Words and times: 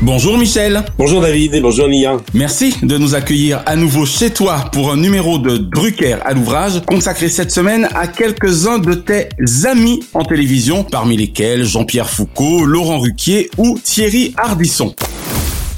Bonjour 0.00 0.38
Michel. 0.38 0.84
Bonjour 0.96 1.20
David 1.20 1.54
et 1.54 1.60
bonjour 1.60 1.88
Nia. 1.88 2.18
Merci 2.32 2.76
de 2.82 2.96
nous 2.98 3.16
accueillir 3.16 3.62
à 3.66 3.74
nouveau 3.74 4.06
chez 4.06 4.30
toi 4.30 4.66
pour 4.72 4.92
un 4.92 4.96
numéro 4.96 5.38
de 5.38 5.56
Drucker 5.56 6.18
à 6.24 6.34
l'ouvrage 6.34 6.80
consacré 6.86 7.28
cette 7.28 7.50
semaine 7.50 7.88
à 7.96 8.06
quelques-uns 8.06 8.78
de 8.78 8.94
tes 8.94 9.28
amis 9.64 10.00
en 10.14 10.24
télévision, 10.24 10.84
parmi 10.84 11.16
lesquels 11.16 11.64
Jean-Pierre 11.64 12.08
Foucault, 12.08 12.64
Laurent 12.64 13.00
Ruquier 13.00 13.50
ou 13.58 13.76
Thierry 13.82 14.34
Ardisson. 14.36 14.94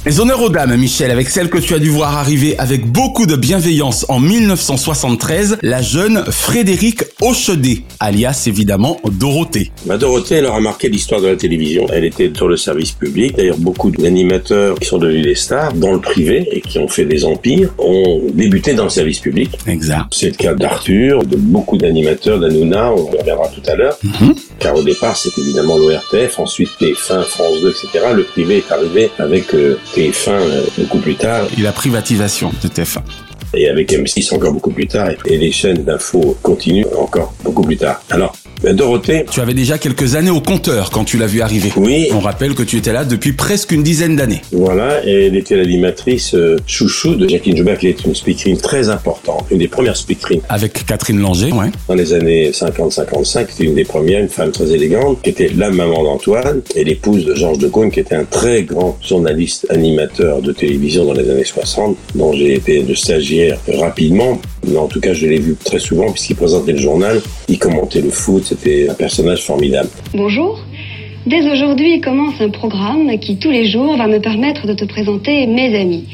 Les 0.06 0.18
honneurs 0.18 0.40
aux 0.40 0.48
dames, 0.48 0.74
Michel, 0.76 1.10
avec 1.10 1.28
celle 1.28 1.50
que 1.50 1.58
tu 1.58 1.74
as 1.74 1.78
dû 1.78 1.90
voir 1.90 2.16
arriver 2.16 2.58
avec 2.58 2.90
beaucoup 2.90 3.26
de 3.26 3.36
bienveillance 3.36 4.06
en 4.08 4.18
1973, 4.18 5.58
la 5.60 5.82
jeune 5.82 6.24
Frédérique 6.24 7.04
Hochedet, 7.20 7.82
alias 8.00 8.44
évidemment 8.46 8.98
Dorothée. 9.04 9.70
Ma 9.84 9.98
Dorothée, 9.98 10.36
elle 10.36 10.46
aura 10.46 10.60
marqué 10.60 10.88
l'histoire 10.88 11.20
de 11.20 11.26
la 11.26 11.36
télévision. 11.36 11.86
Elle 11.92 12.06
était 12.06 12.32
sur 12.34 12.48
le 12.48 12.56
service 12.56 12.92
public. 12.92 13.36
D'ailleurs, 13.36 13.58
beaucoup 13.58 13.90
d'animateurs 13.90 14.78
qui 14.78 14.88
sont 14.88 14.96
devenus 14.96 15.22
des 15.22 15.34
stars 15.34 15.74
dans 15.74 15.92
le 15.92 16.00
privé 16.00 16.48
et 16.50 16.62
qui 16.62 16.78
ont 16.78 16.88
fait 16.88 17.04
des 17.04 17.26
empires 17.26 17.68
ont 17.76 18.22
débuté 18.32 18.72
dans 18.72 18.84
le 18.84 18.90
service 18.90 19.18
public. 19.18 19.50
Exact. 19.66 20.06
C'est 20.12 20.30
le 20.30 20.36
cas 20.36 20.54
d'Arthur, 20.54 21.24
de 21.24 21.36
beaucoup 21.36 21.76
d'animateurs, 21.76 22.40
d'Anouna, 22.40 22.90
on 22.90 23.04
reviendra 23.04 23.48
tout 23.48 23.70
à 23.70 23.76
l'heure. 23.76 23.98
Mhm. 24.02 24.34
Car 24.60 24.76
au 24.76 24.82
départ, 24.82 25.16
c'était 25.16 25.40
évidemment 25.40 25.78
l'ORTF, 25.78 26.38
ensuite 26.38 26.70
TF1, 26.78 27.22
France 27.22 27.60
2, 27.62 27.70
etc. 27.70 27.88
Le 28.14 28.24
privé 28.24 28.58
est 28.58 28.70
arrivé 28.70 29.10
avec 29.18 29.54
euh, 29.54 29.80
TF1 29.94 30.28
euh, 30.28 30.62
beaucoup 30.76 30.98
plus 30.98 31.16
tard 31.16 31.46
Et 31.56 31.62
la 31.62 31.72
privatisation 31.72 32.52
de 32.62 32.68
TF1. 32.68 33.00
Et 33.54 33.68
avec 33.68 33.92
M6 33.92 34.34
encore 34.34 34.52
beaucoup 34.52 34.70
plus 34.70 34.86
tard 34.86 35.10
et 35.26 35.36
les 35.36 35.52
chaînes 35.52 35.84
d'infos 35.84 36.36
continuent 36.42 36.86
encore 36.98 37.32
beaucoup 37.44 37.62
plus 37.62 37.76
tard. 37.76 38.02
Alors, 38.10 38.34
ben, 38.62 38.76
Dorothée, 38.76 39.24
Tu 39.30 39.40
avais 39.40 39.54
déjà 39.54 39.78
quelques 39.78 40.16
années 40.16 40.30
au 40.30 40.42
compteur 40.42 40.90
quand 40.90 41.04
tu 41.04 41.16
l'as 41.16 41.26
vu 41.26 41.40
arriver. 41.40 41.72
Oui. 41.76 42.08
On 42.12 42.20
rappelle 42.20 42.54
que 42.54 42.62
tu 42.62 42.76
étais 42.76 42.92
là 42.92 43.06
depuis 43.06 43.32
presque 43.32 43.72
une 43.72 43.82
dizaine 43.82 44.16
d'années. 44.16 44.42
voilà, 44.52 45.04
et 45.06 45.26
elle 45.26 45.36
était 45.36 45.56
l'animatrice 45.56 46.34
euh, 46.34 46.58
chouchou 46.66 47.14
de 47.14 47.26
Jacqueline 47.26 47.56
Joubert 47.56 47.78
qui 47.78 47.88
est 47.88 48.04
une 48.04 48.14
speakerine 48.14 48.58
très 48.58 48.90
importante, 48.90 49.46
une 49.50 49.58
des 49.58 49.68
premières 49.68 49.96
speakerines 49.96 50.42
Avec 50.50 50.84
Catherine 50.84 51.20
Langer, 51.20 51.52
ouais. 51.52 51.68
dans 51.88 51.94
les 51.94 52.12
années 52.12 52.50
50-55, 52.50 53.46
c'était 53.48 53.64
une 53.64 53.74
des 53.74 53.84
premières, 53.84 54.20
une 54.20 54.28
femme 54.28 54.50
très 54.50 54.70
élégante, 54.72 55.22
qui 55.22 55.30
était 55.30 55.50
la 55.56 55.70
maman 55.70 56.02
d'Antoine 56.02 56.60
et 56.74 56.84
l'épouse 56.84 57.24
de 57.24 57.34
Georges 57.34 57.58
de 57.58 57.68
Gaulle, 57.68 57.90
qui 57.90 58.00
était 58.00 58.14
un 58.14 58.24
très 58.24 58.64
grand 58.64 58.98
journaliste 59.02 59.66
animateur 59.70 60.42
de 60.42 60.52
télévision 60.52 61.06
dans 61.06 61.14
les 61.14 61.30
années 61.30 61.44
60, 61.44 61.96
dont 62.14 62.34
j'ai 62.34 62.54
été 62.56 62.82
de 62.82 62.94
stagiaire 62.94 63.39
rapidement, 63.78 64.38
mais 64.66 64.76
en 64.76 64.86
tout 64.86 65.00
cas 65.00 65.12
je 65.12 65.26
l'ai 65.26 65.38
vu 65.38 65.56
très 65.62 65.78
souvent 65.78 66.10
puisqu'il 66.10 66.36
présentait 66.36 66.72
le 66.72 66.78
journal, 66.78 67.20
il 67.48 67.58
commentait 67.58 68.00
le 68.00 68.10
foot, 68.10 68.44
c'était 68.44 68.88
un 68.88 68.94
personnage 68.94 69.42
formidable. 69.44 69.88
Bonjour. 70.14 70.64
Dès 71.26 71.50
aujourd'hui 71.50 72.00
commence 72.00 72.40
un 72.40 72.48
programme 72.48 73.18
qui 73.18 73.36
tous 73.36 73.50
les 73.50 73.66
jours 73.66 73.96
va 73.96 74.06
me 74.06 74.20
permettre 74.20 74.66
de 74.66 74.74
te 74.74 74.84
présenter 74.84 75.46
mes 75.46 75.78
amis. 75.78 76.04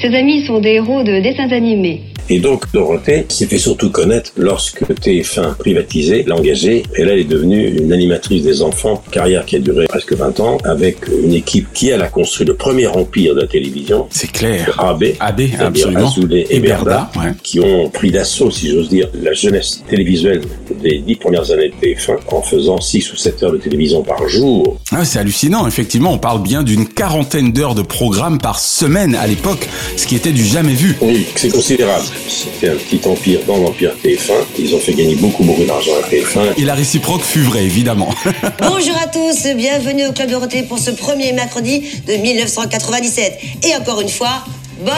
Ces 0.00 0.14
amis 0.14 0.44
sont 0.46 0.60
des 0.60 0.74
héros 0.80 1.02
de 1.02 1.20
dessins 1.20 1.52
animés. 1.52 2.02
Et 2.28 2.40
donc 2.40 2.64
Dorothée 2.72 3.26
s'est 3.28 3.46
fait 3.46 3.58
surtout 3.58 3.90
connaître 3.90 4.32
lorsque 4.36 4.82
TF1 4.82 5.56
privatisé, 5.56 6.24
l'a 6.26 6.36
engagée, 6.36 6.82
et 6.96 7.04
là 7.04 7.12
elle 7.12 7.20
est 7.20 7.24
devenue 7.24 7.78
une 7.78 7.92
animatrice 7.92 8.42
des 8.42 8.62
enfants, 8.62 9.02
carrière 9.10 9.44
qui 9.46 9.56
a 9.56 9.58
duré 9.58 9.86
presque 9.86 10.12
20 10.12 10.40
ans, 10.40 10.58
avec 10.64 11.08
une 11.08 11.32
équipe 11.34 11.68
qui 11.72 11.88
elle 11.90 12.02
a 12.02 12.08
construit 12.08 12.46
le 12.46 12.54
premier 12.54 12.86
empire 12.86 13.34
de 13.34 13.42
la 13.42 13.46
télévision, 13.46 14.06
C'est 14.10 14.30
clair. 14.30 14.74
AB, 14.78 15.04
AB, 15.20 15.42
absolument. 15.58 16.08
Azoulay 16.08 16.46
et, 16.50 16.56
Et 16.56 16.60
Berda, 16.60 17.10
Berda, 17.14 17.28
ouais. 17.28 17.34
qui 17.42 17.60
ont 17.60 17.88
pris 17.90 18.10
d'assaut, 18.10 18.50
si 18.50 18.70
j'ose 18.70 18.88
dire, 18.88 19.08
la 19.14 19.32
jeunesse 19.32 19.82
télévisuelle 19.88 20.42
des 20.82 20.98
dix 20.98 21.16
premières 21.16 21.50
années 21.50 21.68
de 21.70 21.86
TF1 21.86 22.16
en 22.32 22.42
faisant 22.42 22.80
6 22.80 23.12
ou 23.12 23.16
7 23.16 23.42
heures 23.42 23.52
de 23.52 23.58
télévision 23.58 24.02
par 24.02 24.28
jour. 24.28 24.78
Ah, 24.92 25.04
c'est 25.04 25.18
hallucinant, 25.18 25.66
effectivement, 25.66 26.12
on 26.12 26.18
parle 26.18 26.42
bien 26.42 26.62
d'une 26.62 26.88
quarantaine 26.88 27.52
d'heures 27.52 27.74
de 27.74 27.82
programme 27.82 28.38
par 28.38 28.58
semaine 28.58 29.14
à 29.14 29.26
l'époque, 29.26 29.68
ce 29.96 30.06
qui 30.06 30.16
était 30.16 30.32
du 30.32 30.44
jamais 30.44 30.74
vu. 30.74 30.96
Oui, 31.00 31.26
c'est 31.36 31.50
considérable. 31.50 32.04
C'était 32.28 32.68
un 32.68 32.76
petit 32.76 33.00
empire 33.06 33.40
dans 33.46 33.58
l'empire 33.58 33.94
TF1. 34.02 34.32
Ils 34.58 34.74
ont 34.74 34.78
fait 34.78 34.94
gagner 34.94 35.14
beaucoup, 35.14 35.44
beaucoup 35.44 35.64
d'argent 35.64 35.92
à 36.02 36.08
TF1. 36.08 36.58
Et 36.58 36.64
la 36.64 36.74
réciproque 36.74 37.22
fut 37.22 37.42
vraie, 37.42 37.64
évidemment. 37.64 38.08
Bonjour 38.60 38.96
à 39.02 39.06
tous, 39.06 39.54
bienvenue 39.54 40.06
au 40.06 40.12
Club 40.12 40.30
Dorothée 40.30 40.62
pour 40.62 40.78
ce 40.78 40.90
premier 40.90 41.32
mercredi 41.32 41.82
de 42.06 42.14
1997. 42.14 43.38
Et 43.64 43.74
encore 43.76 44.00
une 44.00 44.08
fois, 44.08 44.44
bonne 44.80 44.94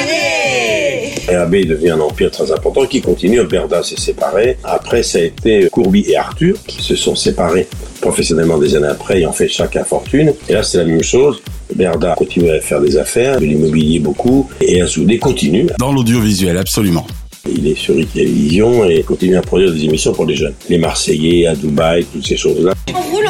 année 0.00 1.12
Et 1.28 1.34
AB 1.34 1.66
devient 1.66 1.90
un 1.90 2.00
empire 2.00 2.30
très 2.30 2.50
important 2.50 2.86
qui 2.86 3.00
continue. 3.00 3.42
Berda 3.44 3.82
s'est 3.82 4.00
séparé. 4.00 4.56
Après, 4.64 5.02
ça 5.02 5.18
a 5.18 5.22
été 5.22 5.68
Courby 5.70 6.04
et 6.08 6.16
Arthur 6.16 6.56
qui 6.66 6.82
se 6.82 6.96
sont 6.96 7.14
séparés 7.14 7.68
professionnellement 8.00 8.58
des 8.58 8.74
années 8.76 8.88
après 8.88 9.20
et 9.20 9.26
ont 9.26 9.32
fait 9.32 9.48
chacun 9.48 9.84
fortune. 9.84 10.34
Et 10.48 10.54
là, 10.54 10.62
c'est 10.62 10.78
la 10.78 10.84
même 10.84 11.02
chose. 11.02 11.42
Berda 11.74 12.14
continue 12.14 12.50
à 12.50 12.60
faire 12.60 12.80
des 12.80 12.96
affaires, 12.96 13.40
de 13.40 13.46
l'immobilier 13.46 13.98
beaucoup, 13.98 14.48
et 14.60 14.82
Azoulay 14.82 15.18
continue. 15.18 15.66
Dans 15.78 15.92
l'audiovisuel, 15.92 16.58
absolument. 16.58 17.06
Il 17.50 17.66
est 17.66 17.74
sur 17.74 17.94
télévision 18.06 18.84
et 18.84 19.02
continue 19.02 19.36
à 19.36 19.42
produire 19.42 19.72
des 19.72 19.84
émissions 19.84 20.12
pour 20.12 20.26
les 20.26 20.36
jeunes. 20.36 20.54
Les 20.68 20.78
Marseillais 20.78 21.46
à 21.46 21.56
Dubaï, 21.56 22.04
toutes 22.12 22.26
ces 22.26 22.36
choses-là. 22.36 22.72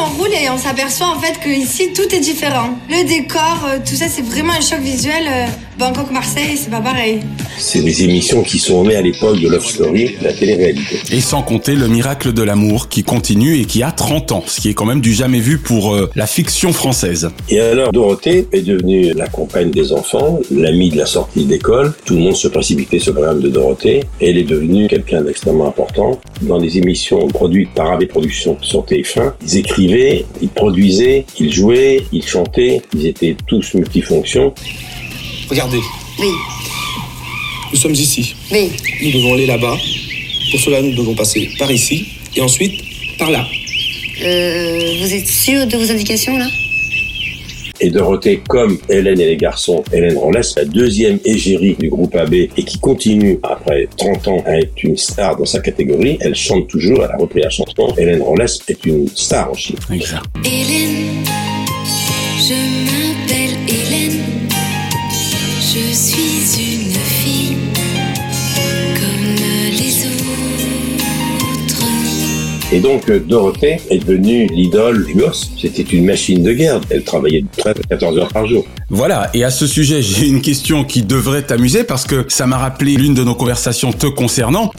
On 0.05 0.19
roule, 0.19 0.33
et 0.33 0.49
on 0.51 0.59
s'aperçoit 0.59 1.07
en 1.07 1.21
fait 1.21 1.39
que 1.39 1.49
ici 1.49 1.93
tout 1.95 2.13
est 2.15 2.19
différent. 2.21 2.71
Le 2.91 3.07
décor, 3.07 3.67
euh, 3.67 3.79
tout 3.87 3.95
ça, 3.95 4.07
c'est 4.09 4.23
vraiment 4.23 4.53
un 4.53 4.61
choc 4.61 4.81
visuel. 4.81 5.25
euh, 5.29 5.47
Bangkok-Marseille, 5.79 6.57
c'est 6.57 6.71
pas 6.71 6.81
pareil. 6.81 7.21
C'est 7.59 7.81
des 7.81 8.05
émissions 8.05 8.43
qui 8.43 8.59
sont 8.59 8.85
nées 8.85 8.95
à 8.95 9.01
l'époque 9.01 9.41
de 9.41 9.49
Love 9.49 9.65
Story, 9.67 10.15
la 10.21 10.33
télé-réalité. 10.33 11.01
Et 11.11 11.21
sans 11.21 11.43
compter 11.43 11.75
le 11.75 11.89
miracle 11.89 12.33
de 12.33 12.43
l'amour 12.43 12.89
qui 12.89 13.03
continue 13.03 13.59
et 13.59 13.65
qui 13.65 13.83
a 13.83 13.91
30 13.91 14.33
ans, 14.33 14.45
ce 14.47 14.61
qui 14.61 14.69
est 14.69 14.75
quand 14.75 14.85
même 14.85 15.01
du 15.01 15.13
jamais 15.15 15.41
vu 15.41 15.59
pour 15.59 15.95
euh, 15.95 16.11
la 16.15 16.27
fiction 16.27 16.73
française. 16.73 17.31
Et 17.49 17.59
alors, 17.59 17.91
Dorothée 17.91 18.47
est 18.53 18.61
devenue 18.63 19.13
la 19.15 19.27
compagne 19.29 19.71
des 19.71 19.93
enfants, 19.93 20.41
l'amie 20.51 20.91
de 20.91 20.99
la 20.99 21.07
sortie 21.07 21.47
d'école. 21.47 21.95
Tout 22.05 22.15
le 22.15 22.21
monde 22.21 22.37
se 22.37 22.49
précipitait 22.49 22.99
sur 22.99 23.13
le 23.13 23.21
programme 23.21 23.41
de 23.41 23.49
Dorothée. 23.49 24.05
Et 24.21 24.31
elle 24.31 24.39
est 24.39 24.45
devenue 24.45 24.89
quelqu'un 24.89 25.23
d'extrêmement 25.23 25.69
important. 25.69 26.21
Dans 26.43 26.59
les 26.59 26.77
émissions 26.77 27.27
produites 27.29 27.71
par 27.75 27.93
AB 27.93 28.07
Productions 28.09 28.59
sur 28.61 28.85
TF1, 28.85 29.33
ils 29.43 29.57
écrivaient, 29.57 29.92
ils 30.41 30.49
produisaient, 30.49 31.25
ils 31.41 31.53
jouaient, 31.53 32.03
ils 32.13 32.25
chantaient. 32.27 32.81
Ils 32.95 33.07
étaient 33.07 33.37
tous 33.47 33.75
multifonctions. 33.75 34.53
Regardez, 35.51 35.81
Oui, 36.21 36.29
nous 37.73 37.79
sommes 37.79 37.93
ici. 37.95 38.35
oui. 38.51 38.71
Nous 39.03 39.11
devons 39.13 39.35
aller 39.35 39.47
là-bas. 39.47 39.77
Pour 40.51 40.61
cela, 40.61 40.83
nous 40.83 40.95
devons 40.95 41.15
passer 41.15 41.49
par 41.59 41.71
ici 41.71 42.07
et 42.37 42.41
ensuite 42.41 42.81
par 43.19 43.31
là. 43.31 43.47
Euh, 44.25 44.95
vous 45.01 45.13
êtes 45.15 45.27
sûr 45.27 45.67
de 45.67 45.77
vos 45.77 45.91
indications 45.91 46.37
là? 46.37 46.47
Et 47.85 47.91
Dorothée, 47.91 48.41
comme 48.49 48.79
Hélène 48.89 49.19
et 49.19 49.27
les 49.27 49.37
garçons, 49.37 49.83
Hélène 49.93 50.17
Rollès, 50.17 50.55
la 50.57 50.65
deuxième 50.65 51.19
égérie 51.25 51.75
du 51.75 51.89
groupe 51.89 52.15
AB 52.15 52.35
et 52.35 52.63
qui 52.65 52.79
continue 52.79 53.41
après 53.43 53.89
30 53.97 54.29
ans 54.29 54.43
à 54.47 54.57
être 54.61 54.85
une 54.85 54.97
star 54.97 55.37
dans 55.37 55.45
sa 55.45 55.59
catégorie, 55.59 56.17
elle 56.21 56.37
chante 56.37 56.69
toujours, 56.69 57.03
elle 57.05 57.11
a 57.11 57.17
repris 57.17 57.41
la 57.41 57.51
chanson. 57.51 57.93
Hélène 57.99 58.23
Rollès 58.23 58.61
est 58.69 58.87
une 58.87 59.09
star 59.09 59.51
en 59.51 59.55
Chine. 59.55 59.75
Exact. 59.93 60.23
Hélène, 60.45 61.25
Et 72.73 72.81
donc 72.81 73.11
euh, 73.11 73.21
Dorothée 73.21 73.77
est 73.91 73.99
devenue 73.99 74.47
l'idole 74.47 75.05
des 75.05 75.13
gosses. 75.13 75.51
C'était 75.61 75.83
une 75.83 76.07
machine 76.07 76.43
de 76.43 76.53
guerre. 76.55 76.81
Elle 76.89 77.05
travaillait 77.05 77.45
13 77.59 77.75
14 77.91 78.19
heures 78.19 78.29
par 78.29 78.47
jour. 78.47 78.65
Voilà, 78.89 79.31
et 79.35 79.45
à 79.45 79.51
ce 79.51 79.67
sujet, 79.67 80.01
j'ai 80.01 80.27
une 80.27 80.41
question 80.41 80.83
qui 80.85 81.03
devrait 81.03 81.43
t'amuser 81.43 81.85
parce 81.85 82.07
que 82.07 82.25
ça 82.29 82.47
m'a 82.47 82.57
rappelé 82.57 82.95
l'une 82.95 83.13
de 83.13 83.25
nos 83.25 83.35
conversations 83.35 83.93
te 83.93 84.07
concernant. 84.07 84.73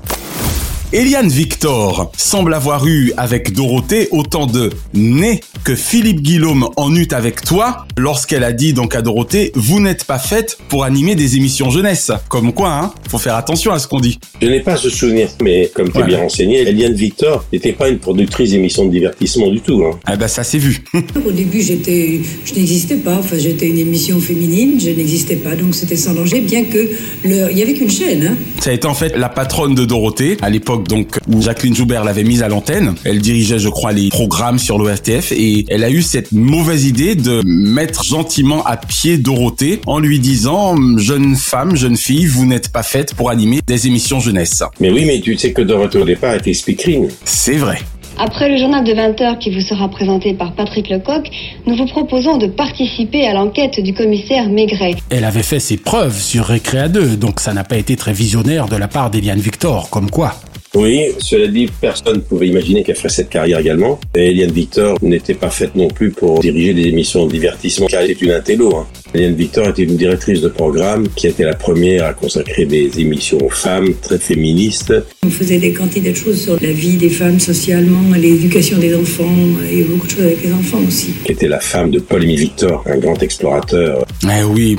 Eliane 0.94 1.28
Victor 1.28 2.12
semble 2.16 2.54
avoir 2.54 2.86
eu 2.86 3.14
avec 3.18 3.52
Dorothée 3.52 4.10
autant 4.12 4.46
de 4.46 4.70
nez 4.94 5.40
que 5.64 5.74
Philippe 5.74 6.22
Guillaume 6.22 6.70
en 6.76 6.96
eut 6.96 7.08
avec 7.10 7.42
toi 7.42 7.88
lorsqu'elle 7.98 8.44
a 8.44 8.54
dit 8.54 8.74
donc 8.74 8.94
à 8.94 9.02
Dorothée 9.02 9.52
vous 9.56 9.80
n'êtes 9.80 10.04
pas 10.04 10.20
faite 10.20 10.60
pour 10.70 10.84
animer 10.84 11.16
des 11.16 11.36
émissions 11.36 11.72
jeunesse. 11.72 12.12
Comme 12.30 12.54
quoi, 12.54 12.72
hein, 12.72 12.94
faut 13.10 13.18
faire 13.18 13.36
attention 13.36 13.72
à 13.72 13.80
ce 13.80 13.88
qu'on 13.88 14.02
dit. 14.02 14.20
Je 14.40 14.46
n'ai 14.46 14.60
pas 14.60 14.76
ce 14.76 14.92
souvenir, 14.92 15.30
mais 15.42 15.72
comme 15.74 15.92
tu 15.92 16.00
es 16.00 16.04
bien 16.04 16.20
renseigné, 16.20 16.62
Eliane 16.62 16.94
Victor 16.94 17.44
n'était 17.52 17.74
pas 17.74 17.90
une 17.90 17.98
productrice 17.98 18.52
d'émissions 18.52 18.86
de 18.86 18.92
divertissement 18.92 19.48
du 19.48 19.62
tout. 19.62 19.84
Hein. 19.84 20.00
Ah 20.06 20.16
bah 20.16 20.28
ça 20.28 20.44
c'est 20.44 20.60
vu. 20.60 20.84
Au 21.26 21.32
début 21.32 21.64
j'étais, 21.64 22.22
je 22.46 22.54
n'existais 22.54 22.98
pas, 22.98 23.16
enfin 23.18 23.38
j'étais 23.40 23.68
une 23.68 23.80
émission 23.80 24.20
féminine, 24.20 24.80
je 24.80 24.92
n'existais 24.92 25.38
pas, 25.38 25.56
donc 25.56 25.74
c'était 25.74 25.96
sans 25.96 26.14
danger, 26.14 26.42
bien 26.42 26.66
que 26.66 26.88
le... 27.24 27.50
il 27.50 27.58
y 27.58 27.64
avait 27.64 27.74
qu'une 27.74 27.90
chaîne. 27.90 28.28
Hein. 28.28 28.38
Ça 28.60 28.70
a 28.70 28.74
été 28.74 28.86
en 28.86 28.94
fait 28.94 29.18
la 29.18 29.30
patronne 29.30 29.74
de 29.74 29.86
Dorothée 29.86 30.38
à 30.44 30.52
l'époque 30.52 30.83
donc 30.88 31.20
où 31.28 31.42
Jacqueline 31.42 31.76
Joubert 31.76 32.04
l'avait 32.04 32.24
mise 32.24 32.44
à 32.44 32.48
l'antenne. 32.48 32.96
Elle 33.04 33.20
dirigeait, 33.20 33.60
je 33.60 33.70
crois, 33.70 33.92
les 33.92 34.10
programmes 34.10 34.60
sur 34.60 34.78
l'ORTF 34.78 35.32
et 35.32 35.66
elle 35.70 35.84
a 35.84 35.90
eu 35.90 36.02
cette 36.02 36.32
mauvaise 36.32 36.86
idée 36.86 37.16
de 37.16 37.42
mettre 37.46 38.04
gentiment 38.04 38.64
à 38.66 38.78
pied 38.78 39.18
Dorothée 39.18 39.82
en 39.86 40.00
lui 40.00 40.20
disant 40.20 40.76
jeune 40.98 41.36
femme, 41.36 41.76
jeune 41.76 41.98
fille, 41.98 42.26
vous 42.26 42.46
n'êtes 42.46 42.70
pas 42.70 42.84
faite 42.84 43.14
pour 43.16 43.30
animer 43.30 43.60
des 43.66 43.88
émissions 43.88 44.20
jeunesse. 44.20 44.64
Mais 44.80 44.92
oui, 44.92 45.06
mais 45.06 45.20
tu 45.20 45.38
sais 45.38 45.54
que 45.54 45.62
Dorothée 45.62 46.00
au 46.00 46.06
départ 46.06 46.36
était 46.36 46.54
speakerine. 46.54 47.10
C'est 47.26 47.58
vrai. 47.58 47.80
Après 48.18 48.48
le 48.48 48.58
journal 48.58 48.84
de 48.84 48.94
20h 48.94 49.40
qui 49.40 49.50
vous 49.50 49.62
sera 49.62 49.90
présenté 49.90 50.34
par 50.36 50.54
Patrick 50.54 50.90
Lecoq, 50.90 51.28
nous 51.66 51.76
vous 51.76 51.88
proposons 51.88 52.38
de 52.38 52.46
participer 52.46 53.26
à 53.26 53.34
l'enquête 53.34 53.80
du 53.80 53.94
commissaire 53.94 54.50
Maigret. 54.50 54.96
Elle 55.10 55.26
avait 55.26 55.42
fait 55.42 55.60
ses 55.60 55.78
preuves 55.78 56.20
sur 56.20 56.46
Récréa 56.46 56.90
2, 56.90 57.18
donc 57.18 57.40
ça 57.40 57.54
n'a 57.54 57.64
pas 57.64 57.78
été 57.78 57.96
très 57.96 58.14
visionnaire 58.14 58.68
de 58.68 58.76
la 58.76 58.88
part 58.88 59.10
d'Eliane 59.10 59.40
Victor, 59.40 59.90
comme 59.90 60.12
quoi. 60.12 60.36
Oui, 60.76 61.10
cela 61.20 61.48
dit, 61.48 61.70
personne 61.80 62.16
ne 62.16 62.22
pouvait 62.22 62.48
imaginer 62.48 62.84
qu'elle 62.84 62.96
ferait 62.96 63.10
cette 63.10 63.30
carrière 63.30 63.60
également. 63.60 64.00
Et 64.16 64.32
Eliane 64.32 64.52
Victor 64.52 64.98
n'était 65.04 65.36
pas 65.36 65.52
faite 65.52 65.76
non 65.76 65.88
plus 65.88 66.10
pour 66.10 66.40
diriger 66.40 66.74
des 66.74 66.88
émissions 66.88 67.28
de 67.28 67.32
divertissement, 67.32 67.86
car 67.86 68.02
elle 68.02 68.12
est 68.12 68.22
une 68.22 68.32
intello. 68.32 68.76
Hein. 68.76 68.88
Eliane 69.14 69.36
Victor 69.36 69.70
était 69.70 69.84
une 69.84 69.98
directrice 69.98 70.42
de 70.42 70.48
programme 70.48 71.08
qui 71.16 71.28
a 71.28 71.30
été 71.30 71.44
la 71.44 71.54
première 71.54 72.06
à 72.06 72.14
consacrer 72.14 72.66
des 72.66 73.00
émissions 73.00 73.38
aux 73.46 73.52
femmes, 73.52 73.94
très 74.02 74.18
féministes. 74.18 74.94
On 75.24 75.30
faisait 75.30 75.60
des 75.60 75.74
quantités 75.74 76.10
de 76.10 76.16
choses 76.16 76.42
sur 76.42 76.60
la 76.60 76.72
vie 76.72 76.98
des 76.98 77.10
femmes 77.10 77.40
socialement, 77.40 78.16
l'éducation 78.18 78.80
des 78.80 78.96
enfants, 78.96 79.30
et 79.72 79.84
beaucoup 79.84 80.08
de 80.08 80.12
choses 80.12 80.26
avec 80.26 80.44
les 80.44 80.54
enfants 80.54 80.82
aussi. 80.88 81.14
Qui 81.24 81.34
était 81.34 81.48
la 81.48 81.60
femme 81.60 81.92
de 81.92 82.00
Paul-Émile 82.00 82.40
Victor, 82.40 82.84
un 82.88 82.98
grand 82.98 83.22
explorateur. 83.22 84.06
Eh 84.24 84.44
oui, 84.44 84.78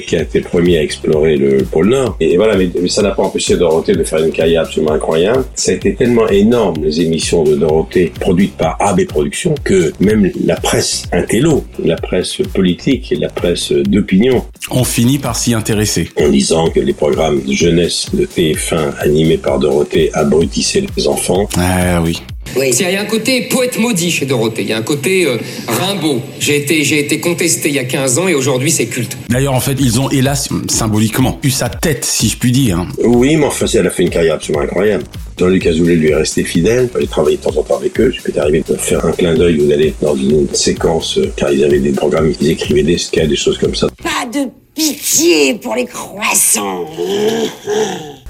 qui 0.00 0.16
a 0.16 0.22
été 0.22 0.40
premier 0.40 0.78
à 0.78 0.82
explorer 0.82 1.36
le 1.36 1.64
pôle 1.64 1.88
Nord. 1.88 2.16
Et 2.20 2.36
voilà, 2.36 2.56
mais, 2.56 2.70
ça 2.88 3.02
n'a 3.02 3.10
pas 3.10 3.22
empêché 3.22 3.56
Dorothée 3.56 3.94
de 3.94 4.04
faire 4.04 4.24
une 4.24 4.32
carrière 4.32 4.62
absolument 4.62 4.92
incroyable. 4.92 5.44
Ça 5.54 5.72
a 5.72 5.74
été 5.74 5.94
tellement 5.94 6.28
énorme, 6.28 6.76
les 6.82 7.00
émissions 7.00 7.42
de 7.42 7.54
Dorothée 7.54 8.12
produites 8.20 8.56
par 8.56 8.76
AB 8.80 9.06
Productions, 9.06 9.54
que 9.64 9.92
même 10.00 10.30
la 10.44 10.56
presse 10.56 11.04
intello, 11.12 11.64
la 11.84 11.96
presse 11.96 12.38
politique 12.54 13.12
et 13.12 13.16
la 13.16 13.28
presse 13.28 13.72
d'opinion 13.72 14.44
ont 14.70 14.84
fini 14.84 15.18
par 15.18 15.36
s'y 15.36 15.54
intéresser. 15.54 16.08
En 16.20 16.28
disant 16.28 16.70
que 16.70 16.80
les 16.80 16.92
programmes 16.92 17.42
de 17.42 17.52
jeunesse 17.52 18.06
de 18.12 18.24
TF1 18.24 18.98
animés 19.00 19.38
par 19.38 19.58
Dorothée 19.58 20.10
abrutissaient 20.14 20.84
les 20.96 21.06
enfants. 21.08 21.48
Ah 21.56 22.00
oui. 22.02 22.22
Oui. 22.56 22.70
Il 22.78 22.90
y 22.90 22.96
a 22.96 23.00
un 23.00 23.06
côté 23.06 23.42
poète 23.42 23.78
maudit 23.78 24.10
chez 24.10 24.26
Dorothée. 24.26 24.62
Il 24.62 24.68
y 24.68 24.72
a 24.72 24.78
un 24.78 24.82
côté 24.82 25.26
euh, 25.26 25.38
Rimbaud. 25.68 26.20
J'ai 26.38 26.58
été, 26.58 26.84
j'ai 26.84 27.00
été 27.00 27.20
contesté 27.20 27.68
il 27.68 27.74
y 27.74 27.78
a 27.78 27.84
15 27.84 28.18
ans 28.18 28.28
et 28.28 28.34
aujourd'hui 28.34 28.70
c'est 28.70 28.86
culte. 28.86 29.16
D'ailleurs, 29.28 29.54
en 29.54 29.60
fait, 29.60 29.76
ils 29.78 30.00
ont, 30.00 30.10
hélas, 30.10 30.48
symboliquement, 30.68 31.38
eu 31.42 31.50
sa 31.50 31.68
tête, 31.68 32.04
si 32.04 32.28
je 32.28 32.36
puis 32.36 32.52
dire. 32.52 32.86
Oui, 33.04 33.36
mais 33.36 33.46
enfin, 33.46 33.66
elle 33.72 33.86
a 33.86 33.90
fait 33.90 34.02
une 34.02 34.10
carrière 34.10 34.34
absolument 34.34 34.64
incroyable. 34.64 35.04
Jean-Luc 35.38 35.66
Azoulay 35.66 35.96
lui 35.96 36.10
est 36.10 36.14
resté 36.14 36.44
fidèle. 36.44 36.88
J'ai 37.00 37.06
travaillé 37.06 37.36
de 37.36 37.42
temps 37.42 37.56
en 37.56 37.62
temps 37.62 37.76
avec 37.76 37.98
eux. 37.98 38.12
Je 38.14 38.22
peux 38.22 38.38
arrivé 38.38 38.62
de 38.68 38.76
faire 38.76 39.04
un 39.04 39.12
clin 39.12 39.34
d'œil 39.34 39.60
ou 39.60 39.66
d'aller 39.66 39.94
dans 40.00 40.14
une 40.14 40.46
séquence, 40.52 41.18
euh, 41.18 41.32
car 41.36 41.50
ils 41.50 41.64
avaient 41.64 41.80
des 41.80 41.92
programmes, 41.92 42.32
ils 42.40 42.50
écrivaient 42.50 42.82
des 42.82 42.98
sketchs, 42.98 43.28
des 43.28 43.36
choses 43.36 43.58
comme 43.58 43.74
ça. 43.74 43.88
Pas 44.02 44.26
de 44.32 44.48
pitié 44.74 45.54
pour 45.54 45.74
les 45.74 45.86
croissants. 45.86 46.86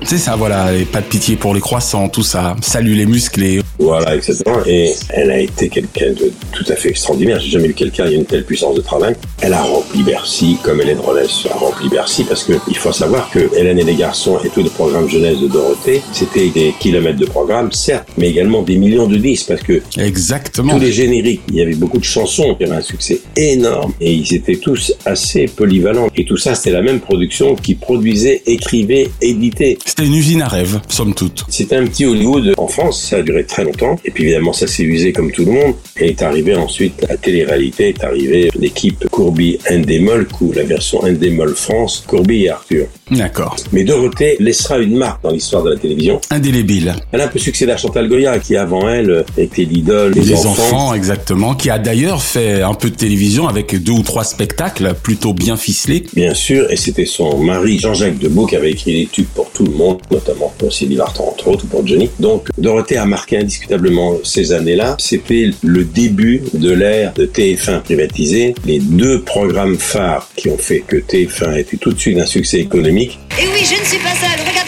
C'est 0.04 0.18
ça, 0.18 0.36
voilà, 0.36 0.74
et 0.74 0.84
pas 0.84 1.00
de 1.00 1.06
pitié 1.06 1.36
pour 1.36 1.54
les 1.54 1.60
croissants, 1.60 2.08
tout 2.08 2.22
ça. 2.22 2.56
Salut 2.60 2.94
les 2.94 3.06
musclés. 3.06 3.60
Voilà, 3.78 4.14
exactement. 4.14 4.58
Et 4.66 4.92
elle 5.10 5.30
a 5.30 5.38
été 5.38 5.68
quelqu'un 5.68 6.10
de 6.10 6.32
tout 6.52 6.64
à 6.68 6.76
fait 6.76 6.90
extraordinaire. 6.90 7.40
J'ai 7.40 7.50
jamais 7.50 7.68
vu 7.68 7.74
quelqu'un 7.74 8.08
qui 8.08 8.14
a 8.14 8.16
une 8.16 8.24
telle 8.24 8.44
puissance 8.44 8.74
de 8.76 8.80
travail. 8.80 9.14
Elle 9.40 9.54
a 9.54 9.62
rempli 9.62 10.02
Bercy 10.02 10.58
comme 10.62 10.80
Hélène 10.80 11.00
Rollès 11.00 11.30
a 11.50 11.54
rempli 11.54 11.88
Bercy 11.88 12.24
parce 12.24 12.44
que 12.44 12.52
il 12.68 12.76
faut 12.76 12.92
savoir 12.92 13.30
que 13.30 13.50
Hélène 13.56 13.78
et 13.78 13.84
les 13.84 13.94
garçons 13.94 14.38
et 14.44 14.48
tous 14.48 14.62
les 14.62 14.70
programmes 14.70 15.08
jeunesse 15.08 15.38
de 15.38 15.48
Dorothée, 15.48 16.02
c'était 16.12 16.48
des 16.48 16.74
kilomètres 16.78 17.18
de 17.18 17.26
programmes, 17.26 17.72
certes, 17.72 18.08
mais 18.16 18.28
également 18.28 18.62
des 18.62 18.76
millions 18.76 19.06
de 19.06 19.16
disques 19.16 19.48
parce 19.48 19.62
que 19.62 19.82
exactement 19.98 20.74
tous 20.74 20.80
les 20.80 20.92
génériques, 20.92 21.42
il 21.48 21.56
y 21.56 21.62
avait 21.62 21.74
beaucoup 21.74 21.98
de 21.98 22.04
chansons 22.04 22.54
qui 22.54 22.64
avaient 22.64 22.76
un 22.76 22.82
succès 22.82 23.20
énorme 23.36 23.92
et 24.00 24.12
ils 24.12 24.34
étaient 24.34 24.56
tous 24.56 24.92
assez 25.04 25.46
polyvalents. 25.46 26.08
Et 26.16 26.24
tout 26.24 26.36
ça, 26.36 26.54
c'était 26.54 26.70
la 26.70 26.82
même 26.82 27.00
production 27.00 27.54
qui 27.54 27.74
produisait, 27.74 28.42
écrivait, 28.46 29.10
éditait. 29.20 29.78
C'était 29.94 30.06
une 30.06 30.14
usine 30.14 30.40
à 30.40 30.48
rêve, 30.48 30.80
somme 30.88 31.12
toute. 31.14 31.44
C'était 31.50 31.76
un 31.76 31.84
petit 31.84 32.06
Hollywood 32.06 32.54
en 32.56 32.66
France, 32.66 33.10
ça 33.10 33.16
a 33.16 33.22
duré 33.22 33.44
très 33.44 33.62
longtemps. 33.62 33.96
Et 34.06 34.10
puis 34.10 34.22
évidemment, 34.22 34.54
ça 34.54 34.66
s'est 34.66 34.84
usé 34.84 35.12
comme 35.12 35.30
tout 35.30 35.44
le 35.44 35.52
monde. 35.52 35.74
Et 36.00 36.08
est 36.08 36.22
arrivé 36.22 36.54
ensuite 36.54 37.04
la 37.06 37.18
télé-réalité, 37.18 37.90
est 37.90 38.02
arrivé 38.02 38.50
l'équipe 38.58 39.06
Courby 39.10 39.58
Endemol, 39.70 40.28
ou 40.40 40.50
la 40.52 40.62
version 40.62 41.00
Endemol 41.04 41.54
France, 41.54 42.04
Courby 42.06 42.44
et 42.44 42.48
Arthur. 42.48 42.86
D'accord. 43.16 43.56
Mais 43.72 43.84
Dorothée 43.84 44.36
laissera 44.40 44.78
une 44.78 44.96
marque 44.96 45.22
dans 45.22 45.30
l'histoire 45.30 45.62
de 45.62 45.70
la 45.70 45.76
télévision. 45.76 46.20
Indélébile. 46.30 46.94
Elle 47.12 47.20
a 47.20 47.24
un 47.24 47.28
peu 47.28 47.38
succédé 47.38 47.72
à 47.72 47.76
Chantal 47.76 48.08
Goya, 48.08 48.38
qui 48.38 48.56
avant 48.56 48.88
elle 48.88 49.24
était 49.36 49.64
l'idole 49.64 50.12
des, 50.14 50.32
enfants. 50.34 50.50
enfants. 50.50 50.94
exactement. 50.94 51.54
Qui 51.54 51.70
a 51.70 51.78
d'ailleurs 51.78 52.22
fait 52.22 52.62
un 52.62 52.74
peu 52.74 52.90
de 52.90 52.96
télévision 52.96 53.48
avec 53.48 53.80
deux 53.82 53.92
ou 53.92 54.02
trois 54.02 54.24
spectacles 54.24 54.94
plutôt 55.02 55.34
bien 55.34 55.56
ficelés. 55.56 56.04
Bien 56.14 56.34
sûr, 56.34 56.70
et 56.70 56.76
c'était 56.76 57.06
son 57.06 57.38
mari 57.38 57.78
Jean-Jacques 57.78 58.18
Debout 58.18 58.46
qui 58.46 58.56
avait 58.56 58.72
écrit 58.72 59.02
des 59.02 59.06
tubes 59.06 59.26
pour 59.34 59.50
tout 59.50 59.64
le 59.64 59.72
monde, 59.72 59.98
notamment 60.10 60.51
pour 60.62 60.72
Sylvie 60.72 61.00
entre 61.00 61.48
autres, 61.48 61.64
ou 61.64 61.66
pour 61.66 61.84
Johnny. 61.84 62.08
Donc 62.20 62.46
Dorothée 62.56 62.96
a 62.96 63.04
marqué 63.04 63.36
indiscutablement 63.38 64.18
ces 64.22 64.52
années-là. 64.52 64.94
C'était 65.00 65.50
le 65.64 65.82
début 65.84 66.42
de 66.54 66.70
l'ère 66.70 67.12
de 67.14 67.26
TF1 67.26 67.80
privatisé. 67.80 68.54
Les 68.64 68.78
deux 68.78 69.22
programmes 69.22 69.76
phares 69.76 70.28
qui 70.36 70.48
ont 70.50 70.58
fait 70.58 70.84
que 70.86 70.96
TF1 70.96 71.58
était 71.58 71.78
tout 71.78 71.92
de 71.92 71.98
suite 71.98 72.18
un 72.18 72.26
succès 72.26 72.60
économique 72.60 73.18
et 73.40 73.46
oui, 73.46 73.64
je 73.64 73.80
ne 73.80 73.84
suis 73.84 73.98
pas 73.98 74.14
seule. 74.14 74.61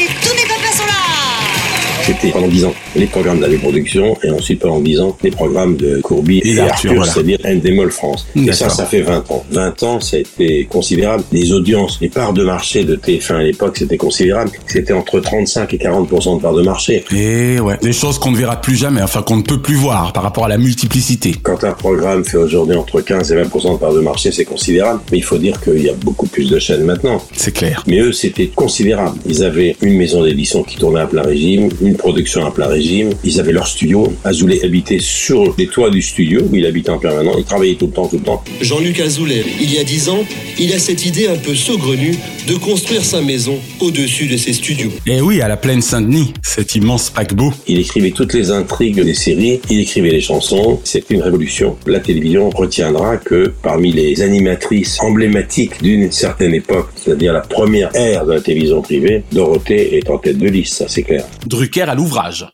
Pendant 2.33 2.49
10 2.49 2.65
ans 2.65 2.75
les 2.97 3.07
programmes 3.07 3.41
d'Avé 3.41 3.59
Production 3.59 4.17
et 4.23 4.31
ensuite 4.31 4.61
pendant 4.61 4.81
10 4.81 5.01
ans 5.01 5.17
les 5.23 5.31
programmes 5.31 5.77
de 5.77 6.01
Courby 6.01 6.41
et, 6.45 6.59
Arthur, 6.61 7.05
c'est-à-dire 7.05 7.39
Endemol 7.45 7.91
France. 7.91 8.27
Et 8.37 8.53
ça, 8.53 8.69
ça 8.69 8.87
fait 8.87 9.03
20 9.03 9.31
ans. 9.31 9.45
20 9.51 9.83
ans, 9.83 10.01
ça 10.01 10.17
a 10.17 10.21
été 10.21 10.65
considérable. 10.65 11.25
Les 11.33 11.53
audiences, 11.53 11.99
les 12.01 12.09
parts 12.09 12.33
de 12.33 12.45
marché 12.45 12.85
de 12.85 12.97
TF1 12.97 13.35
à 13.35 13.43
l'époque, 13.43 13.77
c'était 13.77 13.97
considérable. 13.97 14.51
C'était 14.67 14.93
entre 14.93 15.21
35 15.21 15.75
et 15.75 15.79
40% 15.79 16.37
de 16.37 16.43
parts 16.43 16.55
de 16.55 16.63
marché. 16.63 17.05
Et 17.13 17.59
ouais, 17.61 17.77
des 17.83 17.93
choses 17.93 18.19
qu'on 18.19 18.31
ne 18.31 18.37
verra 18.37 18.61
plus 18.61 18.77
jamais, 18.77 19.03
enfin 19.03 19.23
qu'on 19.23 19.37
ne 19.37 19.43
peut 19.43 19.61
plus 19.61 19.75
voir 19.75 20.13
par 20.13 20.23
rapport 20.23 20.45
à 20.45 20.49
la 20.49 20.59
multiplicité. 20.59 21.35
Quand 21.43 21.65
un 21.65 21.73
programme 21.73 22.25
fait 22.25 22.37
aujourd'hui 22.37 22.77
entre 22.77 23.01
15 23.01 23.33
et 23.33 23.37
20% 23.37 23.75
de 23.75 23.79
parts 23.79 23.95
de 23.95 24.01
marché, 24.01 24.31
c'est 24.33 24.45
considérable. 24.45 25.01
Mais 25.11 25.19
il 25.19 25.25
faut 25.25 25.39
dire 25.39 25.61
qu'il 25.61 25.83
y 25.83 25.89
a 25.89 25.95
beaucoup 25.95 26.27
plus 26.27 26.51
de 26.51 26.59
chaînes 26.59 26.85
maintenant. 26.85 27.21
C'est 27.33 27.53
clair. 27.53 27.83
Mais 27.87 27.99
eux, 27.99 28.13
c'était 28.13 28.49
considérable. 28.49 29.19
Ils 29.27 29.43
avaient 29.43 29.77
une 29.83 29.97
maison 29.97 30.23
d'édition 30.23 30.63
qui 30.63 30.77
tournait 30.77 31.01
à 31.01 31.07
plein 31.07 31.23
régime, 31.23 31.69
une 31.81 31.97
production 31.97 32.14
production 32.15 32.47
à 32.47 32.53
plein 32.53 32.69
régime. 32.69 33.11
Ils 33.25 33.41
avaient 33.41 33.51
leur 33.51 33.67
studio. 33.67 34.15
Azoulay 34.23 34.65
habitait 34.65 35.01
sur 35.01 35.53
les 35.59 35.67
toits 35.67 35.91
du 35.91 36.01
studio 36.01 36.43
où 36.49 36.55
il 36.55 36.65
habitait 36.65 36.91
en 36.91 36.99
permanent. 36.99 37.33
Il 37.37 37.45
travaillait 37.45 37.75
tout 37.75 37.87
le 37.87 37.93
temps, 37.93 38.07
tout 38.07 38.19
le 38.19 38.23
temps. 38.23 38.45
Jean-Luc 38.61 39.01
Azoulay, 39.01 39.45
il 39.61 39.75
y 39.75 39.79
a 39.79 39.85
dix 39.85 40.09
ans, 40.09 40.25
il 40.61 40.73
a 40.73 40.79
cette 40.79 41.05
idée 41.05 41.27
un 41.27 41.35
peu 41.35 41.57
saugrenue 41.57 42.15
de 42.47 42.55
construire 42.55 43.05
sa 43.05 43.21
maison 43.21 43.59
au-dessus 43.81 44.29
de 44.29 44.37
ses 44.37 44.53
studios. 44.53 44.93
Et 45.07 45.21
oui, 45.21 45.41
à 45.41 45.49
la 45.49 45.57
plaine 45.57 45.83
Saint-Denis, 45.83 46.35
cet 46.45 46.77
immense 46.77 47.11
paquebot. 47.11 47.53
Il 47.67 47.81
écrivait 47.81 48.13
toutes 48.13 48.33
les 48.33 48.53
intrigues 48.53 49.03
des 49.03 49.15
séries, 49.15 49.61
il 49.69 49.81
écrivait 49.81 50.11
les 50.11 50.21
chansons. 50.21 50.79
C'était 50.85 51.15
une 51.15 51.23
révolution. 51.23 51.77
La 51.87 51.99
télévision 51.99 52.51
retiendra 52.51 53.17
que 53.17 53.53
parmi 53.61 53.91
les 53.91 54.23
animatrices 54.23 55.01
emblématiques 55.01 55.83
d'une 55.83 56.13
certaine 56.13 56.55
époque, 56.55 56.91
c'est-à-dire 56.95 57.33
la 57.33 57.41
première 57.41 57.91
ère 57.97 58.25
de 58.25 58.35
la 58.35 58.41
télévision 58.41 58.83
privée, 58.83 59.25
Dorothée 59.33 59.97
est 59.97 60.09
en 60.11 60.19
tête 60.19 60.39
de 60.39 60.49
liste, 60.49 60.75
ça 60.75 60.85
c'est 60.87 61.03
clair. 61.03 61.25
Drucker 61.47 61.87
à 61.95 61.97
l'ouvrage. 61.97 62.47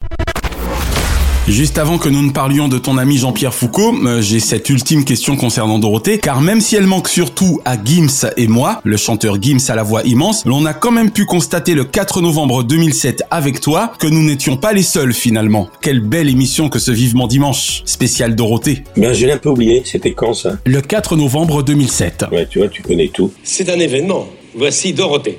Juste 1.49 1.79
avant 1.79 1.97
que 1.97 2.11
nous 2.11 2.21
ne 2.23 2.31
parlions 2.31 2.69
de 2.69 2.77
ton 2.77 2.99
ami 2.99 3.17
Jean-Pierre 3.17 3.55
Foucault, 3.55 3.95
euh, 4.05 4.21
j'ai 4.21 4.39
cette 4.39 4.69
ultime 4.69 5.03
question 5.03 5.35
concernant 5.35 5.79
Dorothée, 5.79 6.19
car 6.19 6.43
même 6.43 6.61
si 6.61 6.77
elle 6.77 6.87
manque 6.87 7.09
surtout 7.09 7.63
à 7.65 7.83
Gims 7.83 8.29
et 8.37 8.49
moi, 8.49 8.83
le 8.85 8.99
chanteur 8.99 9.41
Gims 9.41 9.59
à 9.69 9.75
la 9.75 9.83
voix 9.83 10.03
immense, 10.03 10.45
l'on 10.45 10.67
a 10.67 10.75
quand 10.75 10.91
même 10.91 11.11
pu 11.11 11.25
constater 11.25 11.73
le 11.73 11.85
4 11.85 12.21
novembre 12.21 12.63
2007 12.63 13.23
avec 13.31 13.61
toi 13.61 13.91
que 13.99 14.07
nous 14.07 14.23
n'étions 14.23 14.59
pas 14.59 14.75
les 14.75 14.83
seuls 14.83 15.15
finalement. 15.15 15.71
Quelle 15.81 16.01
belle 16.01 16.29
émission 16.29 16.69
que 16.69 16.79
ce 16.79 16.91
Vivement 16.91 17.27
Dimanche, 17.27 17.81
spécial 17.87 18.37
Dorothée. 18.37 18.85
Ben, 18.99 19.15
je 19.15 19.25
l'ai 19.25 19.33
un 19.33 19.39
peu 19.39 19.49
oublié, 19.49 19.83
c'était 19.87 20.13
quand 20.13 20.35
ça? 20.35 20.59
Le 20.67 20.83
4 20.83 21.17
novembre 21.17 21.63
2007. 21.63 22.27
Ouais, 22.31 22.47
tu 22.47 22.59
vois, 22.59 22.69
tu 22.69 22.83
connais 22.83 23.09
tout. 23.09 23.33
C'est 23.43 23.71
un 23.71 23.79
événement. 23.79 24.29
Voici 24.55 24.93
Dorothée. 24.93 25.39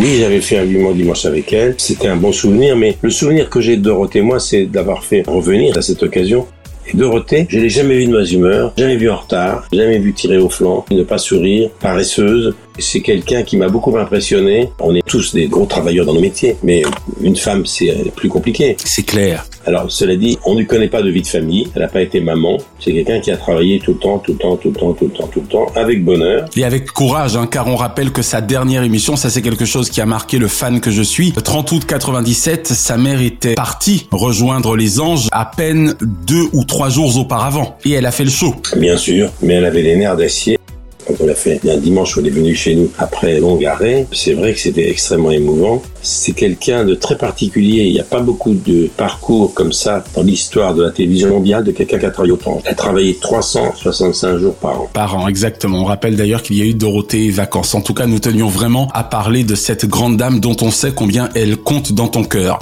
Oui, 0.00 0.16
j'avais 0.18 0.40
fait 0.40 0.56
un 0.56 0.64
vivement 0.64 0.92
dimanche 0.92 1.26
avec 1.26 1.52
elle. 1.52 1.74
C'était 1.76 2.08
un 2.08 2.16
bon 2.16 2.32
souvenir, 2.32 2.74
mais 2.74 2.96
le 3.02 3.10
souvenir 3.10 3.50
que 3.50 3.60
j'ai 3.60 3.76
de 3.76 3.82
Dorothée, 3.82 4.22
moi, 4.22 4.40
c'est 4.40 4.64
d'avoir 4.64 5.04
fait 5.04 5.22
revenir 5.26 5.76
à 5.76 5.82
cette 5.82 6.02
occasion. 6.02 6.46
Et 6.86 6.96
Dorothée, 6.96 7.46
je 7.50 7.58
l'ai 7.58 7.68
jamais 7.68 7.96
vue 7.96 8.06
de 8.06 8.12
mauvaise 8.12 8.32
humeur, 8.32 8.72
jamais 8.78 8.96
vue 8.96 9.10
en 9.10 9.18
retard, 9.18 9.68
jamais 9.70 9.98
vue 9.98 10.14
tirer 10.14 10.38
au 10.38 10.48
flanc, 10.48 10.86
ne 10.90 11.02
pas 11.02 11.18
sourire, 11.18 11.68
paresseuse. 11.80 12.54
C'est 12.80 13.00
quelqu'un 13.00 13.42
qui 13.42 13.56
m'a 13.56 13.68
beaucoup 13.68 13.96
impressionné. 13.96 14.70
On 14.80 14.94
est 14.94 15.02
tous 15.06 15.34
des 15.34 15.46
gros 15.46 15.66
travailleurs 15.66 16.06
dans 16.06 16.14
nos 16.14 16.20
métiers, 16.20 16.56
mais 16.62 16.82
une 17.20 17.36
femme, 17.36 17.66
c'est 17.66 18.12
plus 18.16 18.28
compliqué. 18.28 18.76
C'est 18.84 19.02
clair. 19.02 19.44
Alors, 19.66 19.90
cela 19.90 20.16
dit, 20.16 20.38
on 20.44 20.54
ne 20.54 20.64
connaît 20.64 20.88
pas 20.88 21.02
de 21.02 21.10
vie 21.10 21.22
de 21.22 21.26
famille. 21.26 21.68
Elle 21.74 21.82
n'a 21.82 21.88
pas 21.88 22.00
été 22.00 22.20
maman. 22.20 22.58
C'est 22.78 22.92
quelqu'un 22.92 23.20
qui 23.20 23.30
a 23.30 23.36
travaillé 23.36 23.78
tout 23.78 23.92
le 23.92 23.98
temps, 23.98 24.18
tout 24.18 24.32
le 24.32 24.38
temps, 24.38 24.56
tout 24.56 24.68
le 24.70 24.74
temps, 24.74 24.92
tout 24.92 25.04
le 25.04 25.10
temps, 25.10 25.26
tout 25.26 25.40
le 25.40 25.46
temps, 25.46 25.66
avec 25.74 26.04
bonheur. 26.04 26.46
Et 26.56 26.64
avec 26.64 26.90
courage, 26.90 27.36
hein, 27.36 27.46
car 27.46 27.68
on 27.68 27.76
rappelle 27.76 28.10
que 28.10 28.22
sa 28.22 28.40
dernière 28.40 28.82
émission, 28.82 29.16
ça 29.16 29.30
c'est 29.30 29.42
quelque 29.42 29.64
chose 29.64 29.90
qui 29.90 30.00
a 30.00 30.06
marqué 30.06 30.38
le 30.38 30.48
fan 30.48 30.80
que 30.80 30.90
je 30.90 31.02
suis. 31.02 31.32
Le 31.36 31.42
30 31.42 31.72
août 31.72 31.84
97, 31.86 32.68
sa 32.68 32.96
mère 32.96 33.20
était 33.20 33.54
partie 33.54 34.08
rejoindre 34.10 34.76
les 34.76 35.00
anges 35.00 35.28
à 35.32 35.44
peine 35.44 35.94
deux 36.00 36.46
ou 36.52 36.64
trois 36.64 36.88
jours 36.88 37.16
auparavant. 37.18 37.76
Et 37.84 37.92
elle 37.92 38.06
a 38.06 38.12
fait 38.12 38.24
le 38.24 38.30
show. 38.30 38.54
Bien 38.76 38.96
sûr, 38.96 39.30
mais 39.42 39.54
elle 39.54 39.66
avait 39.66 39.82
les 39.82 39.96
nerfs 39.96 40.16
d'acier. 40.16 40.58
Quand 41.06 41.14
on 41.20 41.26
l'a 41.26 41.34
fait 41.34 41.60
un 41.68 41.76
dimanche 41.76 42.16
où 42.16 42.20
elle 42.20 42.28
est 42.28 42.30
venue 42.30 42.54
chez 42.54 42.74
nous 42.74 42.90
après 42.98 43.40
longue 43.40 43.64
arrêt, 43.64 44.06
c'est 44.12 44.34
vrai 44.34 44.52
que 44.52 44.60
c'était 44.60 44.90
extrêmement 44.90 45.30
émouvant. 45.30 45.82
C'est 46.02 46.32
quelqu'un 46.32 46.84
de 46.84 46.94
très 46.94 47.16
particulier. 47.16 47.84
Il 47.84 47.92
n'y 47.92 48.00
a 48.00 48.04
pas 48.04 48.20
beaucoup 48.20 48.54
de 48.54 48.88
parcours 48.96 49.52
comme 49.54 49.72
ça 49.72 50.04
dans 50.14 50.22
l'histoire 50.22 50.74
de 50.74 50.82
la 50.84 50.90
télévision 50.90 51.30
mondiale 51.30 51.64
de 51.64 51.72
quelqu'un 51.72 51.98
qui 51.98 52.06
a 52.06 52.10
travaillé 52.10 52.32
autant. 52.32 52.60
Elle 52.64 52.72
a 52.72 52.74
travaillé 52.74 53.16
365 53.16 54.38
jours 54.38 54.54
par 54.54 54.80
an. 54.80 54.90
Par 54.92 55.16
an, 55.16 55.28
exactement. 55.28 55.82
On 55.82 55.84
rappelle 55.84 56.16
d'ailleurs 56.16 56.42
qu'il 56.42 56.56
y 56.56 56.62
a 56.62 56.64
eu 56.64 56.74
Dorothée 56.74 57.26
et 57.26 57.30
vacances. 57.30 57.74
En 57.74 57.80
tout 57.80 57.94
cas, 57.94 58.06
nous 58.06 58.18
tenions 58.18 58.48
vraiment 58.48 58.88
à 58.94 59.04
parler 59.04 59.44
de 59.44 59.54
cette 59.54 59.86
grande 59.86 60.16
dame 60.16 60.40
dont 60.40 60.56
on 60.62 60.70
sait 60.70 60.92
combien 60.94 61.28
elle 61.34 61.56
compte 61.56 61.92
dans 61.92 62.08
ton 62.08 62.24
cœur. 62.24 62.60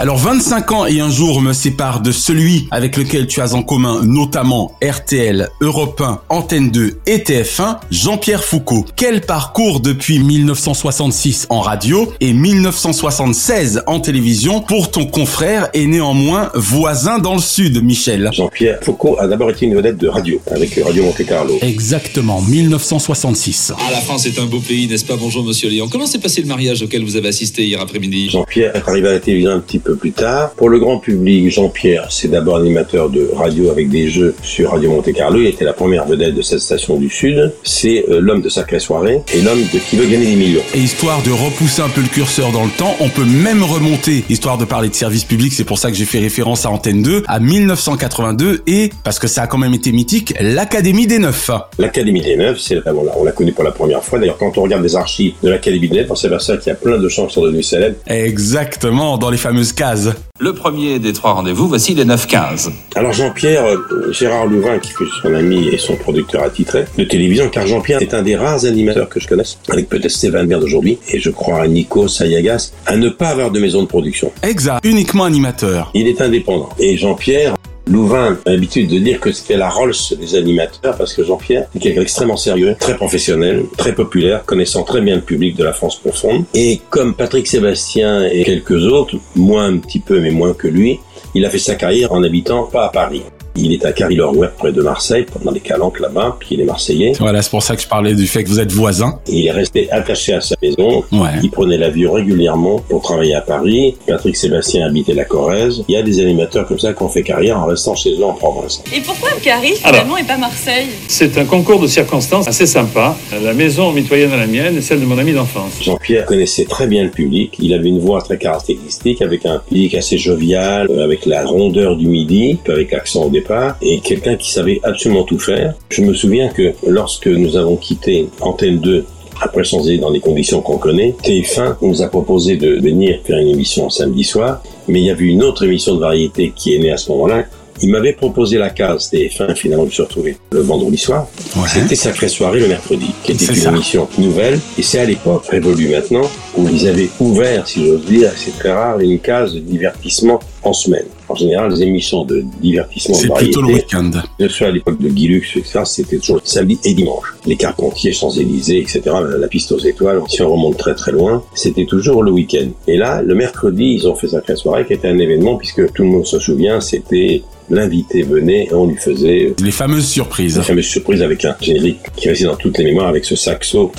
Alors 0.00 0.18
25 0.18 0.70
ans 0.70 0.86
et 0.86 1.00
un 1.00 1.10
jour 1.10 1.42
me 1.42 1.52
séparent 1.52 2.00
de 2.00 2.12
celui 2.12 2.68
avec 2.70 2.96
lequel 2.96 3.26
tu 3.26 3.40
as 3.40 3.54
en 3.54 3.64
commun 3.64 4.04
notamment 4.04 4.76
RTL, 4.80 5.48
Europe 5.60 6.00
1, 6.00 6.20
Antenne 6.28 6.70
2 6.70 7.00
et 7.06 7.18
TF1, 7.18 7.78
Jean-Pierre 7.90 8.44
Foucault. 8.44 8.84
Quel 8.94 9.22
parcours 9.22 9.80
depuis 9.80 10.20
1966 10.20 11.48
en 11.50 11.58
radio 11.62 12.12
et 12.20 12.32
1976 12.32 13.82
en 13.88 13.98
télévision 13.98 14.60
pour 14.60 14.92
ton 14.92 15.04
confrère 15.04 15.68
et 15.74 15.88
néanmoins 15.88 16.52
voisin 16.54 17.18
dans 17.18 17.34
le 17.34 17.40
sud, 17.40 17.82
Michel? 17.82 18.30
Jean-Pierre 18.32 18.78
Foucault 18.82 19.16
a 19.18 19.26
d'abord 19.26 19.50
été 19.50 19.66
une 19.66 19.74
vedette 19.74 19.98
de 19.98 20.06
radio 20.06 20.40
avec 20.46 20.78
Radio 20.80 21.02
Monte 21.02 21.26
Carlo. 21.26 21.58
Exactement, 21.60 22.40
1966. 22.42 23.72
Ah, 23.76 23.90
la 23.90 24.00
France 24.00 24.26
est 24.26 24.38
un 24.38 24.46
beau 24.46 24.60
pays, 24.60 24.86
n'est-ce 24.86 25.04
pas? 25.04 25.16
Bonjour 25.16 25.44
Monsieur 25.44 25.68
Léon. 25.68 25.88
Comment 25.88 26.06
s'est 26.06 26.20
passé 26.20 26.40
le 26.40 26.46
mariage 26.46 26.82
auquel 26.82 27.02
vous 27.02 27.16
avez 27.16 27.30
assisté 27.30 27.66
hier 27.66 27.80
après-midi? 27.80 28.30
Jean-Pierre 28.30 28.76
est 28.76 28.88
arrivé 28.88 29.08
à 29.08 29.12
la 29.14 29.18
télévision 29.18 29.50
un 29.50 29.58
petit 29.58 29.80
peu 29.80 29.87
plus 29.96 30.12
tard. 30.12 30.50
Pour 30.52 30.68
le 30.68 30.78
grand 30.78 30.98
public, 30.98 31.50
Jean-Pierre, 31.50 32.06
c'est 32.10 32.28
d'abord 32.28 32.56
animateur 32.56 33.10
de 33.10 33.28
radio 33.34 33.70
avec 33.70 33.88
des 33.88 34.08
jeux 34.08 34.34
sur 34.42 34.70
Radio 34.70 34.90
Monte 34.90 35.12
Carlo. 35.12 35.40
Il 35.40 35.46
était 35.46 35.64
la 35.64 35.72
première 35.72 36.06
vedette 36.06 36.34
de 36.34 36.42
cette 36.42 36.60
station 36.60 36.96
du 36.96 37.10
Sud. 37.10 37.52
C'est 37.62 38.04
euh, 38.08 38.20
l'homme 38.20 38.42
de 38.42 38.48
Sacrée 38.48 38.80
Soirée 38.80 39.22
et 39.34 39.40
l'homme 39.42 39.62
de 39.72 39.78
qui 39.78 39.96
veut 39.96 40.06
gagner 40.06 40.26
des 40.26 40.36
millions. 40.36 40.62
Et 40.74 40.78
histoire 40.78 41.22
de 41.22 41.30
repousser 41.30 41.82
un 41.82 41.88
peu 41.88 42.00
le 42.00 42.08
curseur 42.08 42.52
dans 42.52 42.64
le 42.64 42.70
temps, 42.70 42.96
on 43.00 43.08
peut 43.08 43.24
même 43.24 43.62
remonter, 43.62 44.24
histoire 44.28 44.58
de 44.58 44.64
parler 44.64 44.88
de 44.88 44.94
service 44.94 45.24
public, 45.24 45.52
c'est 45.52 45.64
pour 45.64 45.78
ça 45.78 45.90
que 45.90 45.96
j'ai 45.96 46.04
fait 46.04 46.18
référence 46.18 46.66
à 46.66 46.70
Antenne 46.70 47.02
2, 47.02 47.24
à 47.26 47.40
1982 47.40 48.62
et, 48.66 48.90
parce 49.04 49.18
que 49.18 49.26
ça 49.26 49.42
a 49.42 49.46
quand 49.46 49.58
même 49.58 49.74
été 49.74 49.92
mythique, 49.92 50.34
l'Académie 50.40 51.06
des 51.06 51.18
Neufs. 51.18 51.50
L'Académie 51.78 52.22
des 52.22 52.36
Neufs, 52.36 52.60
c'est 52.60 52.76
vraiment 52.76 53.04
là, 53.04 53.12
on 53.16 53.24
l'a 53.24 53.32
connu 53.32 53.52
pour 53.52 53.64
la 53.64 53.72
première 53.72 54.02
fois. 54.02 54.18
D'ailleurs, 54.18 54.38
quand 54.38 54.56
on 54.58 54.62
regarde 54.62 54.82
les 54.82 54.96
archives 54.96 55.34
de 55.42 55.50
l'Académie 55.50 55.88
des 55.88 56.00
Neufs, 56.00 56.10
on 56.10 56.14
s'aperçoit 56.14 56.56
qu'il 56.56 56.68
y 56.68 56.72
a 56.72 56.76
plein 56.76 56.98
de 56.98 57.08
sont 57.26 57.42
devenus 57.42 57.68
célèbres. 57.68 57.96
Exactement, 58.06 59.18
dans 59.18 59.30
les 59.30 59.38
fameuses 59.38 59.72
cases. 59.78 60.08
Le 60.40 60.52
premier 60.54 60.98
des 60.98 61.12
trois 61.12 61.34
rendez-vous, 61.34 61.68
voici 61.68 61.94
les 61.94 62.04
9-15. 62.04 62.70
Alors 62.96 63.12
Jean-Pierre, 63.12 63.64
euh, 63.64 64.10
Gérard 64.10 64.46
Louvain, 64.46 64.80
qui 64.80 64.90
fut 64.90 65.06
son 65.22 65.32
ami 65.34 65.68
et 65.68 65.78
son 65.78 65.94
producteur 65.94 66.42
attitré 66.42 66.84
de 66.98 67.04
télévision, 67.04 67.48
car 67.48 67.64
Jean-Pierre 67.64 68.02
est 68.02 68.12
un 68.12 68.22
des 68.22 68.34
rares 68.34 68.64
animateurs 68.64 69.08
que 69.08 69.20
je 69.20 69.28
connaisse, 69.28 69.56
avec 69.68 69.88
peut-être 69.88 70.10
Stéphane 70.10 70.48
Bern 70.48 70.60
d'aujourd'hui, 70.60 70.98
et 71.12 71.20
je 71.20 71.30
crois 71.30 71.60
à 71.60 71.68
Nico 71.68 72.08
Sayagas, 72.08 72.72
à 72.86 72.96
ne 72.96 73.08
pas 73.08 73.28
avoir 73.28 73.52
de 73.52 73.60
maison 73.60 73.82
de 73.82 73.86
production. 73.86 74.32
Exact, 74.42 74.84
uniquement 74.84 75.22
animateur. 75.22 75.92
Il 75.94 76.08
est 76.08 76.20
indépendant. 76.20 76.70
Et 76.80 76.96
Jean-Pierre, 76.96 77.54
Louvain 77.88 78.38
a 78.44 78.50
l'habitude 78.50 78.90
de 78.90 78.98
dire 78.98 79.18
que 79.18 79.32
c'était 79.32 79.56
la 79.56 79.70
Rolls 79.70 79.94
des 80.18 80.34
animateurs 80.34 80.96
parce 80.96 81.14
que 81.14 81.24
Jean-Pierre 81.24 81.68
est 81.74 81.78
quelqu'un 81.78 82.00
d'extrêmement 82.00 82.36
sérieux, 82.36 82.76
très 82.78 82.96
professionnel, 82.96 83.64
très 83.78 83.94
populaire, 83.94 84.44
connaissant 84.44 84.82
très 84.82 85.00
bien 85.00 85.16
le 85.16 85.22
public 85.22 85.56
de 85.56 85.64
la 85.64 85.72
France 85.72 85.98
profonde. 85.98 86.44
Et 86.54 86.80
comme 86.90 87.14
Patrick 87.14 87.46
Sébastien 87.46 88.26
et 88.26 88.44
quelques 88.44 88.84
autres, 88.84 89.16
moins 89.34 89.66
un 89.66 89.78
petit 89.78 90.00
peu 90.00 90.20
mais 90.20 90.30
moins 90.30 90.52
que 90.52 90.68
lui, 90.68 91.00
il 91.34 91.46
a 91.46 91.50
fait 91.50 91.58
sa 91.58 91.76
carrière 91.76 92.12
en 92.12 92.22
habitant 92.22 92.64
pas 92.64 92.86
à 92.86 92.88
Paris. 92.90 93.22
Il 93.60 93.72
est 93.72 93.84
à 93.84 93.92
Carry-Lorouet, 93.92 94.50
près 94.56 94.72
de 94.72 94.82
Marseille, 94.82 95.26
dans 95.44 95.50
les 95.50 95.60
calanques 95.60 95.98
là-bas, 96.00 96.36
puis 96.38 96.50
il 96.52 96.60
est 96.60 96.64
marseillais. 96.64 97.12
Voilà, 97.18 97.42
c'est 97.42 97.50
pour 97.50 97.62
ça 97.62 97.74
que 97.74 97.82
je 97.82 97.88
parlais 97.88 98.14
du 98.14 98.26
fait 98.26 98.44
que 98.44 98.48
vous 98.48 98.60
êtes 98.60 98.70
voisin. 98.70 99.18
Il 99.26 99.46
est 99.46 99.50
resté 99.50 99.90
attaché 99.90 100.34
à 100.34 100.40
sa 100.40 100.54
maison. 100.62 101.02
Ouais. 101.12 101.30
Il 101.42 101.50
prenait 101.50 101.76
l'avion 101.76 102.12
régulièrement 102.12 102.78
pour 102.88 103.02
travailler 103.02 103.34
à 103.34 103.40
Paris. 103.40 103.96
Patrick 104.06 104.36
Sébastien 104.36 104.86
habitait 104.86 105.14
la 105.14 105.24
Corrèze. 105.24 105.84
Il 105.88 105.94
y 105.94 105.96
a 105.96 106.02
des 106.02 106.20
animateurs 106.20 106.66
comme 106.66 106.78
ça 106.78 106.92
qui 106.92 107.02
ont 107.02 107.08
fait 107.08 107.22
carrière 107.22 107.58
en 107.58 107.66
restant 107.66 107.94
chez 107.94 108.10
eux 108.18 108.24
en 108.24 108.34
province. 108.34 108.82
Et 108.94 109.00
pourquoi 109.00 109.30
Carry 109.42 109.72
finalement 109.74 110.16
et 110.16 110.24
pas 110.24 110.38
Marseille? 110.38 110.86
C'est 111.08 111.36
un 111.38 111.44
concours 111.44 111.80
de 111.80 111.86
circonstances 111.86 112.46
assez 112.46 112.66
sympa. 112.66 113.16
La 113.42 113.54
maison 113.54 113.92
mitoyenne 113.92 114.32
à 114.32 114.36
la 114.36 114.46
mienne 114.46 114.76
est 114.76 114.82
celle 114.82 115.00
de 115.00 115.06
mon 115.06 115.18
ami 115.18 115.32
d'enfance. 115.32 115.72
Jean-Pierre 115.82 116.26
connaissait 116.26 116.64
très 116.64 116.86
bien 116.86 117.04
le 117.04 117.10
public. 117.10 117.56
Il 117.58 117.74
avait 117.74 117.88
une 117.88 118.00
voix 118.00 118.22
très 118.22 118.38
caractéristique, 118.38 119.22
avec 119.22 119.46
un 119.46 119.58
public 119.58 119.94
assez 119.94 120.18
jovial, 120.18 120.88
euh, 120.90 121.04
avec 121.04 121.26
la 121.26 121.44
rondeur 121.44 121.96
du 121.96 122.06
midi, 122.06 122.58
avec 122.68 122.92
l'accent 122.92 123.24
au 123.24 123.30
départ, 123.30 123.47
et 123.82 124.00
quelqu'un 124.00 124.36
qui 124.36 124.50
savait 124.50 124.80
absolument 124.82 125.24
tout 125.24 125.38
faire. 125.38 125.74
Je 125.90 126.02
me 126.02 126.14
souviens 126.14 126.48
que 126.48 126.72
lorsque 126.86 127.26
nous 127.26 127.56
avons 127.56 127.76
quitté 127.76 128.28
Antenne 128.40 128.78
2 128.78 129.04
après 129.40 129.64
changer 129.64 129.98
dans 129.98 130.10
les 130.10 130.20
conditions 130.20 130.60
qu'on 130.60 130.78
connaît, 130.78 131.14
TF1 131.22 131.76
nous 131.82 132.02
a 132.02 132.08
proposé 132.08 132.56
de 132.56 132.80
venir 132.80 133.20
faire 133.24 133.38
une 133.38 133.48
émission 133.48 133.88
samedi 133.88 134.24
soir, 134.24 134.62
mais 134.88 135.00
il 135.00 135.06
y 135.06 135.10
avait 135.10 135.24
une 135.26 135.42
autre 135.42 135.64
émission 135.64 135.94
de 135.94 136.00
variété 136.00 136.52
qui 136.54 136.74
est 136.74 136.78
née 136.78 136.90
à 136.90 136.96
ce 136.96 137.10
moment-là. 137.12 137.44
Il 137.80 137.90
m'avait 137.90 138.14
proposé 138.14 138.58
la 138.58 138.70
case 138.70 139.08
TF1, 139.12 139.54
finalement 139.54 139.84
je 139.84 139.90
me 139.90 139.92
suis 139.92 140.02
retrouvé 140.02 140.36
le 140.50 140.60
vendredi 140.62 140.98
soir. 140.98 141.28
C'était 141.68 141.94
Sacrée 141.94 142.26
Soirée 142.26 142.58
le 142.58 142.66
mercredi, 142.66 143.06
qui 143.22 143.30
était 143.32 143.44
une 143.44 143.54
ça. 143.54 143.70
émission 143.70 144.08
nouvelle. 144.18 144.58
Et 144.76 144.82
c'est 144.82 144.98
à 144.98 145.04
l'époque, 145.04 145.46
révolu 145.46 145.88
maintenant, 145.88 146.28
où 146.56 146.66
ils 146.68 146.88
avaient 146.88 147.08
ouvert, 147.20 147.68
si 147.68 147.86
j'ose 147.86 148.04
dire, 148.04 148.32
c'est 148.34 148.58
très 148.58 148.72
rare, 148.72 148.98
une 148.98 149.20
case 149.20 149.54
de 149.54 149.60
divertissement 149.60 150.40
en 150.64 150.72
semaine. 150.72 151.06
En 151.28 151.34
général, 151.34 151.70
les 151.70 151.82
émissions 151.82 152.24
de 152.24 152.44
divertissement 152.60 153.14
C'est 153.14 153.32
plutôt 153.34 153.62
le 153.62 153.74
week-end. 153.74 154.10
ce 154.40 154.48
soit 154.48 154.68
à 154.68 154.70
l'époque 154.70 155.00
de 155.00 155.08
Guy 155.08 155.28
Lux, 155.28 155.56
etc., 155.56 155.80
c'était 155.84 156.18
toujours 156.18 156.40
samedi 156.44 156.78
et 156.84 156.94
dimanche. 156.94 157.34
Les 157.46 157.56
Carpentiers, 157.56 158.12
Champs-Élysées, 158.12 158.78
etc., 158.78 159.02
la 159.38 159.48
piste 159.48 159.72
aux 159.72 159.78
étoiles, 159.78 160.20
si 160.28 160.42
on 160.42 160.50
remonte 160.50 160.76
très 160.78 160.94
très 160.94 161.12
loin, 161.12 161.42
c'était 161.54 161.84
toujours 161.84 162.22
le 162.22 162.30
week-end. 162.30 162.68
Et 162.86 162.96
là, 162.96 163.22
le 163.22 163.34
mercredi, 163.34 163.98
ils 163.98 164.08
ont 164.08 164.14
fait 164.14 164.28
Sacrée 164.28 164.56
Soirée, 164.56 164.86
qui 164.86 164.94
était 164.94 165.08
un 165.08 165.18
événement, 165.18 165.56
puisque 165.56 165.92
tout 165.92 166.02
le 166.02 166.08
monde 166.08 166.26
se 166.26 166.38
souvient, 166.38 166.80
c'était 166.80 167.42
l'invité 167.70 168.22
venait 168.22 168.64
et 168.70 168.74
on 168.74 168.86
lui 168.86 168.96
faisait 168.96 169.54
les 169.62 169.70
fameuses 169.70 170.08
surprises. 170.08 170.56
Les 170.56 170.64
fameuses 170.64 170.86
surprises 170.86 171.22
avec 171.22 171.44
un 171.44 171.54
générique 171.60 171.98
qui 172.16 172.28
restait 172.28 172.46
dans 172.46 172.56
toutes 172.56 172.78
les 172.78 172.84
mémoires 172.84 173.08
avec 173.08 173.24
ce 173.24 173.36
saxo. 173.36 173.92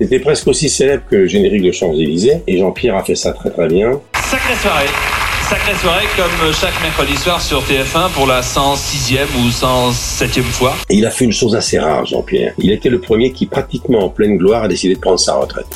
C'était 0.00 0.18
presque 0.18 0.48
aussi 0.48 0.68
célèbre 0.68 1.04
que 1.08 1.16
le 1.16 1.26
générique 1.26 1.62
de 1.62 1.70
Champs-Élysées 1.70 2.42
et 2.46 2.58
Jean-Pierre 2.58 2.96
a 2.96 3.04
fait 3.04 3.14
ça 3.14 3.32
très 3.32 3.50
très 3.50 3.68
bien. 3.68 4.00
Sacrée 4.14 4.56
soirée. 4.56 4.86
Sacrée 5.48 5.74
soirée 5.74 6.06
comme 6.16 6.52
chaque 6.52 6.80
mercredi 6.82 7.16
soir 7.16 7.40
sur 7.40 7.62
TF1 7.62 8.10
pour 8.12 8.26
la 8.26 8.40
106e 8.40 9.26
ou 9.38 9.50
107e 9.50 10.42
fois. 10.42 10.74
Et 10.90 10.96
il 10.96 11.06
a 11.06 11.10
fait 11.10 11.26
une 11.26 11.32
chose 11.32 11.54
assez 11.54 11.78
rare, 11.78 12.04
Jean-Pierre. 12.06 12.54
Il 12.58 12.72
était 12.72 12.88
le 12.88 12.98
premier 12.98 13.30
qui, 13.30 13.46
pratiquement 13.46 14.04
en 14.04 14.08
pleine 14.08 14.36
gloire, 14.36 14.64
a 14.64 14.68
décidé 14.68 14.94
de 14.94 15.00
prendre 15.00 15.20
sa 15.20 15.34
retraite. 15.34 15.66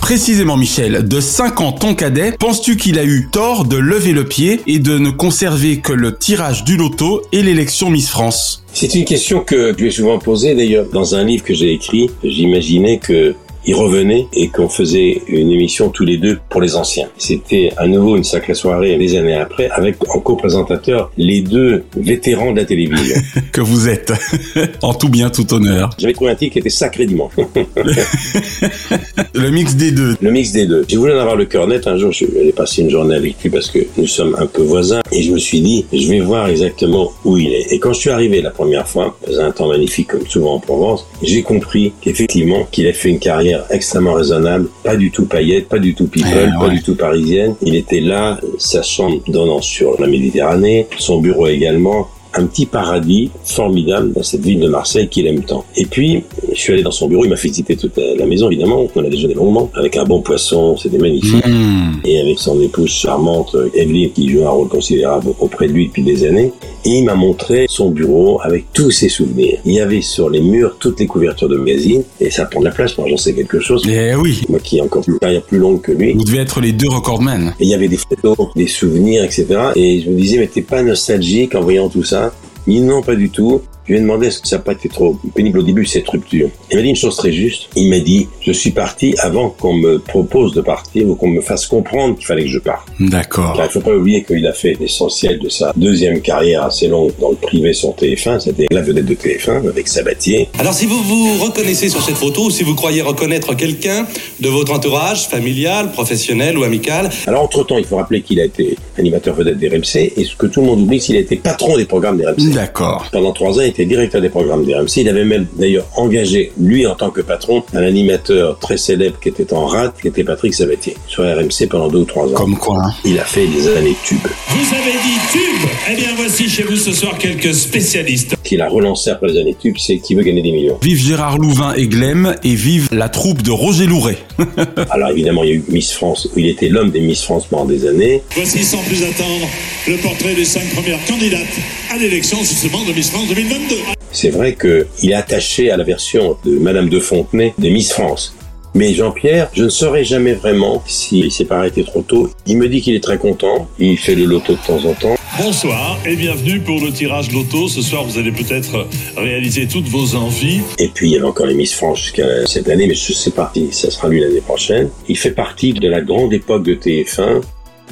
Précisément 0.00 0.56
Michel, 0.56 1.06
de 1.06 1.20
5 1.20 1.60
ans 1.60 1.72
ton 1.72 1.94
cadet, 1.94 2.32
penses-tu 2.32 2.76
qu'il 2.76 2.98
a 2.98 3.04
eu 3.04 3.28
tort 3.30 3.66
de 3.66 3.76
lever 3.76 4.12
le 4.12 4.24
pied 4.24 4.60
et 4.66 4.78
de 4.78 4.98
ne 4.98 5.10
conserver 5.10 5.80
que 5.80 5.92
le 5.92 6.16
tirage 6.16 6.64
du 6.64 6.76
loto 6.76 7.22
et 7.32 7.42
l'élection 7.42 7.90
Miss 7.90 8.08
France? 8.08 8.64
C'est 8.72 8.94
une 8.94 9.04
question 9.04 9.40
que 9.40 9.74
je 9.76 9.84
lui 9.84 9.92
souvent 9.92 10.18
posée 10.18 10.54
d'ailleurs 10.54 10.86
dans 10.92 11.14
un 11.14 11.24
livre 11.24 11.44
que 11.44 11.52
j'ai 11.52 11.72
écrit. 11.72 12.10
J'imaginais 12.24 12.98
que 12.98 13.34
il 13.66 13.74
revenait 13.74 14.26
et 14.32 14.48
qu'on 14.48 14.68
faisait 14.68 15.22
une 15.28 15.50
émission 15.50 15.90
tous 15.90 16.04
les 16.04 16.16
deux 16.16 16.38
pour 16.48 16.60
les 16.60 16.76
anciens. 16.76 17.08
C'était 17.18 17.70
à 17.76 17.86
nouveau 17.86 18.16
une 18.16 18.24
sacrée 18.24 18.54
soirée 18.54 18.96
des 18.96 19.16
années 19.16 19.34
après 19.34 19.68
avec 19.70 19.96
en 20.14 20.20
co-présentateur 20.20 21.10
les 21.16 21.42
deux 21.42 21.84
vétérans 21.96 22.52
de 22.52 22.56
la 22.58 22.64
télévision. 22.64 23.16
que 23.52 23.60
vous 23.60 23.88
êtes. 23.88 24.12
en 24.82 24.94
tout 24.94 25.08
bien, 25.08 25.30
tout 25.30 25.52
honneur. 25.52 25.90
J'avais 25.98 26.12
trouvé 26.12 26.30
un 26.30 26.34
titre 26.34 26.54
qui 26.54 26.58
était 26.58 26.70
Sacré 26.70 27.06
Dimanche. 27.06 27.32
le 29.34 29.50
mix 29.50 29.74
des 29.74 29.90
deux. 29.90 30.16
Le 30.20 30.30
mix 30.30 30.52
des 30.52 30.66
deux. 30.66 30.84
J'ai 30.88 30.96
voulu 30.96 31.12
en 31.12 31.18
avoir 31.18 31.36
le 31.36 31.44
cœur 31.44 31.66
net. 31.66 31.86
Un 31.86 31.98
jour, 31.98 32.12
je 32.12 32.24
vais 32.26 32.52
passer 32.52 32.82
une 32.82 32.90
journée 32.90 33.14
avec 33.14 33.42
lui 33.42 33.50
parce 33.50 33.70
que 33.70 33.80
nous 33.96 34.06
sommes 34.06 34.36
un 34.38 34.46
peu 34.46 34.62
voisins 34.62 35.00
et 35.12 35.22
je 35.22 35.32
me 35.32 35.38
suis 35.38 35.60
dit, 35.60 35.86
je 35.92 36.08
vais 36.08 36.20
voir 36.20 36.48
exactement 36.48 37.12
où 37.24 37.36
il 37.36 37.52
est. 37.52 37.72
Et 37.72 37.78
quand 37.78 37.92
je 37.92 38.00
suis 38.00 38.10
arrivé 38.10 38.40
la 38.42 38.50
première 38.50 38.88
fois, 38.88 39.16
faisait 39.26 39.42
un 39.42 39.50
temps 39.50 39.68
magnifique 39.68 40.08
comme 40.08 40.26
souvent 40.26 40.54
en 40.54 40.60
Provence, 40.60 41.06
j'ai 41.22 41.42
compris 41.42 41.92
qu'effectivement, 42.00 42.66
qu'il 42.70 42.86
a 42.86 42.92
fait 42.92 43.10
une 43.10 43.18
carrière 43.18 43.57
extrêmement 43.70 44.14
raisonnable, 44.14 44.68
pas 44.82 44.96
du 44.96 45.10
tout 45.10 45.26
paillette, 45.26 45.68
pas 45.68 45.78
du 45.78 45.94
tout 45.94 46.06
people, 46.06 46.52
pas 46.58 46.68
du 46.68 46.82
tout 46.82 46.96
parisienne. 46.96 47.54
Il 47.62 47.74
était 47.74 48.00
là, 48.00 48.38
sa 48.58 48.82
chambre 48.82 49.20
donnant 49.28 49.60
sur 49.60 50.00
la 50.00 50.06
Méditerranée, 50.06 50.86
son 50.98 51.20
bureau 51.20 51.46
également, 51.46 52.08
un 52.34 52.46
petit 52.46 52.66
paradis 52.66 53.30
formidable 53.44 54.12
dans 54.12 54.22
cette 54.22 54.42
ville 54.42 54.60
de 54.60 54.68
Marseille 54.68 55.08
qu'il 55.08 55.26
aime 55.26 55.42
tant. 55.42 55.64
Et 55.76 55.86
puis, 55.86 56.24
je 56.52 56.58
suis 56.58 56.72
allé 56.72 56.82
dans 56.82 56.90
son 56.90 57.08
bureau, 57.08 57.24
il 57.24 57.30
m'a 57.30 57.36
fait 57.36 57.48
visiter 57.48 57.76
toute 57.76 57.96
la 57.96 58.26
maison, 58.26 58.50
évidemment. 58.50 58.86
On 58.94 59.04
a 59.04 59.08
déjeuné 59.08 59.34
longuement, 59.34 59.70
avec 59.74 59.96
un 59.96 60.04
bon 60.04 60.20
poisson, 60.20 60.76
c'était 60.76 60.98
magnifique. 60.98 61.46
Mmh. 61.46 62.00
Et 62.04 62.20
avec 62.20 62.38
son 62.38 62.60
épouse 62.60 62.90
charmante, 62.90 63.56
Evelyne, 63.74 64.10
qui 64.12 64.28
joue 64.28 64.44
un 64.44 64.50
rôle 64.50 64.68
considérable 64.68 65.30
auprès 65.40 65.68
de 65.68 65.72
lui 65.72 65.86
depuis 65.86 66.02
des 66.02 66.26
années. 66.26 66.52
Et 66.84 66.98
il 66.98 67.04
m'a 67.04 67.14
montré 67.14 67.66
son 67.68 67.90
bureau 67.90 68.40
avec 68.42 68.72
tous 68.72 68.90
ses 68.90 69.08
souvenirs. 69.08 69.58
Il 69.64 69.74
y 69.74 69.80
avait 69.80 70.00
sur 70.00 70.30
les 70.30 70.40
murs 70.40 70.76
toutes 70.78 71.00
les 71.00 71.06
couvertures 71.06 71.48
de 71.48 71.56
magazines, 71.56 72.02
et 72.20 72.30
ça 72.30 72.44
prend 72.44 72.60
de 72.60 72.66
la 72.66 72.70
place, 72.70 72.96
moi 72.98 73.08
j'en 73.08 73.16
sais 73.16 73.34
quelque 73.34 73.60
chose. 73.60 73.82
Eh 73.88 74.14
oui. 74.14 74.42
Moi 74.48 74.58
qui 74.60 74.78
ai 74.78 74.80
encore 74.80 75.02
une 75.06 75.18
carrière 75.18 75.42
plus 75.42 75.58
longue 75.58 75.80
que 75.80 75.92
lui. 75.92 76.14
Vous 76.14 76.24
devez 76.24 76.38
être 76.38 76.60
les 76.60 76.72
deux 76.72 76.88
recordmen. 76.88 77.54
Et 77.60 77.64
il 77.64 77.70
y 77.70 77.74
avait 77.74 77.88
des 77.88 77.98
photos, 77.98 78.36
des 78.54 78.66
souvenirs, 78.66 79.24
etc. 79.24 79.46
Et 79.76 80.00
je 80.00 80.10
me 80.10 80.16
disais, 80.16 80.38
mais 80.38 80.46
t'es 80.46 80.62
pas 80.62 80.82
nostalgique 80.82 81.54
en 81.54 81.60
voyant 81.60 81.88
tout 81.88 82.04
ça? 82.04 82.27
Il 82.68 82.74
dit 82.74 82.80
non, 82.82 83.00
pas 83.00 83.16
du 83.16 83.30
tout. 83.30 83.62
Je 83.88 83.94
lui 83.94 84.00
ai 84.00 84.02
demandé 84.02 84.28
que 84.28 84.46
ça 84.46 84.56
n'a 84.56 84.62
pas 84.62 84.72
été 84.72 84.90
trop 84.90 85.18
pénible 85.34 85.60
au 85.60 85.62
début 85.62 85.86
cette 85.86 86.06
rupture. 86.10 86.50
Il 86.70 86.76
m'a 86.76 86.82
dit 86.82 86.90
une 86.90 86.96
chose 86.96 87.16
très 87.16 87.32
juste. 87.32 87.70
Il 87.74 87.88
m'a 87.88 88.00
dit 88.00 88.28
je 88.42 88.52
suis 88.52 88.70
parti 88.70 89.14
avant 89.18 89.48
qu'on 89.48 89.72
me 89.72 89.98
propose 89.98 90.52
de 90.52 90.60
partir 90.60 91.08
ou 91.08 91.14
qu'on 91.14 91.28
me 91.28 91.40
fasse 91.40 91.66
comprendre 91.66 92.14
qu'il 92.14 92.26
fallait 92.26 92.42
que 92.42 92.50
je 92.50 92.58
parte. 92.58 92.86
D'accord. 93.00 93.54
Car 93.56 93.64
il 93.64 93.70
faut 93.70 93.80
pas 93.80 93.96
oublier 93.96 94.24
qu'il 94.24 94.46
a 94.46 94.52
fait 94.52 94.76
l'essentiel 94.78 95.38
de 95.38 95.48
sa 95.48 95.72
deuxième 95.74 96.20
carrière 96.20 96.64
assez 96.64 96.86
longue 96.86 97.12
dans 97.18 97.30
le 97.30 97.36
privé 97.36 97.72
sur 97.72 97.94
TF1. 97.94 98.40
C'était 98.40 98.66
la 98.70 98.82
vedette 98.82 99.06
de 99.06 99.14
TF1 99.14 99.66
avec 99.66 99.88
Sabatier. 99.88 100.50
Alors 100.58 100.74
si 100.74 100.84
vous 100.84 101.02
vous 101.02 101.42
reconnaissez 101.42 101.88
sur 101.88 102.02
cette 102.02 102.16
photo 102.16 102.44
ou 102.44 102.50
si 102.50 102.64
vous 102.64 102.74
croyez 102.74 103.00
reconnaître 103.00 103.54
quelqu'un 103.54 104.06
de 104.40 104.48
votre 104.50 104.72
entourage, 104.74 105.28
familial, 105.28 105.92
professionnel 105.92 106.58
ou 106.58 106.64
amical. 106.64 107.08
Alors 107.26 107.42
entre-temps, 107.42 107.78
il 107.78 107.86
faut 107.86 107.96
rappeler 107.96 108.20
qu'il 108.20 108.38
a 108.38 108.44
été 108.44 108.76
animateur 108.98 109.34
vedette 109.34 109.56
des 109.56 109.68
RMC 109.68 110.12
et 110.14 110.24
ce 110.24 110.36
que 110.36 110.46
tout 110.46 110.60
le 110.60 110.66
monde 110.66 110.82
oublie, 110.82 111.00
c'est 111.00 111.06
qu'il 111.06 111.16
a 111.16 111.20
été 111.20 111.36
patron 111.36 111.78
des 111.78 111.86
programmes 111.86 112.18
des 112.18 112.26
RMC. 112.26 112.52
D'accord. 112.52 113.06
Pendant 113.10 113.32
trois 113.32 113.58
ans, 113.58 113.62
il 113.62 113.68
était 113.78 113.86
directeur 113.86 114.20
des 114.20 114.28
programmes 114.28 114.64
des 114.64 114.74
RMC. 114.74 114.88
Il 114.96 115.08
avait 115.08 115.24
même 115.24 115.46
d'ailleurs 115.56 115.86
engagé, 115.96 116.50
lui 116.60 116.84
en 116.86 116.96
tant 116.96 117.10
que 117.10 117.20
patron, 117.20 117.62
un 117.74 117.82
animateur 117.82 118.58
très 118.58 118.76
célèbre 118.76 119.18
qui 119.20 119.28
était 119.28 119.52
en 119.52 119.66
rate, 119.66 119.94
qui 120.02 120.08
était 120.08 120.24
Patrick 120.24 120.52
Sabatier, 120.52 120.96
sur 121.06 121.22
RMC 121.22 121.68
pendant 121.70 121.86
deux 121.88 121.98
ou 122.00 122.04
trois 122.04 122.26
ans. 122.26 122.32
Comme 122.34 122.56
quoi. 122.58 122.76
hein. 122.84 122.92
Il 123.04 123.18
a 123.20 123.24
fait 123.24 123.46
des 123.46 123.68
années 123.68 123.94
tubes. 124.04 124.18
Vous 124.48 124.74
avez 124.74 124.92
dit 124.92 125.18
tube 125.32 125.68
Eh 125.92 125.94
bien, 125.94 126.08
voici 126.16 126.48
chez 126.48 126.64
vous 126.64 126.74
ce 126.76 126.92
soir 126.92 127.16
quelques 127.18 127.54
spécialistes. 127.54 128.34
Qu'il 128.42 128.60
a 128.62 128.68
relancé 128.68 129.10
après 129.10 129.28
les 129.28 129.38
années 129.40 129.54
tubes, 129.58 129.76
c'est 129.78 129.98
qui 129.98 130.14
veut 130.16 130.22
gagner 130.22 130.42
des 130.42 130.50
millions. 130.50 130.78
Vive 130.82 130.98
Gérard 130.98 131.38
Louvain 131.38 131.74
et 131.74 131.86
Glem 131.86 132.34
et 132.42 132.54
vive 132.56 132.88
la 132.90 133.08
troupe 133.08 133.42
de 133.42 133.52
Roger 133.52 133.86
Louret. 133.86 134.18
Alors 134.90 135.10
évidemment, 135.10 135.44
il 135.44 135.48
y 135.50 135.52
a 135.52 135.56
eu 135.56 135.64
Miss 135.68 135.92
France, 135.92 136.28
où 136.34 136.38
il 136.40 136.48
était 136.48 136.68
l'homme 136.68 136.90
des 136.90 137.00
Miss 137.00 137.22
France 137.22 137.46
pendant 137.48 137.64
des 137.66 137.86
années. 137.86 138.22
Voici 138.34 138.64
sans 138.64 138.78
plus 138.82 139.04
attendre 139.04 139.46
le 139.86 139.96
portrait 139.98 140.34
des 140.34 140.44
cinq 140.44 140.68
premières 140.74 140.98
candidates 141.06 141.46
à 141.90 141.96
l'élection 141.96 142.38
justement 142.40 142.84
de 142.84 142.92
Miss 142.92 143.10
France 143.10 143.28
2022. 143.28 143.67
C'est 144.12 144.30
vrai 144.30 144.56
qu'il 144.56 145.10
est 145.10 145.14
attaché 145.14 145.70
à 145.70 145.76
la 145.76 145.84
version 145.84 146.36
de 146.44 146.58
Madame 146.58 146.88
de 146.88 147.00
Fontenay 147.00 147.54
des 147.58 147.70
Miss 147.70 147.92
France. 147.92 148.34
Mais 148.74 148.92
Jean-Pierre, 148.94 149.50
je 149.54 149.64
ne 149.64 149.68
saurais 149.68 150.04
jamais 150.04 150.34
vraiment 150.34 150.82
s'il 150.86 151.32
s'est 151.32 151.44
pas 151.44 151.58
arrêté 151.58 151.84
trop 151.84 152.02
tôt. 152.02 152.30
Il 152.46 152.58
me 152.58 152.68
dit 152.68 152.80
qu'il 152.80 152.94
est 152.94 153.02
très 153.02 153.18
content. 153.18 153.68
Il 153.78 153.98
fait 153.98 154.14
le 154.14 154.24
loto 154.24 154.52
de 154.52 154.58
temps 154.66 154.84
en 154.84 154.92
temps. 154.92 155.16
Bonsoir 155.38 155.98
et 156.04 156.16
bienvenue 156.16 156.60
pour 156.60 156.80
le 156.80 156.90
tirage 156.90 157.30
loto. 157.32 157.68
Ce 157.68 157.80
soir, 157.80 158.04
vous 158.04 158.18
allez 158.18 158.32
peut-être 158.32 158.86
réaliser 159.16 159.66
toutes 159.68 159.88
vos 159.88 160.16
envies. 160.16 160.60
Et 160.78 160.88
puis 160.88 161.08
il 161.08 161.12
y 161.12 161.16
avait 161.16 161.26
encore 161.26 161.46
les 161.46 161.54
Miss 161.54 161.74
France 161.74 162.00
jusqu'à 162.02 162.46
cette 162.46 162.68
année, 162.68 162.86
mais 162.86 162.94
je 162.94 163.12
sais 163.12 163.30
pas 163.30 163.50
si 163.54 163.72
ça 163.72 163.90
sera 163.90 164.08
lui 164.08 164.20
l'année 164.20 164.40
prochaine. 164.40 164.90
Il 165.08 165.16
fait 165.16 165.30
partie 165.30 165.72
de 165.72 165.88
la 165.88 166.00
grande 166.00 166.32
époque 166.32 166.64
de 166.64 166.74
TF1. 166.74 167.42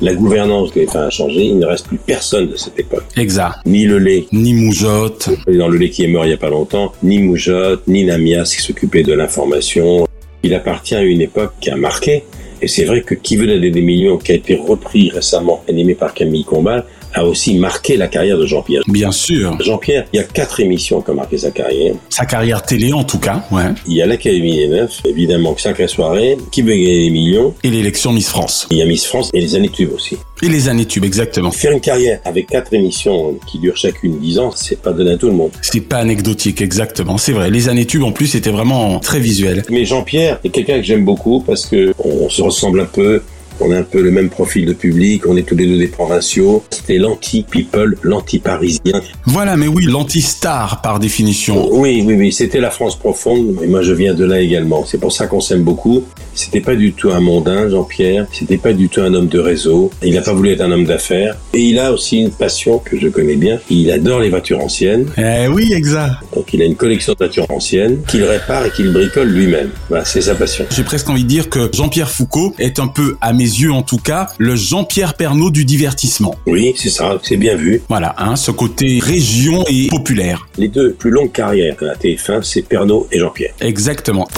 La 0.03 0.15
gouvernance 0.15 0.73
TF1 0.75 1.07
a 1.07 1.11
changé. 1.11 1.45
Il 1.45 1.59
ne 1.59 1.67
reste 1.67 1.87
plus 1.87 1.97
personne 1.99 2.49
de 2.49 2.57
cette 2.57 2.79
époque. 2.79 3.05
Exact. 3.17 3.57
Ni 3.65 3.85
le 3.85 3.99
lait, 3.99 4.27
Ni 4.33 4.53
Moujotte. 4.53 5.31
dans 5.47 5.69
le 5.69 5.79
lait 5.79 5.91
qui 5.91 6.05
est 6.05 6.09
mort 6.09 6.27
il 6.27 6.31
y 6.31 6.35
a 6.35 6.39
pas 6.39 6.51
longtemps, 6.51 6.93
ni 7.03 7.19
Moujotte, 7.21 7.83
ni 7.89 8.05
Namias 8.05 8.53
qui 8.55 8.63
s'occupait 8.63 9.03
de 9.03 9.15
l'information. 9.15 10.07
Il 10.43 10.55
appartient 10.55 10.95
à 10.95 11.03
une 11.03 11.23
époque 11.23 11.53
qui 11.61 11.71
a 11.71 11.77
marqué. 11.77 12.25
Et 12.63 12.69
c'est 12.69 12.85
vrai 12.85 13.03
que 13.03 13.15
Qui 13.15 13.37
veut 13.37 13.47
donner 13.47 13.71
des 13.71 13.83
millions, 13.83 14.17
qui 14.19 14.33
a 14.33 14.35
été 14.35 14.55
repris 14.55 15.11
récemment, 15.11 15.63
animé 15.69 15.95
par 15.95 16.15
Camille 16.15 16.45
Combal, 16.45 16.85
a 17.17 17.25
aussi 17.25 17.55
marqué 17.55 17.97
la 17.97 18.09
carrière 18.09 18.39
de 18.39 18.47
Jean-Pierre. 18.47 18.83
Bien 18.87 19.11
sûr. 19.11 19.57
Jean-Pierre, 19.61 20.05
il 20.13 20.17
y 20.17 20.21
a 20.21 20.25
quatre 20.25 20.61
émissions 20.61 21.01
qui 21.01 21.11
ont 21.11 21.15
marqué 21.15 21.39
sa 21.39 21.51
carrière. 21.51 21.95
Sa 22.11 22.27
carrière 22.27 22.63
télé 22.63 22.93
en 22.93 23.05
tout 23.05 23.19
cas, 23.19 23.43
ouais. 23.51 23.65
Il 23.87 23.95
y 23.95 24.03
a 24.03 24.07
l'Académie 24.07 24.57
des 24.57 24.69
Neufs, 24.69 25.01
évidemment, 25.07 25.57
Sacrée 25.57 25.89
Soirée, 25.89 26.37
Qui 26.53 26.63
veut 26.63 26.73
gagner 26.73 27.05
des 27.05 27.11
millions, 27.11 27.55
Et 27.65 27.71
l'élection 27.71 28.13
Miss 28.13 28.29
France. 28.29 28.67
il 28.71 28.77
y 28.79 28.83
a 28.83 28.85
Miss 28.87 29.07
France 29.07 29.31
et 29.33 29.41
les 29.41 29.55
années 29.55 29.71
tubes 29.71 29.93
aussi. 29.95 30.19
Et 30.43 30.49
les 30.49 30.69
années 30.69 30.85
tubes, 30.85 31.05
exactement. 31.05 31.51
Faire 31.51 31.73
une 31.73 31.81
carrière 31.81 32.21
avec 32.27 32.49
quatre 32.49 32.75
émissions 32.75 33.39
qui 33.47 33.59
durent 33.59 33.77
chacune 33.79 34.19
dix 34.19 34.39
ans, 34.39 34.51
c'est 34.55 34.81
pas 34.83 34.93
donné 34.93 35.13
à 35.13 35.17
tout 35.17 35.29
le 35.29 35.33
monde. 35.33 35.51
C'est 35.63 35.81
pas 35.81 35.97
anecdotique, 35.97 36.61
exactement. 36.61 37.17
C'est 37.17 37.33
vrai. 37.33 37.49
Les 37.51 37.71
années 37.71 37.87
tubes, 37.87 38.03
en 38.03 38.13
plus, 38.13 38.27
c'était 38.27 38.51
vraiment 38.51 39.01
très 39.01 39.19
visuel. 39.21 39.65
Mais 39.71 39.87
Jean-Pierre 39.87 40.39
est 40.45 40.51
quelqu'un 40.51 40.77
que 40.77 40.83
j'aime 40.83 41.07
beaucoup 41.07 41.41
parce 41.41 41.65
que 41.65 41.95
on 41.99 42.29
se 42.29 42.43
ressemble 42.43 42.81
un 42.81 42.85
peu. 42.87 43.23
On 43.61 43.71
a 43.73 43.79
un 43.79 43.83
peu 43.83 44.03
le 44.03 44.11
même 44.11 44.29
profil 44.29 44.67
de 44.67 44.73
public, 44.73 45.27
on 45.27 45.37
est 45.37 45.43
tous 45.43 45.57
les 45.57 45.67
deux 45.67 45.79
des 45.79 45.89
provinciaux. 45.89 46.63
C'était 46.71 46.99
l'anti-people, 46.99 47.97
l'anti-parisien. 48.03 49.01
Voilà, 49.25 49.57
mais 49.57 49.69
oui, 49.69 49.85
l'anti-star 49.87 50.83
par 50.83 50.99
définition. 50.99 51.69
Oui, 51.73 52.03
oui, 52.07 52.15
oui, 52.15 52.33
c'était 52.33 52.61
la 52.61 52.71
France 52.71 52.99
profonde, 52.99 53.57
et 53.63 53.67
moi 53.67 53.83
je 53.83 53.93
viens 53.93 54.15
de 54.15 54.25
là 54.25 54.41
également. 54.41 54.85
C'est 54.85 54.99
pour 54.99 55.13
ça 55.13 55.27
qu'on 55.27 55.41
s'aime 55.41 55.63
beaucoup. 55.63 56.05
C'était 56.35 56.61
pas 56.61 56.75
du 56.75 56.93
tout 56.93 57.11
un 57.11 57.21
mondain, 57.21 57.71
Jean-Pierre. 57.71 58.27
C'était 58.31 58.59
pas 58.59 58.75
du 58.75 58.91
tout 58.91 59.01
un 59.01 59.15
homme 59.15 59.29
de 59.29 59.39
réseau. 59.39 59.91
Il 60.03 60.15
n'a 60.15 60.21
pas 60.21 60.35
voulu 60.35 60.51
être 60.51 60.61
un 60.61 60.71
homme 60.71 60.85
d'affaires. 60.85 61.37
Et 61.55 61.61
il 61.61 61.79
a 61.79 61.93
aussi 61.93 62.19
une 62.19 62.31
passion 62.31 62.79
que 62.79 62.99
je 62.99 63.09
connais 63.09 63.37
bien. 63.37 63.59
Il 63.71 63.91
adore 63.91 64.21
les 64.21 64.29
voitures 64.29 64.61
anciennes. 64.61 65.07
Eh 65.17 65.49
oui, 65.49 65.73
exact. 65.73 66.17
Donc 66.35 66.53
il 66.53 66.61
a 66.61 66.67
une 66.67 66.77
collection 66.77 67.15
de 67.15 67.19
voitures 67.19 67.51
anciennes 67.51 68.03
qu'il 68.07 68.23
répare 68.25 68.67
et 68.67 68.71
qu'il 68.71 68.93
bricole 68.93 69.29
lui-même. 69.29 69.71
Voilà, 69.89 70.05
c'est 70.05 70.21
sa 70.21 70.35
passion. 70.35 70.67
J'ai 70.71 70.85
presque 70.85 71.09
envie 71.09 71.25
de 71.25 71.29
dire 71.29 71.49
que 71.49 71.71
Jean-Pierre 71.73 72.11
Foucault 72.11 72.55
est 72.59 72.81
un 72.81 72.89
peu, 72.89 73.17
mes 73.37 73.46
yeux 73.47 73.73
en 73.73 73.83
tout 73.83 73.99
cas, 73.99 74.29
le 74.39 74.57
Jean-Pierre 74.57 75.15
Pernaud 75.15 75.51
du 75.51 75.65
divertissement. 75.65 76.35
Oui, 76.47 76.75
c'est 76.77 76.91
ça, 76.91 77.19
c'est 77.23 77.37
bien 77.37 77.57
vu. 77.57 77.83
Voilà, 77.89 78.15
hein, 78.19 78.37
ce 78.37 78.51
côté 78.51 78.99
région 79.03 79.65
et 79.69 79.89
populaire. 79.89 80.47
Les 80.59 80.69
deux 80.69 80.93
plus 80.93 81.11
longues 81.11 81.33
carrières 81.33 81.77
la 81.87 81.95
TF1, 81.95 82.43
c'est 82.43 82.63
Pernod 82.63 83.07
et 83.13 83.19
Jean-Pierre. 83.19 83.55
Exactement. 83.61 84.29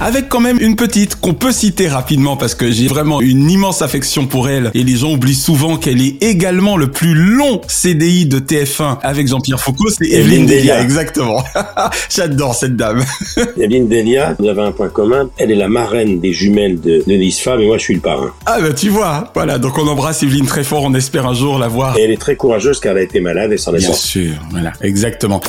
Avec 0.00 0.28
quand 0.28 0.40
même 0.40 0.58
une 0.60 0.76
petite 0.76 1.16
qu'on 1.16 1.34
peut 1.34 1.52
citer 1.52 1.88
rapidement 1.88 2.36
parce 2.36 2.54
que 2.54 2.70
j'ai 2.70 2.86
vraiment 2.86 3.20
une 3.20 3.50
immense 3.50 3.82
affection 3.82 4.26
pour 4.26 4.48
elle 4.48 4.70
et 4.74 4.82
les 4.82 4.96
gens 4.96 5.12
oublient 5.12 5.34
souvent 5.34 5.76
qu'elle 5.76 6.02
est 6.02 6.22
également 6.22 6.76
le 6.76 6.90
plus 6.90 7.14
long 7.14 7.60
CDI 7.66 8.26
de 8.26 8.38
TF1 8.38 8.98
avec 9.02 9.28
Jean-Pierre 9.28 9.60
Foucault, 9.60 9.88
c'est 9.88 10.08
Evelyne 10.08 10.46
Delia, 10.46 10.82
exactement. 10.82 11.42
J'adore 12.10 12.54
cette 12.54 12.76
dame. 12.76 13.04
Evelyne 13.56 13.88
Delia, 13.88 14.36
nous 14.38 14.48
avons 14.48 14.64
un 14.64 14.72
point 14.72 14.88
commun, 14.88 15.30
elle 15.38 15.50
est 15.50 15.56
la 15.56 15.68
marraine 15.68 16.20
des 16.20 16.32
jumelles 16.32 16.80
de 16.80 17.02
Denise 17.06 17.38
Femme 17.38 17.60
et 17.60 17.66
moi 17.66 17.78
je 17.78 17.84
suis 17.84 17.94
le 17.94 18.00
parrain. 18.00 18.32
Ah 18.44 18.60
bah 18.60 18.72
tu 18.72 18.88
vois, 18.88 19.30
voilà, 19.34 19.58
donc 19.58 19.78
on 19.78 19.86
embrasse 19.86 20.22
Evelyne 20.22 20.46
très 20.46 20.64
fort, 20.64 20.82
on 20.84 20.94
espère 20.94 21.26
un 21.26 21.34
jour 21.34 21.58
la 21.58 21.68
voir. 21.68 21.96
Et 21.98 22.02
elle 22.02 22.10
est 22.10 22.20
très 22.20 22.36
courageuse 22.36 22.80
car 22.80 22.92
elle 22.92 22.98
a 22.98 23.02
été 23.02 23.20
malade 23.20 23.52
et 23.52 23.56
s'en 23.56 23.74
est 23.74 23.78
Bien 23.78 23.92
sûr, 23.92 24.34
voilà, 24.50 24.72
exactement. 24.82 25.40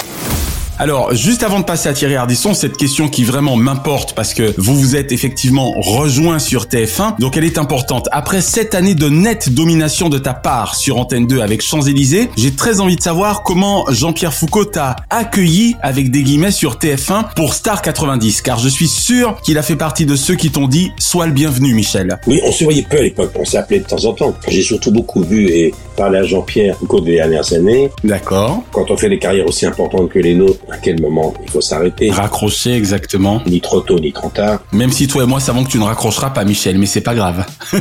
Alors, 0.79 1.15
juste 1.15 1.41
avant 1.41 1.59
de 1.59 1.65
passer 1.65 1.89
à 1.89 1.93
Thierry 1.93 2.15
Ardisson, 2.15 2.53
cette 2.53 2.77
question 2.77 3.07
qui 3.09 3.23
vraiment 3.23 3.55
m'importe 3.55 4.13
parce 4.13 4.35
que 4.35 4.53
vous 4.59 4.75
vous 4.75 4.95
êtes 4.95 5.11
effectivement 5.11 5.71
rejoint 5.75 6.37
sur 6.37 6.65
TF1, 6.65 7.19
donc 7.19 7.35
elle 7.35 7.45
est 7.45 7.57
importante. 7.57 8.07
Après 8.11 8.41
sept 8.41 8.75
années 8.75 8.93
de 8.93 9.09
nette 9.09 9.51
domination 9.51 10.07
de 10.07 10.19
ta 10.19 10.35
part 10.35 10.75
sur 10.75 10.97
Antenne 10.99 11.25
2 11.25 11.39
avec 11.39 11.63
Champs-Élysées, 11.63 12.29
j'ai 12.37 12.51
très 12.51 12.79
envie 12.79 12.95
de 12.95 13.01
savoir 13.01 13.41
comment 13.41 13.85
Jean-Pierre 13.89 14.35
Foucault 14.35 14.65
t'a 14.65 14.97
accueilli 15.09 15.75
avec 15.81 16.11
des 16.11 16.21
guillemets 16.21 16.51
sur 16.51 16.75
TF1 16.75 17.33
pour 17.35 17.55
Star 17.55 17.81
90, 17.81 18.43
car 18.43 18.59
je 18.59 18.69
suis 18.69 18.87
sûr 18.87 19.41
qu'il 19.41 19.57
a 19.57 19.63
fait 19.63 19.77
partie 19.77 20.05
de 20.05 20.15
ceux 20.15 20.35
qui 20.35 20.51
t'ont 20.51 20.67
dit 20.67 20.91
sois 20.99 21.25
le 21.25 21.33
bienvenu, 21.33 21.73
Michel. 21.73 22.19
Oui, 22.27 22.39
on 22.45 22.51
se 22.51 22.63
voyait 22.63 22.85
peu 22.87 22.97
à 22.97 23.01
l'époque, 23.01 23.31
on 23.33 23.45
s'appelait 23.45 23.79
de 23.79 23.85
temps 23.85 24.05
en 24.05 24.13
temps. 24.13 24.35
J'ai 24.47 24.61
surtout 24.61 24.91
beaucoup 24.91 25.23
vu 25.23 25.47
et 25.47 25.73
parlé 25.95 26.19
à 26.19 26.23
Jean-Pierre 26.23 26.77
au 26.83 26.85
cours 26.85 27.01
des 27.01 27.15
dernières 27.15 27.51
années. 27.51 27.89
D'accord. 28.03 28.63
Quand 28.71 28.91
on 28.91 28.95
fait 28.95 29.09
des 29.09 29.17
carrières 29.17 29.47
aussi 29.47 29.65
importantes 29.65 30.09
que 30.09 30.19
les 30.19 30.35
nôtres, 30.35 30.59
à 30.71 30.77
quel 30.77 31.01
moment 31.01 31.33
il 31.43 31.49
faut 31.49 31.61
s'arrêter 31.61 32.11
Raccrocher, 32.11 32.73
exactement. 32.73 33.41
Ni 33.45 33.61
trop 33.61 33.81
tôt, 33.81 33.99
ni 33.99 34.11
trop 34.11 34.29
tard. 34.29 34.59
Même 34.71 34.91
si 34.91 35.07
toi 35.07 35.23
et 35.23 35.25
moi 35.25 35.39
savons 35.39 35.63
que 35.63 35.69
tu 35.69 35.77
ne 35.77 35.83
raccrocheras 35.83 36.31
pas, 36.31 36.43
Michel, 36.43 36.77
mais 36.77 36.85
c'est 36.85 37.01
pas 37.01 37.15
grave. 37.15 37.45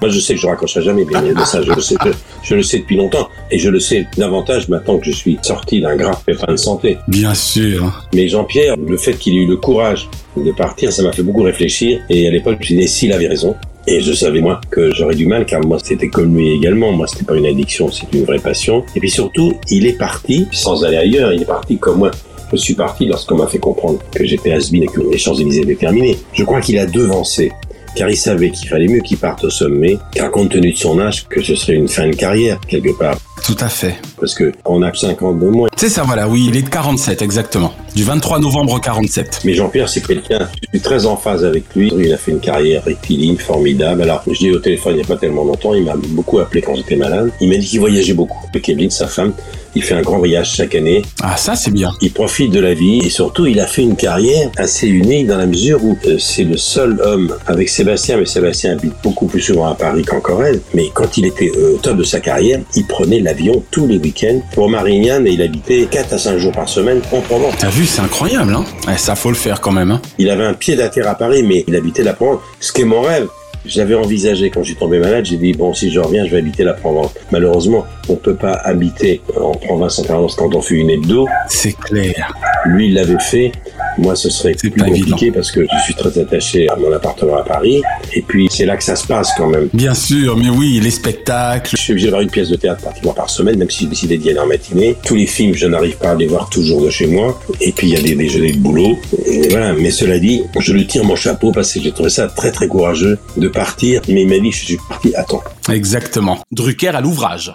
moi, 0.00 0.10
je 0.10 0.18
sais 0.18 0.34
que 0.34 0.40
je 0.40 0.46
raccrocherai 0.46 0.84
jamais, 0.84 1.04
bien 1.04 1.22
de 1.22 1.44
ça, 1.44 1.62
je 1.62 1.72
le 1.72 1.80
sais, 1.80 1.96
je 2.42 2.54
le 2.54 2.62
sais 2.62 2.78
depuis 2.78 2.96
longtemps. 2.96 3.28
Et 3.50 3.58
je 3.58 3.68
le 3.68 3.80
sais 3.80 4.06
davantage 4.16 4.68
maintenant 4.68 4.98
que 4.98 5.06
je 5.06 5.10
suis 5.10 5.38
sorti 5.42 5.80
d'un 5.80 5.96
grave 5.96 6.22
pépin 6.24 6.52
de 6.52 6.56
santé. 6.56 6.98
Bien 7.08 7.34
sûr. 7.34 8.06
Mais 8.14 8.28
Jean-Pierre, 8.28 8.76
le 8.76 8.96
fait 8.96 9.14
qu'il 9.14 9.34
ait 9.34 9.42
eu 9.42 9.46
le 9.46 9.56
courage 9.56 10.08
de 10.36 10.52
partir, 10.52 10.92
ça 10.92 11.02
m'a 11.02 11.12
fait 11.12 11.22
beaucoup 11.22 11.42
réfléchir. 11.42 12.00
Et 12.08 12.26
à 12.26 12.30
l'époque, 12.30 12.54
je 12.54 12.60
me 12.60 12.64
suis 12.64 12.76
dit, 12.76 12.88
s'il 12.88 13.12
avait 13.12 13.28
raison, 13.28 13.54
et 13.86 14.00
je 14.00 14.12
savais 14.12 14.40
moi 14.40 14.60
que 14.70 14.92
j'aurais 14.94 15.14
du 15.14 15.26
mal 15.26 15.44
car 15.44 15.60
moi 15.64 15.78
c'était 15.82 16.08
comme 16.08 16.36
lui 16.36 16.52
également. 16.52 16.92
Moi 16.92 17.06
c'était 17.06 17.24
pas 17.24 17.36
une 17.36 17.46
addiction, 17.46 17.90
c'est 17.90 18.12
une 18.12 18.24
vraie 18.24 18.38
passion. 18.38 18.84
Et 18.94 19.00
puis 19.00 19.10
surtout, 19.10 19.54
il 19.70 19.86
est 19.86 19.98
parti 19.98 20.46
sans 20.52 20.84
aller 20.84 20.96
ailleurs. 20.96 21.32
Il 21.32 21.42
est 21.42 21.46
parti 21.46 21.78
comme 21.78 21.98
moi. 21.98 22.10
Je 22.52 22.58
suis 22.58 22.74
parti 22.74 23.06
lorsqu'on 23.06 23.36
m'a 23.36 23.46
fait 23.46 23.58
comprendre 23.58 23.98
que 24.14 24.24
j'étais 24.24 24.52
has 24.52 24.70
et 24.72 24.86
que 24.86 25.00
les 25.10 25.18
Champs-Élysées 25.18 25.62
étaient 25.62 25.74
terminées. 25.74 26.18
Je 26.34 26.44
crois 26.44 26.60
qu'il 26.60 26.78
a 26.78 26.86
devancé 26.86 27.50
car 27.94 28.08
il 28.08 28.16
savait 28.16 28.50
qu'il 28.50 28.68
fallait 28.68 28.88
mieux 28.88 29.00
qu'il 29.00 29.18
parte 29.18 29.44
au 29.44 29.50
sommet, 29.50 29.98
car 30.14 30.30
compte 30.30 30.50
tenu 30.50 30.72
de 30.72 30.76
son 30.76 30.98
âge, 30.98 31.26
que 31.28 31.42
ce 31.42 31.54
serait 31.54 31.74
une 31.74 31.88
fin 31.88 32.08
de 32.08 32.14
carrière, 32.14 32.58
quelque 32.66 32.96
part. 32.98 33.18
Tout 33.44 33.56
à 33.60 33.68
fait. 33.68 33.96
Parce 34.18 34.34
que 34.34 34.52
on 34.64 34.82
a 34.82 34.92
50 34.94 35.40
de 35.40 35.48
moins. 35.48 35.68
C'est 35.76 35.88
ça, 35.88 36.04
voilà, 36.04 36.28
oui, 36.28 36.46
il 36.48 36.56
est 36.56 36.62
de 36.62 36.68
47, 36.68 37.22
exactement. 37.22 37.72
Du 37.94 38.04
23 38.04 38.38
novembre 38.38 38.80
47. 38.80 39.40
Mais 39.44 39.54
Jean-Pierre, 39.54 39.88
c'est 39.88 40.06
quelqu'un, 40.06 40.48
je 40.62 40.68
suis 40.68 40.80
très 40.80 41.06
en 41.06 41.16
phase 41.16 41.44
avec 41.44 41.64
lui. 41.74 41.92
Il 41.98 42.12
a 42.12 42.16
fait 42.16 42.30
une 42.30 42.40
carrière 42.40 42.84
rectiligne, 42.84 43.36
formidable. 43.36 44.02
Alors, 44.02 44.22
je 44.26 44.38
dis 44.38 44.50
au 44.50 44.58
téléphone 44.58 44.94
il 44.94 44.96
n'y 44.98 45.02
a 45.02 45.06
pas 45.06 45.16
tellement 45.16 45.44
longtemps, 45.44 45.74
il 45.74 45.84
m'a 45.84 45.94
beaucoup 45.96 46.38
appelé 46.38 46.62
quand 46.62 46.74
j'étais 46.76 46.96
malade. 46.96 47.30
Il 47.40 47.48
m'a 47.48 47.56
dit 47.56 47.66
qu'il 47.66 47.80
voyageait 47.80 48.14
beaucoup. 48.14 48.38
Avec 48.48 48.62
Kevin, 48.62 48.90
sa 48.90 49.08
femme, 49.08 49.32
il 49.74 49.82
fait 49.82 49.94
un 49.94 50.02
grand 50.02 50.18
voyage 50.18 50.54
chaque 50.54 50.74
année. 50.74 51.02
Ah, 51.22 51.36
ça, 51.36 51.54
c'est 51.54 51.70
bien. 51.70 51.92
Il 52.00 52.12
profite 52.12 52.50
de 52.52 52.60
la 52.60 52.74
vie 52.74 52.98
et 52.98 53.10
surtout, 53.10 53.46
il 53.46 53.58
a 53.60 53.66
fait 53.66 53.82
une 53.82 53.96
carrière 53.96 54.50
assez 54.56 54.86
unique 54.86 55.26
dans 55.26 55.38
la 55.38 55.46
mesure 55.46 55.82
où 55.84 55.96
euh, 56.06 56.18
c'est 56.18 56.44
le 56.44 56.56
seul 56.56 57.00
homme 57.02 57.34
avec 57.46 57.68
Sébastien, 57.68 58.18
mais 58.18 58.26
Sébastien 58.26 58.72
habite 58.72 58.94
beaucoup 59.02 59.26
plus 59.26 59.40
souvent 59.40 59.66
à 59.66 59.74
Paris 59.74 60.02
qu'en 60.02 60.20
Corrèze. 60.20 60.60
Mais 60.74 60.90
quand 60.92 61.16
il 61.16 61.26
était 61.26 61.50
euh, 61.56 61.74
au 61.74 61.78
top 61.78 61.96
de 61.96 62.04
sa 62.04 62.20
carrière, 62.20 62.60
il 62.76 62.86
prenait 62.86 63.20
l'avion 63.32 63.62
tous 63.70 63.86
les 63.86 63.96
week-ends 63.96 64.42
pour 64.52 64.68
Marignane 64.68 65.26
et 65.26 65.30
il 65.30 65.40
habitait 65.40 65.86
4 65.90 66.12
à 66.12 66.18
5 66.18 66.36
jours 66.36 66.52
par 66.52 66.68
semaine 66.68 67.00
en 67.12 67.20
Provence. 67.22 67.54
T'as 67.58 67.70
vu, 67.70 67.86
c'est 67.86 68.02
incroyable, 68.02 68.54
hein? 68.54 68.64
Eh, 68.92 68.98
Ça, 68.98 69.14
faut 69.14 69.30
le 69.30 69.34
faire 69.36 69.62
quand 69.62 69.72
même, 69.72 69.90
hein 69.90 70.02
Il 70.18 70.28
avait 70.28 70.44
un 70.44 70.52
pied 70.52 70.76
d'à-terre 70.76 71.08
à 71.08 71.14
Paris, 71.14 71.42
mais 71.42 71.64
il 71.66 71.74
habitait 71.74 72.02
la 72.02 72.12
Provence. 72.12 72.40
Ce 72.60 72.72
qui 72.72 72.82
est 72.82 72.84
mon 72.84 73.00
rêve, 73.00 73.28
j'avais 73.64 73.94
envisagé 73.94 74.50
quand 74.50 74.62
j'ai 74.62 74.74
tombé 74.74 74.98
malade, 74.98 75.24
j'ai 75.24 75.38
dit 75.38 75.54
bon 75.54 75.72
si 75.72 75.90
je 75.90 75.98
reviens, 75.98 76.26
je 76.26 76.30
vais 76.30 76.38
habiter 76.38 76.62
la 76.62 76.74
Provence. 76.74 77.12
Malheureusement, 77.30 77.86
on 78.10 78.16
peut 78.16 78.34
pas 78.34 78.52
habiter 78.52 79.22
en 79.40 79.52
province 79.52 79.98
en 80.00 80.26
quand 80.36 80.54
on 80.54 80.60
fait 80.60 80.74
une 80.74 80.90
hebdo. 80.90 81.26
C'est 81.48 81.72
clair. 81.72 82.34
Lui, 82.66 82.88
il 82.88 82.94
l'avait 82.94 83.18
fait. 83.18 83.52
Moi, 83.98 84.16
ce 84.16 84.30
serait 84.30 84.54
plus 84.54 84.70
compliqué 84.70 85.30
parce 85.30 85.50
que 85.50 85.62
je 85.62 85.82
suis 85.84 85.94
très 85.94 86.18
attaché 86.18 86.68
à 86.68 86.76
mon 86.76 86.92
appartement 86.92 87.36
à 87.36 87.42
Paris. 87.42 87.82
Et 88.14 88.22
puis, 88.22 88.48
c'est 88.50 88.64
là 88.64 88.76
que 88.76 88.84
ça 88.84 88.96
se 88.96 89.06
passe 89.06 89.30
quand 89.36 89.48
même. 89.48 89.68
Bien 89.72 89.94
sûr, 89.94 90.36
mais 90.36 90.50
oui, 90.50 90.80
les 90.82 90.90
spectacles. 90.90 91.76
Je 91.76 91.82
suis 91.82 91.92
obligé 91.92 92.06
d'avoir 92.06 92.22
une 92.22 92.30
pièce 92.30 92.48
de 92.48 92.56
théâtre 92.56 92.82
pratiquement 92.82 93.12
par 93.12 93.30
semaine, 93.30 93.56
même 93.58 93.70
si 93.70 93.84
j'ai 93.84 93.90
décidé 93.90 94.18
d'y 94.18 94.30
aller 94.30 94.38
en 94.38 94.46
matinée. 94.46 94.96
Tous 95.04 95.14
les 95.14 95.26
films, 95.26 95.54
je 95.54 95.66
n'arrive 95.66 95.96
pas 95.96 96.10
à 96.10 96.14
les 96.14 96.26
voir 96.26 96.48
toujours 96.48 96.82
de 96.82 96.90
chez 96.90 97.06
moi. 97.06 97.40
Et 97.60 97.72
puis, 97.72 97.88
il 97.88 97.94
y 97.94 97.96
a 97.96 98.02
des 98.02 98.14
déjeuners 98.14 98.52
de 98.52 98.58
boulot. 98.58 98.98
Et 99.26 99.48
voilà. 99.48 99.72
Mais 99.74 99.90
cela 99.90 100.18
dit, 100.18 100.42
je 100.58 100.72
lui 100.72 100.86
tire 100.86 101.04
mon 101.04 101.16
chapeau 101.16 101.52
parce 101.52 101.72
que 101.72 101.80
j'ai 101.80 101.92
trouvé 101.92 102.10
ça 102.10 102.28
très, 102.28 102.50
très 102.50 102.68
courageux 102.68 103.18
de 103.36 103.48
partir. 103.48 104.00
Mais 104.08 104.22
il 104.22 104.28
m'a 104.28 104.38
dit, 104.38 104.52
je 104.52 104.64
suis 104.64 104.78
parti 104.88 105.14
à 105.14 105.24
temps. 105.24 105.42
Exactement. 105.70 106.38
Drucker 106.50 106.88
à 106.88 107.00
l'ouvrage. 107.00 107.52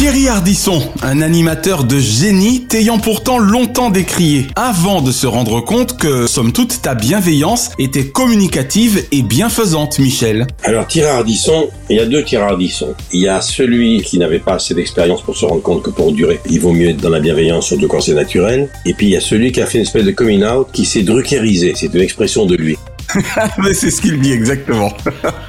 Thierry 0.00 0.28
Ardisson, 0.28 0.80
un 1.02 1.20
animateur 1.20 1.84
de 1.84 1.98
génie 1.98 2.64
t'ayant 2.66 2.98
pourtant 2.98 3.36
longtemps 3.36 3.90
décrié, 3.90 4.46
avant 4.56 5.02
de 5.02 5.12
se 5.12 5.26
rendre 5.26 5.60
compte 5.60 5.98
que, 5.98 6.26
somme 6.26 6.52
toute, 6.54 6.80
ta 6.80 6.94
bienveillance 6.94 7.72
était 7.78 8.06
communicative 8.06 9.04
et 9.12 9.20
bienfaisante, 9.20 9.98
Michel. 9.98 10.46
Alors 10.62 10.86
Thierry 10.86 11.10
Ardisson, 11.10 11.68
il 11.90 11.96
y 11.96 12.00
a 12.00 12.06
deux 12.06 12.24
Thierry 12.24 12.44
Ardisson. 12.44 12.94
Il 13.12 13.20
y 13.20 13.28
a 13.28 13.42
celui 13.42 14.00
qui 14.00 14.16
n'avait 14.16 14.38
pas 14.38 14.54
assez 14.54 14.72
d'expérience 14.72 15.20
pour 15.20 15.36
se 15.36 15.44
rendre 15.44 15.60
compte 15.60 15.82
que 15.82 15.90
pour 15.90 16.12
durer, 16.12 16.40
il 16.48 16.60
vaut 16.60 16.72
mieux 16.72 16.88
être 16.88 17.02
dans 17.02 17.10
la 17.10 17.20
bienveillance, 17.20 17.66
surtout 17.66 17.86
quand 17.86 18.00
c'est 18.00 18.14
naturel. 18.14 18.70
Et 18.86 18.94
puis 18.94 19.08
il 19.08 19.12
y 19.12 19.16
a 19.16 19.20
celui 19.20 19.52
qui 19.52 19.60
a 19.60 19.66
fait 19.66 19.76
une 19.76 19.84
espèce 19.84 20.06
de 20.06 20.12
coming 20.12 20.42
out, 20.42 20.68
qui 20.72 20.86
s'est 20.86 21.02
druckerisé, 21.02 21.74
c'est 21.76 21.92
une 21.92 22.00
expression 22.00 22.46
de 22.46 22.56
lui. 22.56 22.78
Mais 23.58 23.74
c'est 23.74 23.90
ce 23.90 24.00
qu'il 24.00 24.20
dit 24.20 24.32
exactement. 24.32 24.92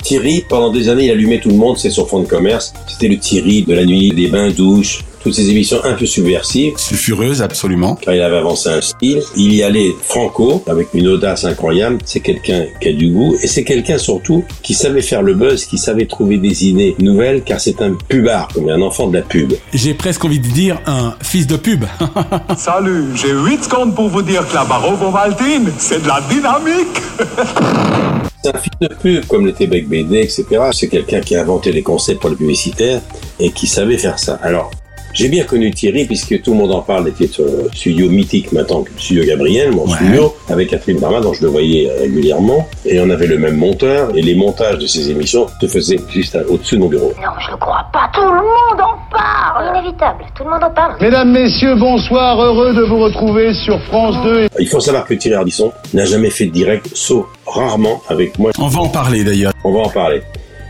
Thierry, 0.04 0.45
pendant 0.47 0.71
des 0.71 0.89
années, 0.89 1.06
il 1.06 1.12
allumait 1.12 1.39
tout 1.39 1.50
le 1.50 1.56
monde, 1.56 1.78
c'est 1.78 1.89
son 1.89 2.06
fonds 2.06 2.21
de 2.21 2.28
commerce. 2.28 2.74
C'était 2.88 3.08
le 3.08 3.17
Thierry 3.17 3.63
de 3.63 3.74
la 3.74 3.86
nuit, 3.86 4.12
des 4.12 4.28
bains 4.28 4.50
douches, 4.50 5.04
toutes 5.23 5.34
ces 5.34 5.49
émissions 5.49 5.77
un 5.84 5.93
peu 5.93 6.05
subversives. 6.05 6.73
Sulfureuse, 6.77 7.41
absolument. 7.41 7.95
Car 7.95 8.13
il 8.13 8.21
avait 8.21 8.38
avancé 8.38 8.69
un 8.69 8.81
style. 8.81 9.21
Il 9.36 9.53
y 9.53 9.63
allait 9.63 9.91
franco, 10.01 10.63
avec 10.67 10.89
une 10.93 11.07
audace 11.07 11.45
incroyable. 11.45 11.99
C'est 12.05 12.19
quelqu'un 12.19 12.65
qui 12.79 12.89
a 12.89 12.93
du 12.93 13.12
goût. 13.12 13.36
Et 13.41 13.47
c'est 13.47 13.63
quelqu'un 13.63 13.97
surtout 13.97 14.43
qui 14.62 14.73
savait 14.73 15.01
faire 15.01 15.21
le 15.21 15.34
buzz, 15.34 15.65
qui 15.65 15.77
savait 15.77 16.05
trouver 16.05 16.38
des 16.38 16.67
idées 16.67 16.95
nouvelles, 16.99 17.43
car 17.43 17.60
c'est 17.60 17.81
un 17.81 17.93
pubard, 18.07 18.49
comme 18.53 18.69
un 18.69 18.81
enfant 18.81 19.07
de 19.07 19.17
la 19.17 19.23
pub. 19.23 19.53
J'ai 19.73 19.93
presque 19.93 20.25
envie 20.25 20.39
de 20.39 20.47
dire 20.47 20.79
un 20.86 21.15
fils 21.21 21.47
de 21.47 21.57
pub. 21.57 21.86
Salut, 22.57 23.15
j'ai 23.15 23.31
8 23.31 23.63
secondes 23.63 23.95
pour 23.95 24.10
vous 24.10 24.21
dire 24.21 24.47
que 24.47 24.53
la 24.53 24.65
Barrovo 24.65 25.12
Valtine, 25.12 25.71
c'est 25.77 26.01
de 26.01 26.07
la 26.07 26.21
dynamique. 26.29 27.01
C'est 28.43 28.55
un 28.55 28.60
fils 28.60 28.71
de 28.81 28.88
pub, 28.88 29.25
comme 29.27 29.45
l'était 29.45 29.67
Beck 29.67 29.88
BD, 29.88 30.21
etc. 30.21 30.45
C'est 30.71 30.88
quelqu'un 30.88 31.19
qui 31.19 31.36
a 31.36 31.41
inventé 31.41 31.71
les 31.71 31.84
concepts 31.84 32.21
pour 32.21 32.31
le 32.31 32.36
publicitaire 32.36 32.99
et 33.39 33.51
qui 33.51 33.67
savait 33.67 33.99
faire 33.99 34.17
ça. 34.17 34.39
Alors, 34.41 34.71
j'ai 35.13 35.30
bien 35.30 35.43
connu 35.43 35.71
Thierry 35.71 36.06
puisque 36.06 36.41
tout 36.41 36.52
le 36.52 36.58
monde 36.58 36.71
en 36.71 36.82
parle. 36.82 37.12
Il 37.17 37.26
était 37.26 37.41
le 37.41 37.69
studio 37.74 38.10
mythique 38.10 38.52
maintenant 38.52 38.84
que 38.84 38.91
le 38.91 39.00
studio 39.00 39.24
Gabriel, 39.26 39.71
mon 39.71 39.88
studio, 39.88 40.34
avec 40.50 40.69
Catherine 40.69 41.00
Barma, 41.00 41.19
dont 41.19 41.34
je 41.34 41.43
le 41.43 41.50
voyais 41.50 41.91
régulièrement. 42.00 42.67
Et 42.86 43.00
on 43.00 43.10
avait 43.10 43.28
le 43.28 43.38
même 43.38 43.58
monteur. 43.58 44.15
Et 44.15 44.21
les 44.21 44.36
montages 44.36 44.78
de 44.78 44.88
ces 44.88 45.10
émissions 45.10 45.47
se 45.60 45.67
faisaient 45.67 46.00
juste 46.10 46.38
au-dessus 46.50 46.76
de 46.76 46.82
mon 46.82 46.88
bureau. 46.88 47.13
Non, 47.17 47.32
je 47.39 47.52
ne 47.52 47.58
crois 47.58 47.86
pas. 47.91 48.10
Tout 48.13 48.21
le 48.21 48.28
monde 48.28 48.82
en 48.82 48.97
parle. 49.12 49.78
Inévitable. 49.78 50.26
Tout 50.36 50.43
le 50.43 50.50
monde 50.52 50.63
en 50.63 50.71
parle. 50.71 50.95
Mesdames, 51.02 51.32
messieurs, 51.32 51.76
bonsoir. 51.76 52.41
Heureux 52.41 52.74
de 52.74 52.84
vous 52.84 53.00
retrouver 53.00 53.54
sur 53.54 53.82
France 53.84 54.15
2. 54.24 54.47
Il 54.60 54.67
faut 54.67 54.80
savoir 54.80 55.06
que 55.06 55.13
Thierry 55.13 55.36
Ardisson 55.36 55.71
n'a 55.93 56.06
jamais 56.06 56.30
fait 56.30 56.45
de 56.45 56.52
direct, 56.52 56.89
sauf 56.93 57.26
rarement 57.45 58.02
avec 58.08 58.39
moi. 58.39 58.52
On 58.60 58.67
va 58.67 58.80
en 58.80 58.89
parler 58.89 59.24
d'ailleurs. 59.24 59.54
On 59.63 59.74
va 59.74 59.80
en 59.80 59.89
parler. 59.89 60.21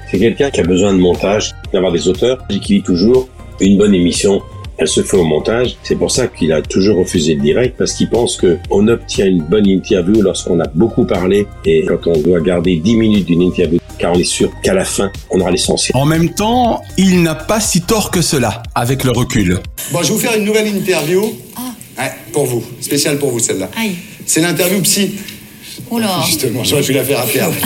C'est 0.10 0.20
quelqu'un 0.20 0.50
qui 0.50 0.60
a 0.60 0.64
besoin 0.64 0.94
de 0.94 1.00
montage, 1.00 1.54
d'avoir 1.72 1.92
des 1.94 2.08
auteurs, 2.10 2.40
et 2.50 2.60
qui 2.60 2.80
dit 2.80 2.84
toujours 2.84 3.30
une 3.62 3.78
bonne 3.78 3.94
émission, 3.94 4.42
elle 4.78 4.88
se 4.88 5.04
fait 5.04 5.18
au 5.18 5.24
montage. 5.24 5.78
C'est 5.84 5.96
pour 5.96 6.12
ça 6.12 6.28
qu'il 6.28 6.52
a 6.52 6.62
toujours 6.62 6.98
refusé 6.98 7.36
le 7.36 7.42
direct 7.42 7.76
parce 7.78 7.94
qu'il 7.94 8.10
pense 8.10 8.36
que 8.38 8.58
on 8.70 8.88
obtient 8.88 9.28
une 9.28 9.44
bonne 9.44 9.68
interview 9.68 10.22
lorsqu'on 10.22 10.60
a 10.60 10.68
beaucoup 10.68 11.06
parlé 11.06 11.46
et 11.66 11.86
quand 11.86 12.08
on 12.08 12.20
doit 12.20 12.40
garder 12.40 12.78
10 12.78 12.96
minutes 12.98 13.26
d'une 13.28 13.44
interview 13.44 13.80
car 14.00 14.14
on 14.14 14.20
est 14.20 14.24
sûr 14.24 14.50
qu'à 14.64 14.74
la 14.74 14.84
fin, 14.84 15.12
on 15.30 15.40
aura 15.40 15.52
l'essentiel. 15.52 15.96
En 15.96 16.06
même 16.06 16.34
temps, 16.34 16.82
il 16.98 17.22
n'a 17.22 17.36
pas 17.36 17.60
si 17.60 17.82
tort 17.82 18.10
que 18.10 18.22
cela, 18.22 18.64
avec 18.74 19.04
le 19.04 19.12
recul. 19.12 19.60
Bon, 19.92 20.00
je 20.02 20.08
vais 20.08 20.14
vous 20.14 20.20
faire 20.20 20.36
une 20.36 20.46
nouvelle 20.46 20.68
interview. 20.68 21.22
Ouais, 21.22 22.12
pour 22.34 22.46
vous. 22.46 22.64
Spéciale 22.80 23.20
pour 23.20 23.30
vous, 23.30 23.40
celle-là. 23.40 23.70
C'est 24.26 24.42
l'interview 24.42 24.82
psy. 24.82 25.12
Oh 25.94 26.00
là. 26.00 26.22
Justement, 26.26 26.64
j'aurais 26.64 26.82
pu 26.84 26.94
la 26.94 27.04
faire 27.04 27.20
à 27.20 27.26
terme. 27.26 27.54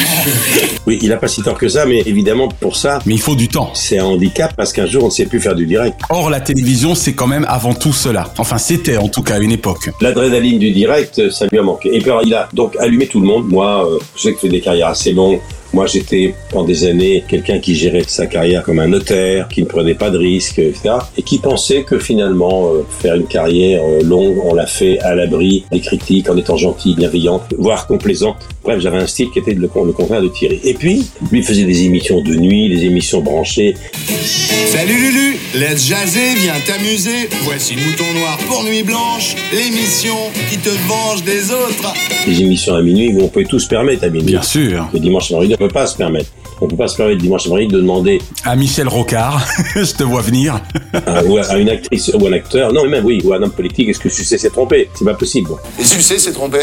Oui, 0.88 1.00
il 1.02 1.12
a 1.12 1.18
pas 1.18 1.28
si 1.28 1.42
tort 1.42 1.58
que 1.58 1.68
ça, 1.68 1.88
mais 1.88 2.04
évidemment, 2.06 2.48
pour 2.48 2.76
ça, 2.76 3.00
Mais 3.08 3.16
il 3.16 3.20
faut 3.20 3.34
du 3.36 3.48
temps. 3.48 3.72
c'est 3.74 3.98
un 3.98 4.06
handicap 4.06 4.54
parce 4.56 4.72
qu'un 4.72 4.86
jour, 4.86 5.02
on 5.04 5.08
ne 5.08 5.12
sait 5.12 5.26
plus 5.26 5.40
faire 5.40 5.56
du 5.56 5.66
direct. 5.66 6.00
Or, 6.12 6.30
la 6.30 6.40
télévision, 6.40 6.94
c'est 6.94 7.14
quand 7.14 7.26
même 7.26 7.44
avant 7.50 7.74
tout 7.74 7.92
cela. 7.92 8.32
Enfin, 8.38 8.60
c'était 8.60 8.98
en 8.98 9.08
tout 9.08 9.24
cas 9.24 9.36
à 9.36 9.40
une 9.40 9.52
époque. 9.52 9.90
L'adrénaline 10.00 10.60
du 10.60 10.70
direct, 10.70 11.32
ça 11.32 11.48
lui 11.48 11.58
a 11.58 11.64
manqué. 11.64 11.90
Et 11.96 12.02
puis, 12.02 12.12
alors, 12.12 12.22
il 12.24 12.36
a 12.36 12.50
donc 12.54 12.76
allumé 12.80 13.08
tout 13.08 13.20
le 13.20 13.26
monde. 13.26 13.48
Moi, 13.48 13.84
euh, 13.90 13.98
je 14.16 14.22
sais 14.22 14.34
que 14.34 14.38
j'ai 14.44 14.48
fait 14.48 14.54
des 14.54 14.62
carrières 14.62 14.90
assez 14.90 15.12
longues. 15.12 15.40
Moi, 15.76 15.88
j'étais 15.88 16.34
pendant 16.50 16.64
des 16.64 16.86
années 16.86 17.26
quelqu'un 17.28 17.60
qui 17.60 17.76
gérait 17.76 18.06
sa 18.08 18.28
carrière 18.28 18.64
comme 18.64 18.80
un 18.80 18.88
notaire, 18.88 19.50
qui 19.50 19.62
ne 19.62 19.68
prenait 19.68 19.94
pas 19.94 20.10
de 20.10 20.18
risques, 20.18 20.60
etc. 20.60 20.96
Et 21.18 21.22
qui 21.22 21.38
pensait 21.38 21.84
que 21.84 22.00
finalement, 22.00 22.70
euh, 22.70 22.86
faire 23.02 23.16
une 23.16 23.28
carrière 23.28 23.82
euh, 23.84 24.02
longue, 24.02 24.38
on 24.46 24.54
l'a 24.54 24.68
fait 24.68 25.00
à 25.00 25.16
l'abri 25.16 25.66
des 25.74 25.82
critiques, 25.82 26.30
en 26.30 26.38
étant 26.38 26.56
gentil, 26.56 26.96
bienveillant, 26.96 27.42
voire 27.58 27.88
complaisant. 27.88 28.38
Bref, 28.64 28.80
j'avais 28.80 29.00
un 29.00 29.06
style 29.06 29.30
qui 29.32 29.40
était 29.40 29.54
le, 29.54 29.70
le 29.86 29.92
contraire 29.92 30.22
de 30.22 30.30
Thierry. 30.30 30.62
Et 30.64 30.76
puis, 30.76 31.08
lui 31.30 31.44
faisait 31.44 31.66
des 31.66 31.84
émissions 31.84 32.22
de 32.22 32.36
nuit, 32.36 32.70
des 32.70 32.86
émissions 32.86 33.20
branchées. 33.20 33.76
Salut 34.76 34.94
Lulu, 34.94 35.38
let's 35.56 35.88
jaser, 35.88 36.36
viens 36.38 36.54
t'amuser. 36.66 37.30
Voici 37.44 37.76
Mouton 37.76 38.20
Noir 38.20 38.38
pour 38.48 38.64
Nuit 38.64 38.84
Blanche, 38.84 39.36
l'émission 39.54 40.16
qui 40.50 40.58
te 40.58 40.70
venge 40.88 41.24
des 41.24 41.52
autres. 41.52 41.94
des 42.26 42.42
émissions 42.42 42.76
à 42.76 42.82
minuit 42.82 43.14
où 43.14 43.22
on 43.24 43.28
peut 43.28 43.44
tout 43.44 43.60
se 43.60 43.68
permettre 43.68 44.06
à 44.06 44.10
minuit. 44.10 44.28
Bien 44.28 44.42
sûr. 44.42 44.90
Le 44.94 45.00
dimanche 45.00 45.32
à 45.32 45.40
minuit, 45.40 45.56
on 45.60 45.65
peut 45.68 45.74
pas 45.74 45.88
se 45.88 45.98
permettre. 45.98 46.30
On 46.62 46.68
peut 46.68 46.76
pas 46.76 46.88
se 46.88 46.96
permettre 46.96 47.22
dimanche 47.22 47.48
minuit 47.48 47.68
de 47.68 47.78
demander 47.78 48.22
À 48.44 48.56
Michel 48.56 48.88
Rocard, 48.88 49.46
je 49.76 49.94
te 49.94 50.04
vois 50.04 50.22
venir. 50.22 50.60
à, 51.06 51.24
ou 51.24 51.38
à 51.38 51.58
une 51.58 51.70
actrice 51.70 52.12
ou 52.14 52.26
un 52.28 52.34
acteur, 52.34 52.72
non 52.72 52.84
mais 52.84 52.90
même 52.90 53.06
oui, 53.06 53.22
ou 53.24 53.34
à 53.34 53.38
un 53.38 53.44
homme 53.44 53.52
politique, 53.52 53.90
est-ce 53.90 54.00
que 54.00 54.10
Sucé 54.10 54.38
s'est 54.38 54.50
trompé? 54.50 54.90
C'est 54.94 55.06
pas 55.06 55.14
possible. 55.16 55.52
Et 55.80 55.84
Sucé 55.84 56.18
s'est 56.18 56.32
trompé? 56.34 56.60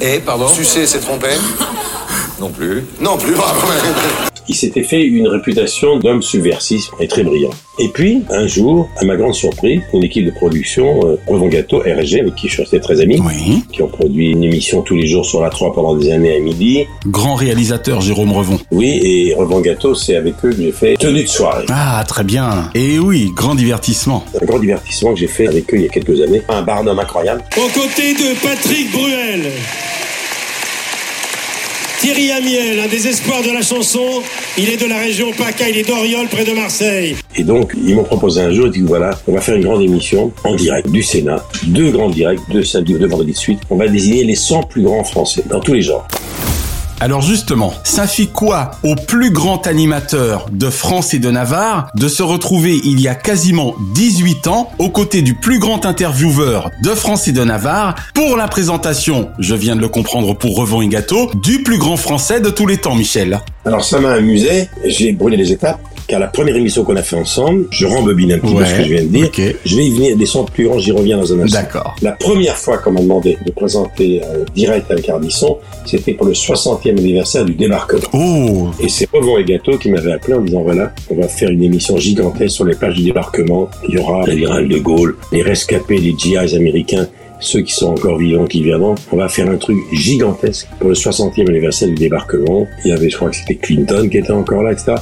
Et, 0.00 0.18
pardon? 0.18 0.48
Sucé 0.48 0.86
s'est 0.86 1.00
trompé? 1.00 1.28
Non 2.40 2.50
plus. 2.50 2.84
Non 3.00 3.16
plus, 3.16 3.34
bravo. 3.34 3.66
Il 4.48 4.54
s'était 4.54 4.84
fait 4.84 5.02
une 5.02 5.26
réputation 5.26 5.98
d'homme 5.98 6.22
subversif 6.22 6.84
et 7.00 7.08
très 7.08 7.24
brillant. 7.24 7.50
Et 7.80 7.88
puis, 7.88 8.22
un 8.30 8.46
jour, 8.46 8.88
à 8.96 9.04
ma 9.04 9.16
grande 9.16 9.34
surprise, 9.34 9.80
une 9.92 10.04
équipe 10.04 10.24
de 10.24 10.30
production, 10.30 11.00
euh, 11.04 11.16
Revon 11.26 11.48
Gâteau, 11.48 11.78
RSG, 11.80 12.20
avec 12.20 12.36
qui 12.36 12.46
je 12.46 12.52
suis 12.52 12.62
resté 12.62 12.78
très 12.78 13.00
ami, 13.00 13.20
Oui. 13.20 13.64
qui 13.72 13.82
ont 13.82 13.88
produit 13.88 14.30
une 14.30 14.44
émission 14.44 14.82
tous 14.82 14.94
les 14.94 15.08
jours 15.08 15.26
sur 15.26 15.42
la 15.42 15.50
3 15.50 15.72
pendant 15.74 15.96
des 15.96 16.12
années 16.12 16.36
à 16.36 16.38
midi. 16.38 16.84
Grand 17.08 17.34
réalisateur 17.34 18.00
Jérôme 18.02 18.30
Revon. 18.32 18.60
Oui, 18.70 19.00
et 19.02 19.34
Revon 19.34 19.60
Gâteau, 19.60 19.96
c'est 19.96 20.14
avec 20.14 20.34
eux 20.44 20.50
que 20.50 20.62
j'ai 20.62 20.70
fait 20.72 20.94
Tenue 20.96 21.24
de 21.24 21.28
soirée. 21.28 21.66
Ah, 21.70 22.04
très 22.06 22.22
bien. 22.22 22.70
Et 22.76 23.00
oui, 23.00 23.32
grand 23.34 23.56
divertissement. 23.56 24.24
Un 24.40 24.44
grand 24.46 24.60
divertissement 24.60 25.12
que 25.12 25.18
j'ai 25.18 25.26
fait 25.26 25.48
avec 25.48 25.74
eux 25.74 25.78
il 25.78 25.82
y 25.82 25.86
a 25.86 25.88
quelques 25.88 26.20
années. 26.20 26.42
Un 26.48 26.62
barnum 26.62 26.96
incroyable. 27.00 27.42
Aux 27.56 27.68
côtés 27.78 28.14
de 28.14 28.40
Patrick 28.40 28.92
Bruel, 28.92 29.50
Thierry 32.00 32.30
Amiel, 32.30 32.80
un 32.80 32.88
des 32.88 33.06
espoirs 33.08 33.42
de 33.42 33.50
la 33.50 33.62
chanson, 33.62 34.22
il 34.58 34.68
est 34.68 34.76
de 34.76 34.86
la 34.86 34.98
région 34.98 35.32
PACA, 35.32 35.68
il 35.68 35.78
est 35.78 35.88
d'Oriol, 35.88 36.26
près 36.28 36.44
de 36.44 36.52
Marseille. 36.52 37.16
Et 37.34 37.42
donc, 37.42 37.72
ils 37.74 37.94
m'ont 37.94 38.04
proposé 38.04 38.42
un 38.42 38.52
jour, 38.52 38.66
ils 38.66 38.72
disent 38.72 38.82
voilà, 38.82 39.18
on 39.26 39.32
va 39.32 39.40
faire 39.40 39.56
une 39.56 39.64
grande 39.64 39.82
émission 39.82 40.30
en 40.44 40.54
direct 40.54 40.90
du 40.90 41.02
Sénat, 41.02 41.44
deux 41.64 41.90
grands 41.90 42.10
directs, 42.10 42.40
deux 42.50 42.64
samedis, 42.64 42.94
deux 42.94 43.06
vendredis 43.06 43.32
de 43.32 43.36
suite. 43.36 43.60
On 43.70 43.76
va 43.76 43.88
désigner 43.88 44.24
les 44.24 44.34
100 44.34 44.64
plus 44.64 44.82
grands 44.82 45.04
Français, 45.04 45.42
dans 45.48 45.60
tous 45.60 45.72
les 45.72 45.82
genres. 45.82 46.06
Alors 46.98 47.20
justement, 47.20 47.74
ça 47.84 48.06
fait 48.06 48.26
quoi 48.26 48.70
au 48.82 48.94
plus 48.94 49.30
grand 49.30 49.66
animateur 49.66 50.46
de 50.50 50.70
France 50.70 51.12
et 51.12 51.18
de 51.18 51.30
Navarre 51.30 51.90
de 51.94 52.08
se 52.08 52.22
retrouver 52.22 52.80
il 52.84 53.00
y 53.00 53.06
a 53.06 53.14
quasiment 53.14 53.74
18 53.92 54.46
ans 54.46 54.70
aux 54.78 54.88
côtés 54.88 55.20
du 55.20 55.34
plus 55.34 55.58
grand 55.58 55.84
intervieweur 55.84 56.70
de 56.82 56.90
France 56.90 57.28
et 57.28 57.32
de 57.32 57.44
Navarre 57.44 57.96
pour 58.14 58.38
la 58.38 58.48
présentation, 58.48 59.28
je 59.38 59.54
viens 59.54 59.76
de 59.76 59.82
le 59.82 59.88
comprendre 59.88 60.34
pour 60.34 60.56
Revent 60.56 60.80
et 60.80 60.88
Gâteau, 60.88 61.30
du 61.34 61.62
plus 61.62 61.76
grand 61.76 61.98
français 61.98 62.40
de 62.40 62.48
tous 62.48 62.66
les 62.66 62.78
temps, 62.78 62.94
Michel? 62.94 63.40
Alors, 63.66 63.84
ça 63.84 64.00
m'a 64.00 64.12
amusé, 64.12 64.68
j'ai 64.86 65.12
brûlé 65.12 65.36
les 65.36 65.52
étapes, 65.52 65.80
car 66.06 66.20
la 66.20 66.28
première 66.28 66.56
émission 66.56 66.84
qu'on 66.84 66.96
a 66.96 67.02
fait 67.02 67.16
ensemble, 67.16 67.66
je 67.70 67.86
rembobine 67.86 68.32
un 68.32 68.38
petit 68.38 68.54
peu 68.54 68.64
ce 68.64 68.74
que 68.74 68.82
je 68.84 68.88
viens 68.88 69.02
de 69.02 69.08
dire, 69.08 69.26
ok. 69.26 69.56
je 69.64 69.76
vais 69.76 69.86
y 69.86 69.90
venir, 69.90 70.16
100 70.26 70.44
plus 70.44 70.66
grands, 70.66 70.78
j'y 70.78 70.92
reviens 70.92 71.16
dans 71.16 71.32
un 71.32 71.40
instant. 71.40 71.60
D'accord. 71.60 71.96
La 72.02 72.12
première 72.12 72.56
fois 72.56 72.78
qu'on 72.78 72.92
m'a 72.92 73.00
demandé 73.00 73.38
de 73.44 73.50
présenter 73.50 74.22
euh, 74.24 74.44
direct 74.54 74.90
avec 74.90 75.08
Ardisson, 75.08 75.58
c'était 75.84 76.14
pour 76.14 76.26
le 76.26 76.32
60e 76.32 76.90
anniversaire 76.90 77.44
du 77.44 77.54
débarquement. 77.54 78.02
Oh 78.12 78.68
Et 78.80 78.88
c'est 78.88 79.08
Revon 79.12 79.38
et 79.38 79.44
Gâteau 79.44 79.78
qui 79.78 79.90
m'avait 79.90 80.12
appelé 80.12 80.34
en 80.34 80.40
disant 80.40 80.62
voilà, 80.62 80.92
on 81.10 81.16
va 81.16 81.28
faire 81.28 81.50
une 81.50 81.62
émission 81.62 81.96
gigantesque 81.96 82.54
sur 82.54 82.64
les 82.64 82.74
plages 82.74 82.94
du 82.94 83.02
débarquement. 83.02 83.68
Il 83.88 83.96
y 83.96 83.98
aura 83.98 84.26
l'amiral 84.26 84.68
de 84.68 84.78
Gaulle, 84.78 85.16
les 85.32 85.42
rescapés, 85.42 85.98
les 85.98 86.14
GIs 86.16 86.54
américains, 86.54 87.08
ceux 87.40 87.60
qui 87.60 87.72
sont 87.72 87.88
encore 87.88 88.18
vivants, 88.18 88.46
qui 88.46 88.62
viendront. 88.62 88.94
On 89.12 89.16
va 89.16 89.28
faire 89.28 89.48
un 89.48 89.56
truc 89.56 89.78
gigantesque 89.92 90.68
pour 90.78 90.88
le 90.88 90.94
60e 90.94 91.48
anniversaire 91.48 91.88
du 91.88 91.94
débarquement. 91.94 92.66
Il 92.84 92.90
y 92.90 92.92
avait, 92.92 93.10
je 93.10 93.16
crois 93.16 93.30
que 93.30 93.36
c'était 93.36 93.56
Clinton 93.56 94.08
qui 94.08 94.18
était 94.18 94.30
encore 94.30 94.62
là, 94.62 94.72
etc. 94.72 94.94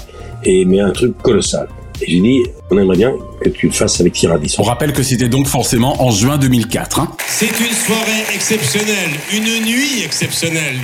Et, 0.45 0.65
mais 0.65 0.81
un 0.81 0.91
truc 0.91 1.17
colossal. 1.23 1.69
Et 2.03 2.11
j'ai 2.11 2.21
dit, 2.21 2.43
on 2.71 2.79
aimerait 2.79 2.97
bien 2.97 3.13
que 3.41 3.49
tu 3.49 3.67
le 3.67 3.73
fasses 3.73 4.01
avec 4.01 4.15
Thierry 4.15 4.35
Ardisson. 4.35 4.63
On 4.63 4.65
rappelle 4.65 4.93
que 4.93 5.03
c'était 5.03 5.29
donc 5.29 5.47
forcément 5.47 6.03
en 6.03 6.11
juin 6.11 6.39
2004. 6.39 7.01
Hein. 7.01 7.11
C'est 7.27 7.47
une 7.47 7.75
soirée 7.75 8.25
exceptionnelle, 8.35 9.11
une 9.33 9.65
nuit 9.65 10.03
exceptionnelle. 10.05 10.79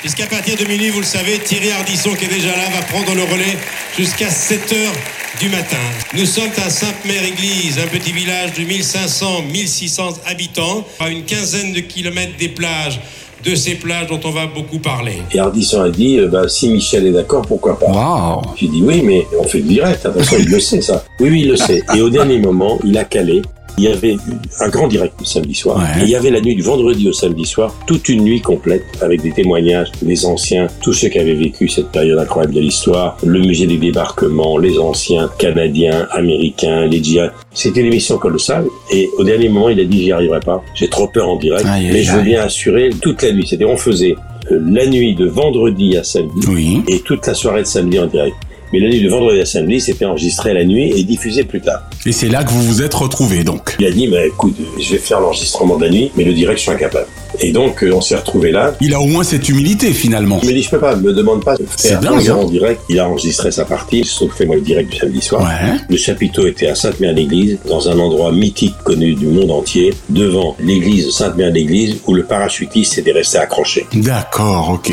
Puisqu'à 0.00 0.26
partir 0.26 0.56
de 0.56 0.64
minuit, 0.64 0.90
vous 0.90 1.00
le 1.00 1.06
savez, 1.06 1.38
Thierry 1.38 1.70
Ardisson, 1.70 2.14
qui 2.14 2.26
est 2.26 2.28
déjà 2.28 2.50
là, 2.50 2.68
va 2.74 2.82
prendre 2.82 3.14
le 3.14 3.22
relais 3.24 3.56
jusqu'à 3.96 4.30
7 4.30 4.72
heures 4.72 4.94
du 5.40 5.48
matin. 5.48 5.76
Nous 6.14 6.26
sommes 6.26 6.50
à 6.64 6.70
Sainte-Mère-Église, 6.70 7.78
un 7.78 7.86
petit 7.86 8.12
village 8.12 8.52
de 8.54 8.62
1500-1600 8.62 10.16
habitants, 10.26 10.86
à 11.00 11.08
une 11.08 11.24
quinzaine 11.24 11.72
de 11.72 11.80
kilomètres 11.80 12.36
des 12.38 12.48
plages, 12.48 13.00
de 13.46 13.54
ces 13.54 13.76
plages 13.76 14.08
dont 14.08 14.20
on 14.24 14.30
va 14.30 14.46
beaucoup 14.46 14.80
parler. 14.80 15.22
Et 15.32 15.38
Ardisson 15.38 15.80
a 15.80 15.88
dit, 15.88 16.18
euh, 16.18 16.26
bah, 16.26 16.48
si 16.48 16.68
Michel 16.68 17.06
est 17.06 17.12
d'accord, 17.12 17.42
pourquoi 17.46 17.78
pas? 17.78 17.86
Waouh 17.86 18.42
J'ai 18.56 18.66
dit 18.66 18.82
oui, 18.82 19.02
mais 19.04 19.24
on 19.38 19.44
fait 19.44 19.58
le 19.58 19.64
direct. 19.64 20.04
Attention, 20.04 20.38
il 20.40 20.50
le 20.50 20.58
sait 20.58 20.80
ça. 20.80 21.04
Oui, 21.20 21.30
oui, 21.30 21.40
il 21.42 21.48
le 21.50 21.56
sait. 21.56 21.82
Et 21.94 22.02
au 22.02 22.10
dernier 22.10 22.38
moment, 22.40 22.78
il 22.84 22.98
a 22.98 23.04
calé. 23.04 23.42
Il 23.78 23.84
y 23.84 23.88
avait 23.88 24.16
un 24.60 24.68
grand 24.68 24.88
direct 24.88 25.14
le 25.20 25.26
samedi 25.26 25.54
soir. 25.54 25.76
Ouais. 25.78 26.00
Et 26.02 26.04
il 26.04 26.10
y 26.10 26.16
avait 26.16 26.30
la 26.30 26.40
nuit 26.40 26.54
du 26.54 26.62
vendredi 26.62 27.08
au 27.08 27.12
samedi 27.12 27.44
soir, 27.44 27.74
toute 27.86 28.08
une 28.08 28.22
nuit 28.22 28.40
complète 28.40 28.84
avec 29.02 29.20
des 29.22 29.32
témoignages 29.32 29.88
des 30.02 30.24
anciens, 30.24 30.66
tous 30.82 30.92
ceux 30.94 31.08
qui 31.08 31.18
avaient 31.18 31.34
vécu 31.34 31.68
cette 31.68 31.88
période 31.90 32.18
incroyable 32.18 32.54
de 32.54 32.60
l'histoire, 32.60 33.16
le 33.24 33.38
musée 33.40 33.66
des 33.66 33.76
débarquements, 33.76 34.56
les 34.58 34.78
anciens 34.78 35.28
canadiens, 35.38 36.06
américains, 36.12 36.86
les 36.86 37.02
GI. 37.02 37.18
C'était 37.52 37.80
une 37.80 37.86
émission 37.86 38.16
colossale. 38.18 38.64
Et 38.92 39.10
au 39.18 39.24
dernier 39.24 39.48
moment, 39.48 39.68
il 39.68 39.78
a 39.80 39.84
dit 39.84 40.02
j'y 40.04 40.12
arriverai 40.12 40.40
pas. 40.40 40.62
J'ai 40.74 40.88
trop 40.88 41.08
peur 41.08 41.28
en 41.28 41.36
direct. 41.36 41.66
Aïe, 41.66 41.86
aïe, 41.86 41.92
mais 41.92 42.02
je 42.02 42.12
veux 42.12 42.18
aïe. 42.20 42.24
bien 42.24 42.42
assurer 42.42 42.90
toute 43.02 43.22
la 43.22 43.32
nuit. 43.32 43.46
C'est-à-dire 43.46 43.68
on 43.70 43.76
faisait 43.76 44.14
euh, 44.52 44.60
la 44.70 44.86
nuit 44.86 45.14
de 45.14 45.26
vendredi 45.26 45.96
à 45.96 46.04
samedi 46.04 46.46
Oui. 46.48 46.82
et 46.88 47.00
toute 47.00 47.26
la 47.26 47.34
soirée 47.34 47.62
de 47.62 47.66
samedi 47.66 47.98
en 47.98 48.06
direct. 48.06 48.36
Mais 48.76 48.82
la 48.82 48.90
nuit 48.90 49.02
de 49.02 49.08
vendredi 49.08 49.40
à 49.40 49.46
samedi, 49.46 49.80
c'était 49.80 50.04
enregistré 50.04 50.52
la 50.52 50.62
nuit 50.62 50.92
et 50.94 51.02
diffusé 51.02 51.44
plus 51.44 51.62
tard. 51.62 51.80
Et 52.04 52.12
c'est 52.12 52.28
là 52.28 52.44
que 52.44 52.50
vous 52.50 52.60
vous 52.60 52.82
êtes 52.82 52.92
retrouvés 52.92 53.42
donc. 53.42 53.74
Il 53.80 53.86
a 53.86 53.90
dit, 53.90 54.06
bah, 54.06 54.26
écoute, 54.26 54.54
je 54.78 54.92
vais 54.92 54.98
faire 54.98 55.18
l'enregistrement 55.18 55.78
de 55.78 55.86
la 55.86 55.90
nuit, 55.90 56.10
mais 56.14 56.24
le 56.24 56.34
direct, 56.34 56.58
je 56.58 56.64
suis 56.64 56.72
incapable. 56.72 57.06
Et 57.40 57.52
donc, 57.52 57.82
euh, 57.82 57.94
on 57.94 58.02
s'est 58.02 58.16
retrouvés 58.16 58.50
là. 58.50 58.74
Il 58.82 58.92
a 58.92 59.00
au 59.00 59.06
moins 59.06 59.24
cette 59.24 59.48
humilité 59.48 59.92
finalement. 59.92 60.40
Il 60.42 60.48
m'a 60.48 60.54
dit, 60.54 60.62
je 60.62 60.68
peux 60.68 60.78
pas, 60.78 60.94
me 60.94 61.14
demande 61.14 61.42
pas 61.42 61.56
de 61.56 61.64
C'est 61.74 61.88
faire 61.88 62.00
dingue, 62.00 62.28
hein. 62.28 62.36
en 62.36 62.44
direct. 62.44 62.82
Il 62.90 63.00
a 63.00 63.08
enregistré 63.08 63.50
sa 63.50 63.64
partie, 63.64 64.04
sauf 64.04 64.34
fait 64.34 64.44
moi 64.44 64.56
le 64.56 64.60
direct 64.60 64.92
du 64.92 64.98
samedi 64.98 65.22
soir. 65.22 65.40
Ouais. 65.40 65.78
Le 65.88 65.96
chapiteau 65.96 66.46
était 66.46 66.66
à 66.66 66.74
Sainte-Mère-l'Église, 66.74 67.58
dans 67.66 67.88
un 67.88 67.98
endroit 67.98 68.30
mythique 68.30 68.74
connu 68.84 69.14
du 69.14 69.26
monde 69.26 69.52
entier, 69.52 69.94
devant 70.10 70.54
l'église 70.60 71.06
de 71.06 71.10
Sainte-Mère-l'Église, 71.12 71.96
où 72.06 72.12
le 72.12 72.24
parachutiste 72.24 72.98
était 72.98 73.12
resté 73.12 73.38
accroché. 73.38 73.86
D'accord, 73.94 74.68
ok. 74.74 74.92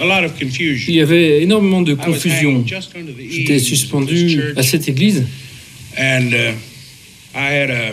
Il 0.00 0.94
y 0.94 1.00
avait 1.00 1.42
énormément 1.42 1.82
de 1.82 1.94
confusion. 1.94 2.64
J'étais 3.30 3.58
suspendu 3.58 4.40
à 4.56 4.62
cette 4.62 4.88
église 4.88 5.26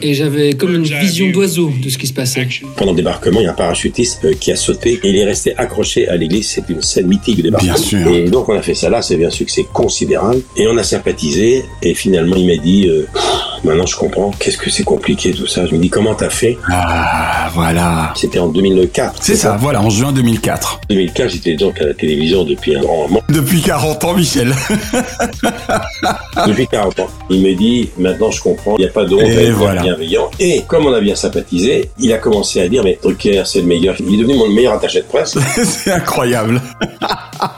et 0.02 0.14
j'avais 0.14 0.54
comme 0.54 0.76
une 0.76 0.84
vision 0.84 1.30
d'oiseau 1.30 1.72
de 1.82 1.90
ce 1.90 1.98
qui 1.98 2.08
se 2.08 2.14
passait. 2.14 2.48
Pendant 2.78 2.92
le 2.92 2.98
débarquement, 2.98 3.40
il 3.40 3.44
y 3.44 3.48
a 3.48 3.52
un 3.52 3.54
parachutiste 3.54 4.38
qui 4.40 4.52
a 4.52 4.56
sauté 4.56 5.00
et 5.04 5.10
il 5.10 5.18
est 5.18 5.26
resté 5.26 5.56
accroché 5.58 6.08
à 6.08 6.16
l'église. 6.16 6.50
C'est 6.50 6.70
une 6.70 6.82
scène 6.82 7.08
mythique 7.08 7.38
de 7.38 7.44
débarquement. 7.44 7.74
Bien 7.74 7.82
sûr. 7.82 8.08
Et 8.08 8.30
donc 8.30 8.50
on 8.50 8.58
a 8.58 8.62
fait 8.62 8.76
ça 8.76 8.90
là, 8.90 9.02
c'est 9.02 9.24
un 9.24 9.30
succès 9.30 9.66
considérable. 9.72 10.42
Et 10.58 10.68
on 10.68 10.78
a 10.78 10.84
sympathisé. 10.84 11.66
Et 11.82 11.94
finalement, 11.94 12.36
il 12.36 12.48
m'a 12.48 12.62
dit, 12.62 12.88
euh, 12.88 13.08
maintenant 13.64 13.86
je 13.86 13.96
comprends, 13.96 14.32
qu'est-ce 14.40 14.58
que 14.58 14.70
c'est 14.70 14.84
compliqué 14.84 15.32
tout 15.32 15.48
ça. 15.48 15.66
Je 15.66 15.74
me 15.76 15.80
dis, 15.80 15.90
comment 15.90 16.16
t'as 16.16 16.30
fait? 16.30 16.58
Ah, 16.72 17.50
voilà. 17.54 18.14
C'était 18.16 18.40
en 18.40 18.48
2004. 18.48 19.22
C'est 19.22 19.36
ça, 19.36 19.58
voilà, 19.60 19.82
en 19.82 19.90
juin 19.90 20.12
2004. 20.12 20.82
2004, 20.90 21.30
j'étais 21.30 21.56
donc 21.56 21.80
à 21.82 21.86
la 21.86 21.94
télévision 21.94 22.44
depuis 22.44 22.76
un 22.76 22.82
grand 22.82 23.08
moment. 23.08 23.22
Depuis 23.30 23.62
40 23.62 24.04
ans, 24.04 24.14
Michel. 24.14 24.54
Depuis 26.48 26.68
40 26.68 27.00
ans. 27.02 27.08
Il 27.30 27.42
me 27.42 27.54
dit, 27.54 27.90
maintenant 27.98 28.32
je 28.32 28.42
comprends, 28.42 28.76
il 28.78 28.82
n'y 28.82 28.88
a 28.88 28.92
pas 28.92 29.06
de 29.06 29.16
Et 29.26 29.38
à 29.38 29.42
être 29.42 29.52
voilà. 29.52 29.82
bienveillant. 29.82 30.30
Et 30.40 30.62
comme 30.68 30.86
on 30.86 30.94
a 30.94 31.02
bien 31.02 31.16
sympathisé, 31.16 31.90
il 32.00 32.12
a 32.14 32.18
commencé 32.18 32.62
à 32.62 32.68
dire, 32.68 32.84
mais 32.84 32.98
Drucker, 33.02 33.44
c'est 33.46 33.62
le 33.62 33.68
meilleur. 33.68 33.96
Il 34.00 34.16
est 34.16 34.18
devenu 34.18 34.38
mon 34.38 34.48
meilleur 34.50 34.74
attaché 34.74 35.00
de 35.00 35.06
presse. 35.06 35.38
c'est 35.64 35.92
incroyable. 35.92 36.62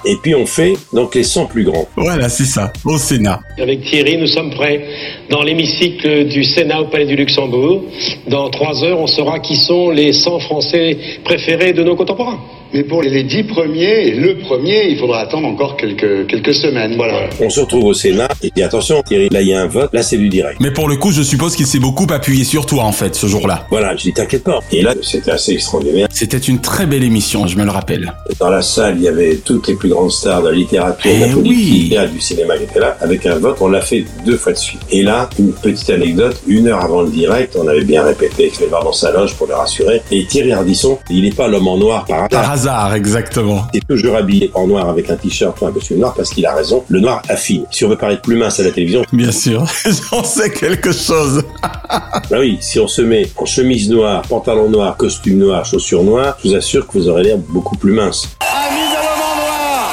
Et 0.06 0.16
puis 0.22 0.36
on 0.36 0.46
fait 0.46 0.74
donc 0.94 1.16
les 1.16 1.24
100 1.24 1.46
plus 1.48 1.64
grands. 1.64 1.88
Voilà, 1.96 2.30
c'est 2.30 2.46
ça, 2.46 2.72
au 2.86 2.98
Sénat. 2.98 3.40
Avec 3.62 3.84
Thierry, 3.84 4.18
nous 4.18 4.28
sommes 4.28 4.52
prêts 4.52 4.86
dans 5.30 5.44
l'hémicycle 5.44 6.26
du 6.26 6.44
Sénat 6.44 6.82
au 6.82 6.86
Palais 6.86 7.06
du 7.06 7.16
Luxembourg. 7.16 7.84
Dans 8.28 8.50
trois 8.50 8.84
heures, 8.84 9.00
on 9.00 9.08
saura 9.08 9.40
qui 9.40 9.56
sont 9.56 9.90
les 9.90 10.14
100 10.14 10.40
Français 10.40 10.98
préférés 11.24 11.74
de 11.74 11.84
nos 11.84 11.96
contemporains. 11.96 12.40
Mais 12.74 12.84
pour 12.84 13.02
les 13.02 13.24
dix 13.24 13.44
premiers, 13.44 14.08
et 14.08 14.12
le 14.12 14.38
premier, 14.40 14.90
il 14.90 14.98
faudra 14.98 15.20
attendre 15.20 15.48
encore 15.48 15.78
quelques, 15.78 16.28
quelques 16.28 16.54
semaines. 16.54 16.96
Voilà. 16.96 17.30
On 17.40 17.50
se 17.50 17.62
retrouve 17.62 17.86
au 17.86 17.94
Sénat 17.94 18.28
et 18.44 18.52
dit 18.56 18.64
attention 18.64 19.02
Thierry, 19.04 19.30
là 19.30 19.42
il 19.42 19.48
y 19.48 19.54
a 19.54 19.62
un 19.62 19.68
vote, 19.68 19.90
là 19.94 20.04
c'est 20.04 20.18
du 20.18 20.30
direct. 20.30 20.60
Mais 20.60 20.72
pour 20.72 20.88
le 20.88 20.98
coup, 20.98 21.12
je 21.12 21.22
suppose 21.22 21.56
qu'il 21.56 21.68
s'est 21.68 21.80
beaucoup 21.80 22.08
appuyé 22.10 22.44
sur 22.44 22.66
toi 22.66 22.84
en 22.84 22.92
fait 22.92 23.16
ce 23.16 23.28
jour-là. 23.28 23.66
Voilà, 23.70 23.96
je 23.96 24.04
dis 24.04 24.14
t'inquiète 24.14 24.44
pas. 24.44 24.60
Et 24.72 24.82
là 24.82 24.94
c'était 25.02 25.32
assez 25.32 25.54
extraordinaire. 25.54 26.08
C'était 26.12 26.38
une 26.38 26.60
très 26.60 26.86
belle 26.86 27.04
émission, 27.04 27.48
je 27.48 27.58
me 27.58 27.64
le 27.64 27.72
rappelle. 27.72 28.14
Dans 28.40 28.50
la 28.50 28.62
salle, 28.62 28.96
il 28.98 29.04
y 29.04 29.08
avait 29.08 29.36
toutes 29.38 29.68
les 29.68 29.76
plus 29.76 29.90
grandes 29.90 30.12
stars 30.12 30.42
de 30.42 30.50
la 30.50 30.56
littérature, 30.56 31.12
de 31.14 31.20
la 31.20 31.28
Eh 31.28 31.34
politique, 31.34 31.94
et 31.94 32.08
du 32.08 32.20
cinéma 32.20 32.58
qui 32.58 32.64
étaient 32.64 32.80
là. 32.80 32.98
Avec 33.02 33.26
un 33.26 33.36
vote, 33.36 33.58
on 33.62 33.68
l'a 33.68 33.82
fait 33.82 34.06
deux 34.26 34.38
fois 34.38 34.54
de 34.54 34.58
suite. 34.58 34.82
Et 34.92 35.04
là, 35.04 35.30
une 35.40 35.54
petite 35.54 35.90
anecdote, 35.90 36.42
une 36.48 36.68
heure 36.68 36.84
avant 36.84 37.02
le 37.02 37.10
direct, 37.10 37.56
on 37.60 37.68
avait 37.68 37.84
bien 37.84 38.04
répété 38.04 38.50
que 38.50 38.56
je 38.56 38.60
vais 38.62 38.68
voir 38.68 38.84
dans 38.84 38.94
sa 38.94 39.12
loge 39.12 39.36
pour 39.36 39.48
le 39.48 39.56
rassurer. 39.56 40.02
Et 40.12 40.26
Thierry 40.26 40.52
Ardisson, 40.52 41.00
il 41.10 41.24
n'est 41.24 41.32
pas 41.32 41.48
l'homme 41.48 41.68
en 41.68 41.78
noir 41.78 42.06
par 42.06 42.18
hasard. 42.24 42.30
Par 42.30 42.52
hasard, 42.52 42.67
exactement. 42.96 43.68
Il 43.74 43.78
est 43.78 43.88
toujours 43.88 44.16
habillé 44.16 44.52
en 44.54 44.68
noir 44.68 44.90
avec 44.90 45.10
un 45.10 45.16
t-shirt 45.16 45.60
ou 45.62 45.66
un 45.66 45.72
costume 45.72 46.00
noir 46.00 46.14
parce 46.16 46.30
qu'il 46.30 46.46
a 46.46 46.54
raison. 46.54 46.84
Le 46.90 47.00
noir 47.00 47.22
affine. 47.30 47.66
Si 47.72 47.86
on 47.86 47.90
veut 47.90 47.98
paraître 47.98 48.22
plus 48.22 48.36
mince 48.36 48.60
à 48.60 48.64
la 48.64 48.72
télévision. 48.72 49.04
Bien 49.14 49.32
sûr, 49.32 49.66
j'en 50.12 50.24
sais 50.24 50.50
quelque 50.52 50.92
chose. 50.92 51.44
bah 52.30 52.38
oui, 52.40 52.58
si 52.62 52.80
on 52.80 52.88
se 52.88 53.02
met 53.02 53.30
en 53.38 53.46
chemise 53.46 53.90
noire, 53.90 54.22
pantalon 54.24 54.70
noir, 54.70 54.98
costume 54.98 55.38
noir, 55.38 55.66
chaussures 55.66 56.04
noires, 56.04 56.38
je 56.44 56.50
vous 56.50 56.56
assure 56.56 56.88
que 56.88 56.94
vous 56.94 57.08
aurez 57.08 57.24
l'air 57.24 57.38
beaucoup 57.38 57.78
plus 57.78 57.94
mince. 57.94 58.30
Amis 58.42 58.80
de 58.80 58.96
l'homme 58.96 59.24
en 59.24 59.36
noir 59.42 59.90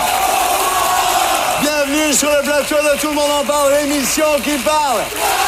Bienvenue 1.63 2.13
sur 2.13 2.29
le 2.29 2.43
plateau 2.43 2.77
de 2.77 3.01
Tout 3.01 3.09
le 3.09 3.15
monde 3.15 3.31
en 3.43 3.47
parle, 3.47 3.73
l'émission 3.83 4.25
qui 4.43 4.59
parle 4.65 5.44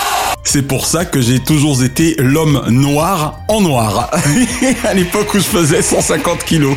C'est 0.47 0.63
pour 0.63 0.87
ça 0.87 1.05
que 1.05 1.21
j'ai 1.21 1.41
toujours 1.41 1.83
été 1.83 2.15
l'homme 2.19 2.63
noir 2.69 3.41
en 3.49 3.61
noir. 3.61 4.13
à 4.85 4.95
l'époque 4.95 5.35
où 5.35 5.39
je 5.39 5.45
faisais 5.45 5.83
150 5.83 6.45
kilos. 6.45 6.77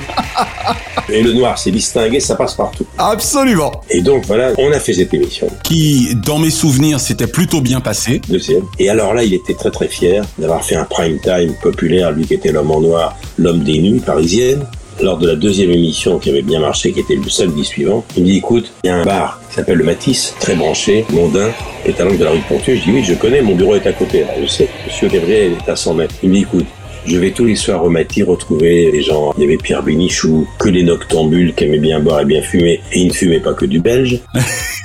Et 1.11 1.21
le 1.21 1.33
noir, 1.33 1.57
c'est 1.57 1.69
distingué, 1.69 2.19
ça 2.19 2.35
passe 2.35 2.55
partout. 2.55 2.85
Absolument. 2.97 3.71
Et 3.91 4.01
donc 4.01 4.25
voilà, 4.25 4.53
on 4.57 4.71
a 4.71 4.79
fait 4.79 4.93
cette 4.93 5.13
émission. 5.13 5.47
Qui, 5.63 6.15
dans 6.15 6.39
mes 6.39 6.49
souvenirs, 6.49 6.99
s'était 6.99 7.27
plutôt 7.27 7.61
bien 7.61 7.79
passé. 7.79 8.21
Deuxième. 8.27 8.63
Et 8.79 8.89
alors 8.89 9.13
là, 9.13 9.23
il 9.23 9.35
était 9.35 9.53
très 9.53 9.71
très 9.71 9.87
fier 9.87 10.25
d'avoir 10.39 10.63
fait 10.65 10.75
un 10.75 10.85
prime 10.85 11.19
time 11.19 11.53
populaire, 11.61 12.11
lui 12.11 12.25
qui 12.25 12.33
était 12.33 12.51
l'homme 12.51 12.71
en 12.71 12.81
noir, 12.81 13.17
l'homme 13.37 13.63
des 13.63 13.77
nuits 13.79 14.01
parisiennes. 14.01 14.65
Lors 15.01 15.17
de 15.17 15.27
la 15.27 15.35
deuxième 15.35 15.71
émission 15.71 16.19
qui 16.19 16.29
avait 16.29 16.41
bien 16.41 16.59
marché, 16.59 16.91
qui 16.91 16.99
était 16.99 17.15
le 17.15 17.29
samedi 17.29 17.63
suivant, 17.63 18.03
il 18.17 18.23
me 18.23 18.27
dit 18.27 18.37
écoute, 18.37 18.71
il 18.83 18.87
y 18.87 18.89
a 18.89 18.97
un 18.97 19.05
bar 19.05 19.39
qui 19.49 19.55
s'appelle 19.55 19.77
le 19.77 19.85
Matisse, 19.85 20.35
très 20.41 20.55
branché, 20.55 21.05
mondain, 21.11 21.51
qui 21.83 21.91
est 21.91 22.01
à 22.01 22.03
l'angle 22.03 22.17
de 22.17 22.23
la 22.25 22.31
rue 22.31 22.41
Pontieux. 22.49 22.75
Je 22.75 22.83
dis 22.83 22.91
oui, 22.91 23.03
je 23.03 23.13
connais, 23.13 23.41
mon 23.41 23.55
bureau 23.55 23.75
est 23.75 23.87
à 23.87 23.93
côté. 23.93 24.23
Alors, 24.23 24.35
je 24.41 24.47
sais, 24.47 24.67
Monsieur 24.85 25.07
Gabriel 25.07 25.53
est 25.53 25.69
à 25.71 25.77
100 25.77 25.93
mètres. 25.93 26.15
Il 26.21 26.29
me 26.29 26.35
dit 26.35 26.41
écoute, 26.41 26.65
je 27.05 27.17
vais 27.17 27.31
tous 27.31 27.45
les 27.45 27.55
soirs 27.55 27.83
au 27.83 27.89
Matis 27.89 28.23
retrouver 28.23 28.91
les 28.91 29.01
gens. 29.01 29.33
Il 29.37 29.43
y 29.43 29.45
avait 29.45 29.57
Pierre 29.57 29.83
Bénichou, 29.83 30.45
que 30.59 30.67
les 30.67 30.83
noctambules 30.83 31.53
qui 31.55 31.63
aimaient 31.63 31.79
bien 31.79 32.01
boire 32.01 32.19
et 32.21 32.25
bien 32.25 32.41
fumer, 32.41 32.81
et 32.91 32.99
ils 32.99 33.07
ne 33.07 33.13
fumaient 33.13 33.39
pas 33.39 33.53
que 33.53 33.65
du 33.65 33.79
belge. 33.79 34.19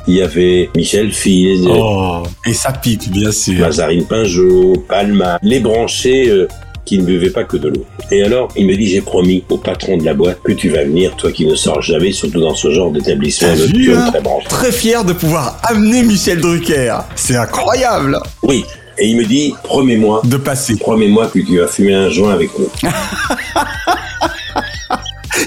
Il 0.07 0.17
y 0.17 0.21
avait 0.23 0.69
Michel 0.77 1.13
Fiz, 1.13 1.67
Oh, 1.67 2.23
et 2.47 2.53
ça 2.53 2.73
pique, 2.73 3.11
bien 3.11 3.33
sûr. 3.33 3.59
Mazarine 3.59 4.05
Pinjot, 4.05 4.75
Palma, 4.87 5.39
les 5.43 5.61
branchés 5.61 6.29
euh, 6.29 6.47
qui 6.85 6.99
ne 6.99 7.05
buvaient 7.05 7.31
pas 7.31 7.45
que 7.45 7.57
de 7.57 7.69
l'eau. 7.69 7.85
Et 8.11 8.23
alors, 8.23 8.49
il 8.57 8.67
me 8.67 8.75
dit, 8.77 8.87
j'ai 8.87 9.01
promis 9.01 9.45
au 9.49 9.59
patron 9.59 9.97
de 9.97 10.05
la 10.05 10.15
boîte 10.15 10.41
que 10.43 10.53
tu 10.53 10.69
vas 10.69 10.85
venir, 10.85 11.17
toi 11.17 11.33
qui 11.33 11.47
ne 11.47 11.55
sors 11.55 11.81
jamais, 11.83 12.13
surtout 12.13 12.41
dans 12.41 12.55
ce 12.55 12.71
genre 12.71 12.91
d'établissement 12.91 13.55
nocturne 13.55 14.11
très 14.11 14.21
branché. 14.21 14.49
Très 14.49 14.73
fier 14.73 15.05
de 15.05 15.13
pouvoir 15.13 15.59
amener 15.65 16.03
Michel 16.03 16.41
Drucker. 16.41 16.97
C'est 17.17 17.37
incroyable. 17.37 18.19
Oui. 18.43 18.65
Et 18.99 19.09
il 19.09 19.17
me 19.17 19.25
dit, 19.25 19.55
promets-moi. 19.65 20.23
De 20.25 20.37
passer. 20.37 20.77
Promets-moi 20.77 21.27
que 21.29 21.41
tu 21.41 21.59
vas 21.59 21.67
fumer 21.67 21.95
un 21.95 22.11
joint 22.11 22.33
avec 22.33 22.51
nous. 22.59 22.69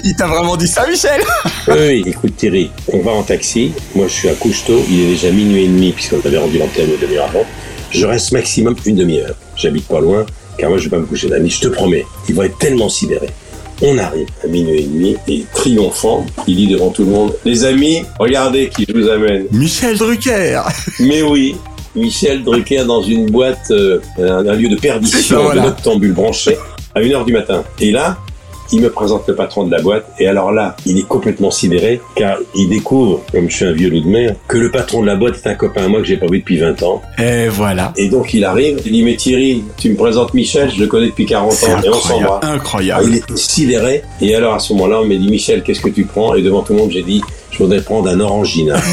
Il 0.04 0.14
t'a 0.14 0.26
vraiment 0.26 0.56
dit 0.56 0.68
ça, 0.68 0.86
Michel 0.86 1.22
Oui, 1.68 2.02
écoute 2.06 2.36
Thierry, 2.36 2.70
on 2.92 3.00
va 3.00 3.12
en 3.12 3.22
taxi. 3.22 3.72
Moi, 3.94 4.06
je 4.06 4.12
suis 4.12 4.28
à 4.28 4.34
Cousteau. 4.34 4.84
Il 4.88 5.00
est 5.00 5.08
déjà 5.10 5.30
minuit 5.30 5.64
et 5.64 5.68
demi, 5.68 5.92
puisqu'on 5.92 6.20
avait 6.24 6.38
rendu 6.38 6.58
l'antenne 6.58 6.90
une 6.90 7.00
demi-heure 7.00 7.24
avant. 7.26 7.44
Je 7.90 8.06
reste 8.06 8.32
maximum 8.32 8.76
une 8.84 8.96
demi-heure. 8.96 9.34
J'habite 9.56 9.86
pas 9.88 10.00
loin, 10.00 10.26
car 10.58 10.68
moi, 10.70 10.78
je 10.78 10.84
vais 10.84 10.90
pas 10.90 10.98
me 10.98 11.06
coucher 11.06 11.28
d'amis. 11.28 11.50
Je 11.50 11.60
te 11.60 11.68
promets. 11.68 12.04
Ils 12.28 12.34
vont 12.34 12.42
être 12.42 12.58
tellement 12.58 12.88
sidérés. 12.88 13.30
On 13.80 13.96
arrive 13.96 14.26
à 14.42 14.48
minuit 14.48 14.80
et 14.80 14.86
demi, 14.86 15.16
et 15.28 15.44
triomphant, 15.54 16.26
il 16.48 16.56
dit 16.56 16.66
devant 16.66 16.90
tout 16.90 17.04
le 17.04 17.10
monde 17.12 17.32
Les 17.44 17.64
amis, 17.64 18.02
regardez 18.18 18.68
qui 18.70 18.84
je 18.88 18.92
vous 18.92 19.08
amène. 19.08 19.46
Michel 19.52 19.96
Drucker 19.96 20.62
Mais 20.98 21.22
oui, 21.22 21.54
Michel 21.94 22.42
Drucker 22.42 22.84
dans 22.84 23.02
une 23.02 23.30
boîte, 23.30 23.70
euh, 23.70 24.00
un, 24.18 24.48
un 24.48 24.54
lieu 24.54 24.68
de 24.68 24.74
perdition 24.76 25.42
voilà. 25.44 25.62
de 25.62 25.66
noctambule 25.68 26.12
branché 26.12 26.56
à 26.94 27.00
1h 27.00 27.24
du 27.24 27.32
matin. 27.32 27.62
Et 27.78 27.92
là, 27.92 28.18
il 28.72 28.80
me 28.80 28.90
présente 28.90 29.26
le 29.28 29.34
patron 29.34 29.64
de 29.64 29.70
la 29.70 29.80
boîte, 29.80 30.06
et 30.18 30.26
alors 30.26 30.52
là, 30.52 30.76
il 30.86 30.98
est 30.98 31.06
complètement 31.06 31.50
sidéré, 31.50 32.00
car 32.16 32.36
il 32.54 32.68
découvre, 32.68 33.22
comme 33.32 33.48
je 33.48 33.56
suis 33.56 33.64
un 33.64 33.72
vieux 33.72 33.88
loup 33.90 34.00
de 34.00 34.08
mer, 34.08 34.34
que 34.46 34.58
le 34.58 34.70
patron 34.70 35.02
de 35.02 35.06
la 35.06 35.16
boîte 35.16 35.36
est 35.44 35.48
un 35.48 35.54
copain 35.54 35.84
à 35.84 35.88
moi 35.88 36.00
que 36.00 36.06
j'ai 36.06 36.16
pas 36.16 36.26
vu 36.26 36.38
depuis 36.40 36.58
20 36.58 36.82
ans. 36.82 37.02
Et 37.18 37.48
voilà. 37.48 37.92
Et 37.96 38.08
donc 38.08 38.34
il 38.34 38.44
arrive, 38.44 38.80
il 38.84 38.92
dit, 38.92 39.02
mais 39.02 39.16
Thierry, 39.16 39.64
tu 39.76 39.90
me 39.90 39.96
présentes 39.96 40.34
Michel, 40.34 40.70
je 40.70 40.80
le 40.80 40.86
connais 40.86 41.06
depuis 41.06 41.26
40 41.26 41.52
C'est 41.52 41.72
ans, 41.72 41.80
et 41.82 41.88
on 41.88 41.92
s'embrasse. 41.94 42.44
incroyable. 42.44 43.04
Alors, 43.04 43.14
il 43.14 43.16
est 43.18 43.36
sidéré, 43.36 44.02
et 44.20 44.34
alors 44.34 44.54
à 44.54 44.58
ce 44.58 44.72
moment-là, 44.74 45.00
on 45.00 45.04
m'a 45.06 45.14
dit, 45.14 45.28
Michel, 45.28 45.62
qu'est-ce 45.62 45.80
que 45.80 45.88
tu 45.90 46.04
prends? 46.04 46.34
Et 46.34 46.42
devant 46.42 46.62
tout 46.62 46.72
le 46.72 46.78
monde, 46.80 46.90
j'ai 46.90 47.02
dit, 47.02 47.22
je 47.50 47.58
voudrais 47.58 47.80
prendre 47.82 48.08
un 48.08 48.20
orangina. 48.20 48.76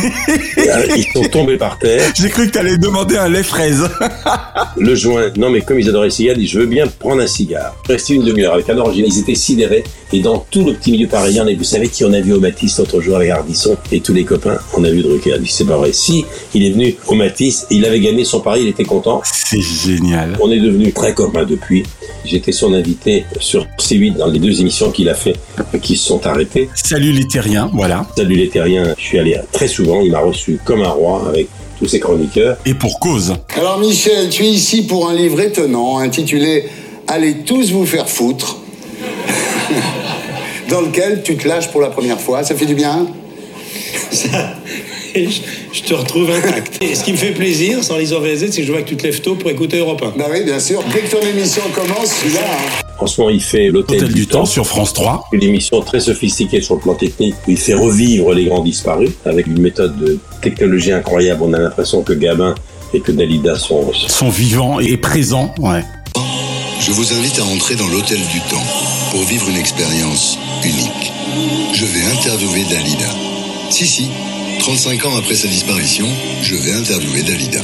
Euh, 0.58 0.88
Ils 0.98 1.06
sont 1.14 1.30
tombés 1.30 1.58
par 1.58 1.78
terre. 1.78 2.12
J'ai 2.16 2.28
cru 2.30 2.48
que 2.48 2.52
t'allais 2.54 2.78
demander 2.78 3.18
un 3.18 3.30
lait 3.30 3.44
fraise. 3.44 3.88
Le 4.78 4.96
joint, 4.96 5.30
non 5.38 5.52
mais 5.52 5.62
comme 5.62 5.80
ils 5.80 5.88
adoraient 5.88 6.08
les 6.08 6.12
cigares, 6.12 6.36
je 6.44 6.60
veux 6.60 6.66
bien 6.66 6.88
prendre 6.88 7.22
un 7.22 7.28
cigare. 7.28 7.76
Resté 7.88 8.16
une 8.16 8.24
demi-heure 8.24 8.54
avec 8.56 8.68
un 8.70 8.78
orangina, 8.78 9.06
ils 9.08 9.20
étaient 9.20 9.36
sidérés. 9.36 9.84
Et 10.12 10.22
dans 10.22 10.40
tout 10.50 10.66
le 10.66 10.74
petit 10.74 10.92
milieu 10.92 11.08
parisien, 11.08 11.46
et 11.46 11.56
vous 11.56 11.64
savez 11.64 11.88
qui 11.88 12.04
on 12.04 12.14
a 12.14 12.20
vu 12.20 12.34
au 12.34 12.40
Matisse 12.40 12.80
l'autre 12.80 13.00
jour 13.00 13.16
avec 13.18 13.30
Ardisson 13.30 13.78
et 13.92 14.00
tous 14.00 14.14
les 14.14 14.24
copains, 14.24 14.58
on 14.76 14.84
a 14.84 14.90
vu 14.90 15.04
Drucker. 15.04 15.36
Il 15.40 15.48
c'est 15.50 15.66
pas 15.66 15.78
vrai. 15.78 15.92
Si, 15.94 16.26
il 16.56 16.66
est 16.66 16.72
venu 16.72 16.96
au 17.08 17.14
Matisse, 17.16 17.68
il 17.70 17.86
avait 17.86 18.00
gagné 18.00 18.26
son 18.26 18.40
pari, 18.40 18.62
il 18.64 18.68
était 18.70 18.86
content. 18.86 19.22
C'est 19.24 19.62
génial. 19.62 20.36
On 20.42 20.50
est 20.52 20.60
devenus 20.60 20.94
très 20.96 21.14
copains 21.14 21.46
depuis. 21.46 21.84
J'étais 22.26 22.52
son 22.52 22.74
invité 22.74 23.24
sur 23.40 23.68
C8 23.80 24.18
dans 24.18 24.28
les 24.28 24.40
deux 24.40 24.60
émissions 24.60 24.90
qu'il 24.90 25.10
a 25.10 25.14
fait, 25.14 25.36
qui 25.84 25.96
se 25.96 26.08
sont 26.08 26.26
arrêtées. 26.26 26.70
Salut 26.74 27.12
les 27.12 27.28
terriens, 27.28 27.70
voilà. 27.72 28.08
Salut 28.18 28.36
les 28.36 28.45
terriens, 28.50 28.94
je 28.98 29.04
suis 29.04 29.20
allé 29.20 29.38
très 29.52 29.68
souvent, 29.68 30.02
il 30.02 30.12
m'a 30.12 30.20
reçu 30.20 30.60
comme 30.64 30.82
un 30.82 30.90
roi 30.90 31.26
avec 31.28 31.48
tous 31.80 31.88
ses 31.88 32.00
chroniqueurs. 32.00 32.58
Et 32.66 32.74
pour 32.74 33.00
cause. 33.00 33.34
Alors 33.56 33.80
Michel, 33.80 34.30
tu 34.30 34.44
es 34.44 34.50
ici 34.50 34.84
pour 34.84 35.10
un 35.10 35.14
livre 35.14 35.40
étonnant 35.40 35.98
intitulé 36.00 36.66
Allez 37.08 37.44
tous 37.46 37.72
vous 37.72 37.86
faire 37.86 38.10
foutre, 38.10 38.58
dans 40.70 40.82
lequel 40.82 41.22
tu 41.24 41.38
te 41.38 41.48
lâches 41.48 41.70
pour 41.70 41.82
la 41.82 41.90
première 41.90 42.20
fois. 42.20 42.44
Ça 42.44 42.56
fait 42.56 42.66
du 42.66 42.74
bien 42.74 43.06
Ça, 45.16 45.22
je, 45.24 45.78
je 45.80 45.84
te 45.84 45.94
retrouve 45.94 46.30
intact. 46.30 46.84
Et 46.84 46.94
ce 46.96 47.04
qui 47.04 47.12
me 47.14 47.18
fait 47.18 47.32
plaisir, 47.32 47.84
sans 47.84 47.98
les 47.98 48.06
VZ, 48.06 48.52
c'est 48.52 48.62
que 48.62 48.68
je 48.68 48.72
vois 48.72 48.82
que 48.82 48.90
tu 48.90 48.98
te 48.98 49.04
lèves 49.04 49.22
tôt 49.22 49.36
pour 49.36 49.50
écouter 49.50 49.78
Europe 49.78 50.02
1. 50.04 50.18
Bah 50.18 50.26
oui, 50.32 50.44
bien 50.44 50.60
sûr. 50.60 50.84
Dès 50.94 51.02
que 51.02 51.12
ton 51.12 51.22
émission 51.26 51.62
commence, 51.74 52.12
celui-là. 52.22 52.42
hein. 52.44 52.82
En 53.00 53.08
ce 53.08 53.20
moment, 53.22 53.32
il 53.34 53.42
fait 53.42 53.70
l'Hôtel 53.70 53.98
Hôtel 54.04 54.14
du, 54.14 54.28
Temps. 54.28 54.46
sur 54.46 54.66
France 54.68 54.94
3. 54.94 55.30
Une 55.34 55.44
émission 55.44 55.82
très 55.82 56.00
sophistiquée 56.00 56.62
sur 56.62 56.76
le 56.76 56.82
plan 56.82 56.96
technique 56.96 57.36
où 57.48 57.52
il 57.52 57.58
fait 57.58 57.74
revivre 57.74 58.34
les 58.34 58.46
grands 58.46 58.64
disparus 58.64 59.12
avec 59.26 59.48
une 59.48 59.60
méthode 59.60 59.98
de 59.98 60.18
technologie 60.42 60.92
incroyable. 60.92 61.42
On 61.44 61.54
a 61.54 61.60
l'impression 61.60 62.04
que 62.04 62.14
Gabin 62.14 62.56
et 62.94 63.00
que 63.02 63.12
Dalida 63.12 63.58
sont... 63.58 63.92
Sont 63.94 64.30
vivants 64.30 64.80
et 64.80 64.98
présents, 64.98 65.54
ouais. 65.60 65.84
Je 66.80 66.92
vous 66.92 67.14
invite 67.14 67.40
à 67.40 67.44
entrer 67.46 67.76
dans 67.76 67.88
l'hôtel 67.88 68.20
du 68.32 68.40
temps 68.50 68.64
pour 69.12 69.22
vivre 69.24 69.48
une 69.50 69.58
expérience 69.58 70.38
unique. 70.64 71.12
Je 71.74 71.86
vais 71.86 72.04
interviewer 72.18 72.64
Dalida. 72.70 73.10
Si, 73.70 73.86
si, 73.88 74.10
35 74.60 75.06
ans 75.06 75.18
après 75.18 75.36
sa 75.36 75.48
disparition, 75.48 76.08
je 76.42 76.56
vais 76.56 76.72
interviewer 76.72 77.22
Dalida. 77.24 77.62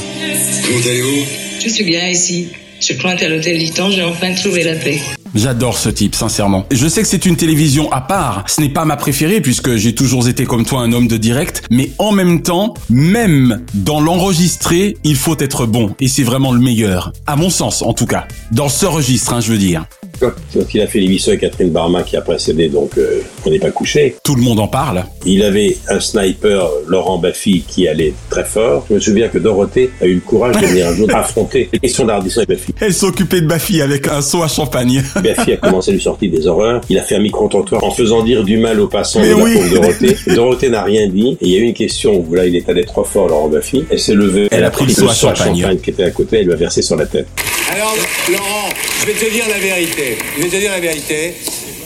Comment 0.64 0.80
allez-vous? 0.80 1.24
Je 1.62 1.68
suis 1.68 1.84
bien 1.84 2.08
ici. 2.08 2.48
Je 2.80 2.94
crois 2.94 3.14
qu'à 3.14 3.28
l'hôtel 3.28 3.58
du 3.58 3.70
temps, 3.70 3.90
j'ai 3.90 4.02
enfin 4.02 4.32
trouvé 4.34 4.62
la 4.64 4.74
paix. 4.74 5.00
J'adore 5.34 5.78
ce 5.78 5.88
type, 5.88 6.14
sincèrement. 6.14 6.66
Je 6.70 6.86
sais 6.86 7.00
que 7.00 7.08
c'est 7.08 7.24
une 7.24 7.36
télévision 7.36 7.90
à 7.90 8.02
part. 8.02 8.44
Ce 8.48 8.60
n'est 8.60 8.68
pas 8.68 8.84
ma 8.84 8.96
préférée 8.96 9.40
puisque 9.40 9.76
j'ai 9.76 9.94
toujours 9.94 10.28
été 10.28 10.44
comme 10.44 10.66
toi 10.66 10.80
un 10.80 10.92
homme 10.92 11.08
de 11.08 11.16
direct. 11.16 11.62
Mais 11.70 11.90
en 11.98 12.12
même 12.12 12.42
temps, 12.42 12.74
même 12.90 13.62
dans 13.72 14.00
l'enregistré, 14.00 14.98
il 15.04 15.16
faut 15.16 15.36
être 15.38 15.64
bon. 15.64 15.94
Et 16.00 16.08
c'est 16.08 16.22
vraiment 16.22 16.52
le 16.52 16.60
meilleur. 16.60 17.12
À 17.26 17.36
mon 17.36 17.48
sens, 17.48 17.80
en 17.80 17.94
tout 17.94 18.06
cas. 18.06 18.26
Dans 18.50 18.68
ce 18.68 18.84
registre, 18.84 19.32
hein, 19.32 19.40
je 19.40 19.52
veux 19.52 19.58
dire. 19.58 19.86
Quand 20.20 20.74
il 20.74 20.80
a 20.80 20.86
fait 20.86 21.00
l'émission 21.00 21.30
avec 21.30 21.40
Catherine 21.40 21.70
Barma 21.70 22.02
qui 22.02 22.16
a 22.16 22.20
précédé, 22.20 22.68
donc 22.68 22.96
euh, 22.96 23.22
on 23.44 23.50
n'est 23.50 23.58
pas 23.58 23.70
couché. 23.72 24.16
Tout 24.22 24.36
le 24.36 24.42
monde 24.42 24.60
en 24.60 24.68
parle. 24.68 25.04
Il 25.26 25.42
avait 25.42 25.76
un 25.88 25.98
sniper, 25.98 26.68
Laurent 26.86 27.18
Baffy, 27.18 27.64
qui 27.66 27.88
allait 27.88 28.14
très 28.30 28.44
fort. 28.44 28.86
Je 28.88 28.94
me 28.94 29.00
souviens 29.00 29.28
que 29.28 29.38
Dorothée 29.38 29.90
a 30.00 30.06
eu 30.06 30.14
le 30.14 30.20
courage 30.20 30.60
de 30.60 30.66
venir 30.66 30.88
un 30.88 30.94
jour 30.94 31.08
affronter 31.14 31.68
les 31.72 31.78
questions 31.80 32.04
d'Ardisson 32.04 32.42
et 32.42 32.46
Baffy. 32.46 32.72
Elle 32.80 32.94
s'occupait 32.94 33.40
de 33.40 33.46
Baffy 33.46 33.80
avec 33.80 34.06
un 34.06 34.20
seau 34.20 34.42
à 34.42 34.48
champagne. 34.48 35.02
Baffy 35.22 35.52
a 35.52 35.56
commencé 35.56 35.90
à 35.90 35.94
lui 35.94 36.00
sortir 36.00 36.30
des 36.30 36.46
horreurs. 36.46 36.80
Il 36.88 36.98
a 36.98 37.02
fait 37.02 37.14
un 37.16 37.20
micro-trottoir 37.20 37.82
en 37.82 37.90
faisant 37.90 38.22
dire 38.22 38.44
du 38.44 38.58
mal 38.58 38.80
aux 38.80 38.88
passants 38.88 39.20
Mais 39.20 39.30
de 39.30 39.34
la 39.34 39.42
oui. 39.44 39.54
pauvre 39.54 39.70
Dorothée. 39.70 40.16
Dorothée 40.34 40.68
n'a 40.68 40.82
rien 40.82 41.08
dit. 41.08 41.38
Et 41.40 41.46
il 41.46 41.52
y 41.52 41.56
a 41.56 41.58
eu 41.58 41.62
une 41.62 41.74
question 41.74 42.24
où 42.28 42.34
là, 42.34 42.46
il 42.46 42.56
est 42.56 42.68
allé 42.68 42.84
trop 42.84 43.04
fort, 43.04 43.28
Laurent 43.28 43.48
Baffy. 43.48 43.84
Elle 43.90 43.98
s'est 43.98 44.14
levée. 44.14 44.48
Elle 44.50 44.64
a 44.64 44.70
pris 44.70 44.86
le 44.86 44.92
à 45.08 45.14
champagne. 45.14 45.60
champagne 45.60 45.78
qui 45.78 45.90
était 45.90 46.04
à 46.04 46.10
côté. 46.10 46.38
Elle 46.38 46.46
lui 46.46 46.52
a 46.52 46.56
versé 46.56 46.82
sur 46.82 46.96
la 46.96 47.06
tête. 47.06 47.26
Alors, 47.70 47.94
Laurent, 48.30 48.68
je 49.00 49.06
vais 49.06 49.12
te 49.12 49.32
dire 49.32 49.44
la 49.48 49.58
vérité. 49.58 50.18
Je 50.36 50.42
vais 50.42 50.48
te 50.48 50.56
dire 50.56 50.70
la 50.70 50.80
vérité. 50.80 51.34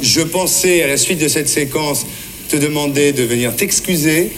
Je 0.02 0.20
pensais, 0.20 0.82
à 0.82 0.88
la 0.88 0.96
suite 0.96 1.20
de 1.20 1.28
cette 1.28 1.48
séquence, 1.48 2.04
te 2.48 2.56
demander 2.56 3.12
de 3.12 3.22
venir 3.22 3.54
t'excuser, 3.54 4.30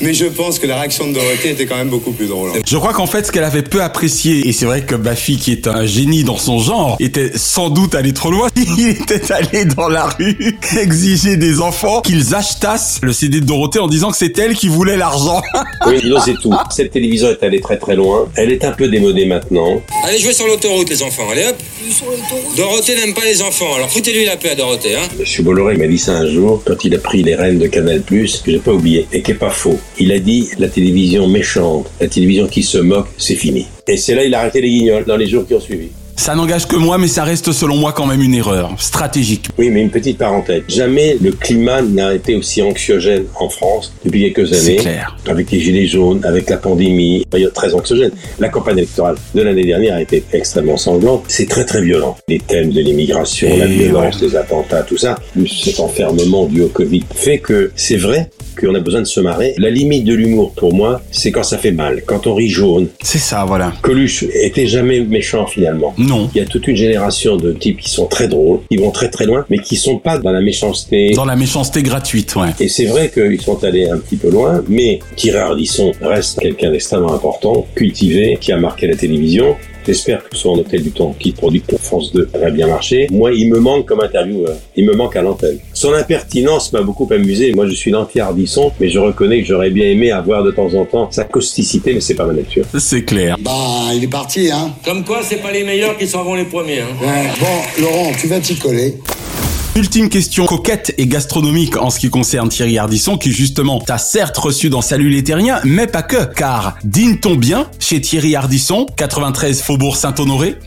mais 0.00 0.14
je 0.14 0.26
pense 0.26 0.58
que 0.58 0.66
la 0.66 0.76
réaction 0.78 1.08
de 1.08 1.14
Dorothée 1.14 1.50
était 1.50 1.66
quand 1.66 1.76
même 1.76 1.90
beaucoup 1.90 2.12
plus 2.12 2.26
drôle. 2.26 2.50
Je 2.66 2.76
crois 2.76 2.92
qu'en 2.92 3.06
fait, 3.06 3.26
ce 3.26 3.32
qu'elle 3.32 3.44
avait 3.44 3.62
peu 3.62 3.82
apprécié, 3.82 4.48
et 4.48 4.52
c'est 4.52 4.64
vrai 4.64 4.82
que 4.82 4.94
Baffy, 4.94 5.36
qui 5.36 5.52
est 5.52 5.66
un 5.66 5.86
génie 5.86 6.24
dans 6.24 6.38
son 6.38 6.58
genre, 6.58 6.96
était 7.00 7.32
sans 7.36 7.70
doute 7.70 7.94
allé 7.94 8.12
trop 8.12 8.30
loin. 8.30 8.48
Il 8.78 8.88
était 8.88 9.32
allé 9.32 9.64
dans 9.64 9.88
la 9.88 10.06
rue 10.06 10.58
exiger 10.78 11.36
des 11.36 11.60
enfants 11.60 12.00
qu'ils 12.00 12.34
achetassent 12.34 12.98
le 13.02 13.12
CD 13.12 13.40
de 13.40 13.46
Dorothée 13.46 13.78
en 13.78 13.88
disant 13.88 14.10
que 14.10 14.16
c'est 14.16 14.36
elle 14.38 14.54
qui 14.54 14.68
voulait 14.68 14.96
l'argent. 14.96 15.42
Oui, 15.84 15.98
disons, 16.00 16.20
c'est 16.24 16.34
tout. 16.34 16.52
Cette 16.70 16.92
télévision 16.92 17.28
est 17.30 17.42
allée 17.42 17.60
très 17.60 17.76
très 17.76 17.96
loin. 17.96 18.28
Elle 18.36 18.52
est 18.52 18.64
un 18.64 18.70
peu 18.70 18.86
démodée 18.86 19.26
maintenant. 19.26 19.82
Allez 20.04 20.18
jouer 20.20 20.32
sur 20.32 20.46
l'autoroute, 20.46 20.88
les 20.88 21.02
enfants. 21.02 21.28
Allez 21.32 21.46
hop. 21.48 21.56
Dorothée 22.56 22.94
n'aime 22.94 23.14
pas 23.14 23.24
les 23.24 23.42
enfants, 23.42 23.74
alors 23.74 23.90
foutez-lui 23.90 24.24
la 24.24 24.36
paix 24.36 24.50
à 24.50 24.54
Dorothée, 24.54 24.94
hein. 24.94 25.08
Monsieur 25.18 25.42
Bolloré 25.42 25.76
m'a 25.76 25.86
dit 25.86 25.98
ça 25.98 26.12
un 26.12 26.28
jour 26.28 26.62
quand 26.64 26.84
il 26.84 26.94
a 26.94 26.98
pris 26.98 27.22
les 27.22 27.34
rênes 27.34 27.58
de 27.58 27.66
Canal+, 27.66 28.02
que 28.02 28.26
j'ai 28.26 28.58
pas 28.58 28.72
oublié, 28.72 29.06
et 29.12 29.22
qui 29.22 29.32
est 29.32 29.34
pas 29.34 29.50
faux. 29.50 29.78
Il 29.98 30.12
a 30.12 30.18
dit 30.18 30.48
la 30.58 30.68
télévision 30.68 31.26
méchante, 31.28 31.90
la 32.00 32.08
télévision 32.08 32.46
qui 32.46 32.62
se 32.62 32.78
moque, 32.78 33.08
c'est 33.18 33.36
fini. 33.36 33.66
Et 33.86 33.96
c'est 33.96 34.14
là 34.14 34.24
il 34.24 34.34
a 34.34 34.40
arrêté 34.40 34.60
les 34.60 34.70
guignols 34.70 35.04
dans 35.04 35.16
les 35.16 35.26
jours 35.26 35.46
qui 35.46 35.54
ont 35.54 35.60
suivi. 35.60 35.88
Ça 36.16 36.34
n'engage 36.34 36.66
que 36.68 36.76
moi, 36.76 36.98
mais 36.98 37.08
ça 37.08 37.24
reste 37.24 37.52
selon 37.52 37.76
moi 37.76 37.92
quand 37.92 38.06
même 38.06 38.22
une 38.22 38.34
erreur 38.34 38.70
stratégique. 38.78 39.48
Oui, 39.58 39.70
mais 39.70 39.82
une 39.82 39.90
petite 39.90 40.18
parenthèse. 40.18 40.62
Jamais 40.68 41.16
le 41.20 41.32
climat 41.32 41.82
n'a 41.82 42.14
été 42.14 42.34
aussi 42.34 42.62
anxiogène 42.62 43.24
en 43.38 43.48
France 43.48 43.92
depuis 44.04 44.32
quelques 44.32 44.52
années. 44.52 44.60
C'est 44.60 44.76
clair. 44.76 45.16
Avec 45.28 45.50
les 45.50 45.60
gilets 45.60 45.86
jaunes, 45.86 46.24
avec 46.24 46.48
la 46.48 46.58
pandémie, 46.58 47.26
période 47.30 47.52
très 47.52 47.74
anxiogène. 47.74 48.12
La 48.38 48.48
campagne 48.48 48.78
électorale 48.78 49.16
de 49.34 49.42
l'année 49.42 49.64
dernière 49.64 49.96
a 49.96 50.02
été 50.02 50.22
extrêmement 50.32 50.76
sanglante. 50.76 51.24
C'est 51.28 51.48
très 51.48 51.64
très 51.64 51.82
violent. 51.82 52.16
Les 52.28 52.38
thèmes 52.38 52.70
de 52.70 52.80
l'immigration, 52.80 53.56
la 53.56 53.66
violence, 53.66 54.20
ouais. 54.20 54.28
les 54.28 54.36
attentats, 54.36 54.82
tout 54.82 54.98
ça, 54.98 55.18
plus 55.32 55.48
cet 55.48 55.80
enfermement 55.80 56.46
dû 56.46 56.62
au 56.62 56.68
Covid, 56.68 57.04
fait 57.14 57.38
que 57.38 57.72
c'est 57.74 57.96
vrai 57.96 58.30
qu'on 58.62 58.74
a 58.74 58.80
besoin 58.80 59.00
de 59.00 59.06
se 59.06 59.20
marrer. 59.20 59.54
La 59.58 59.70
limite 59.70 60.04
de 60.04 60.14
l'humour, 60.14 60.52
pour 60.52 60.74
moi, 60.74 61.02
c'est 61.10 61.32
quand 61.32 61.42
ça 61.42 61.58
fait 61.58 61.72
mal, 61.72 62.02
quand 62.06 62.26
on 62.26 62.34
rit 62.34 62.48
jaune. 62.48 62.88
C'est 63.02 63.18
ça, 63.18 63.44
voilà. 63.44 63.72
Coluche 63.82 64.24
était 64.34 64.66
jamais 64.66 65.00
méchant 65.00 65.46
finalement. 65.46 65.94
Non. 65.98 66.30
Il 66.34 66.38
y 66.38 66.40
a 66.40 66.46
toute 66.46 66.68
une 66.68 66.76
génération 66.76 67.36
de 67.36 67.52
types 67.52 67.80
qui 67.80 67.90
sont 67.90 68.06
très 68.06 68.28
drôles, 68.28 68.60
qui 68.70 68.76
vont 68.76 68.90
très 68.90 69.10
très 69.10 69.26
loin, 69.26 69.44
mais 69.50 69.58
qui 69.58 69.76
sont 69.76 69.98
pas 69.98 70.18
dans 70.18 70.32
la 70.32 70.40
méchanceté. 70.40 71.12
Dans 71.14 71.24
la 71.24 71.36
méchanceté 71.36 71.82
gratuite, 71.82 72.36
ouais. 72.36 72.50
Et 72.60 72.68
c'est 72.68 72.86
vrai 72.86 73.10
qu'ils 73.12 73.40
sont 73.40 73.62
allés 73.64 73.88
un 73.88 73.98
petit 73.98 74.16
peu 74.16 74.30
loin, 74.30 74.62
mais 74.68 75.00
Thierry 75.16 75.38
Ardisson 75.38 75.92
reste 76.00 76.38
quelqu'un 76.40 76.70
d'extrêmement 76.70 77.12
important, 77.12 77.66
cultivé, 77.74 78.38
qui 78.40 78.52
a 78.52 78.56
marqué 78.56 78.86
la 78.86 78.96
télévision. 78.96 79.56
J'espère 79.84 80.28
que 80.28 80.36
son 80.36 80.50
Hôtel 80.50 80.82
du 80.82 80.90
Temps, 80.92 81.14
qui 81.18 81.32
produit 81.32 81.60
pour 81.60 81.80
France 81.80 82.12
2, 82.12 82.28
va 82.34 82.50
bien 82.50 82.68
marcher. 82.68 83.08
Moi, 83.10 83.32
il 83.32 83.48
me 83.50 83.58
manque 83.58 83.86
comme 83.86 84.00
intervieweur. 84.00 84.56
Il 84.76 84.86
me 84.86 84.94
manque 84.94 85.16
à 85.16 85.22
l'antenne. 85.22 85.58
Son 85.72 85.92
impertinence 85.92 86.72
m'a 86.72 86.82
beaucoup 86.82 87.08
amusé. 87.10 87.52
Moi, 87.52 87.66
je 87.66 87.74
suis 87.74 87.90
l'anti-Ardisson, 87.90 88.72
mais 88.78 88.88
je 88.88 88.98
reconnais 88.98 89.40
que 89.42 89.48
j'aurais 89.48 89.70
bien 89.70 89.86
aimé 89.86 90.12
avoir 90.12 90.44
de 90.44 90.50
temps 90.50 90.72
en 90.74 90.84
temps 90.84 91.10
sa 91.10 91.24
causticité, 91.24 91.94
mais 91.94 92.00
c'est 92.00 92.14
pas 92.14 92.26
ma 92.26 92.32
nature. 92.32 92.64
C'est 92.78 93.04
clair. 93.04 93.36
Bah, 93.40 93.52
il 93.94 94.04
est 94.04 94.08
parti, 94.08 94.50
hein. 94.52 94.72
Comme 94.84 95.04
quoi, 95.04 95.20
c'est 95.22 95.42
pas 95.42 95.50
les 95.50 95.64
meilleurs 95.64 95.96
qui 95.96 96.06
s'en 96.06 96.22
vont 96.22 96.34
les 96.34 96.44
premiers, 96.44 96.80
hein. 96.80 96.88
Ouais. 97.00 97.28
Bon, 97.40 97.82
Laurent, 97.82 98.12
tu 98.18 98.28
vas 98.28 98.40
t'y 98.40 98.56
coller. 98.56 98.94
Ultime 99.74 100.10
question 100.10 100.44
coquette 100.44 100.94
et 100.98 101.06
gastronomique 101.06 101.78
en 101.78 101.88
ce 101.88 101.98
qui 101.98 102.10
concerne 102.10 102.50
Thierry 102.50 102.76
Ardisson, 102.76 103.16
qui 103.16 103.32
justement 103.32 103.80
t'a 103.80 103.96
certes 103.96 104.36
reçu 104.36 104.68
dans 104.68 104.82
Salut 104.82 105.08
les 105.08 105.24
Terriens, 105.24 105.60
mais 105.64 105.86
pas 105.86 106.02
que, 106.02 106.30
car 106.34 106.76
dîne-t-on 106.84 107.36
bien 107.36 107.70
chez 107.78 107.98
Thierry 107.98 108.36
Ardisson, 108.36 108.84
93 108.98 109.62
Faubourg 109.62 109.96
Saint-Honoré? 109.96 110.56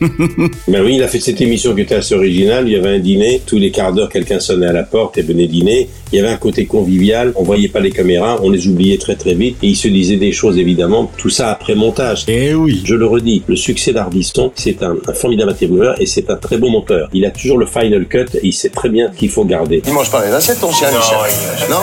Ben 0.68 0.84
oui, 0.84 0.96
il 0.96 1.02
a 1.04 1.08
fait 1.08 1.20
cette 1.20 1.40
émission 1.40 1.74
qui 1.74 1.82
était 1.82 1.94
assez 1.94 2.14
originale. 2.16 2.64
Il 2.66 2.72
y 2.72 2.76
avait 2.76 2.96
un 2.96 2.98
dîner. 2.98 3.40
Tous 3.46 3.58
les 3.58 3.70
quarts 3.70 3.92
d'heure, 3.92 4.08
quelqu'un 4.08 4.40
sonnait 4.40 4.66
à 4.66 4.72
la 4.72 4.82
porte 4.82 5.16
et 5.16 5.22
venait 5.22 5.46
dîner. 5.46 5.88
Il 6.12 6.16
y 6.16 6.18
avait 6.18 6.28
un 6.32 6.36
côté 6.36 6.66
convivial. 6.66 7.32
On 7.36 7.44
voyait 7.44 7.68
pas 7.68 7.80
les 7.80 7.92
caméras. 7.92 8.40
On 8.42 8.50
les 8.50 8.66
oubliait 8.66 8.98
très 8.98 9.14
très 9.14 9.34
vite. 9.34 9.56
Et 9.62 9.68
il 9.68 9.76
se 9.76 9.86
disait 9.86 10.16
des 10.16 10.32
choses, 10.32 10.58
évidemment. 10.58 11.10
Tout 11.16 11.30
ça 11.30 11.50
après 11.50 11.76
montage. 11.76 12.24
Eh 12.26 12.54
oui. 12.54 12.82
Je 12.84 12.96
le 12.96 13.06
redis. 13.06 13.42
Le 13.46 13.56
succès 13.56 13.92
d'Ardisson, 13.92 14.50
c'est 14.56 14.82
un, 14.82 14.96
un 15.06 15.14
formidable 15.14 15.52
intervieweur 15.52 16.00
et 16.00 16.06
c'est 16.06 16.28
un 16.30 16.36
très 16.36 16.58
bon 16.58 16.70
monteur. 16.70 17.08
Il 17.12 17.24
a 17.24 17.30
toujours 17.30 17.58
le 17.58 17.66
final 17.66 18.06
cut 18.06 18.26
et 18.34 18.46
il 18.48 18.52
sait 18.52 18.70
très 18.70 18.88
bien 18.88 18.95
qu'il 19.16 19.30
faut 19.30 19.44
garder. 19.44 19.82
Il 19.86 19.92
mange 19.92 20.10
pas 20.10 20.24
les 20.26 20.32
assiettes, 20.32 20.60
ton 20.60 20.72
chien, 20.72 20.88
Michel. 20.88 21.68
Non 21.70 21.76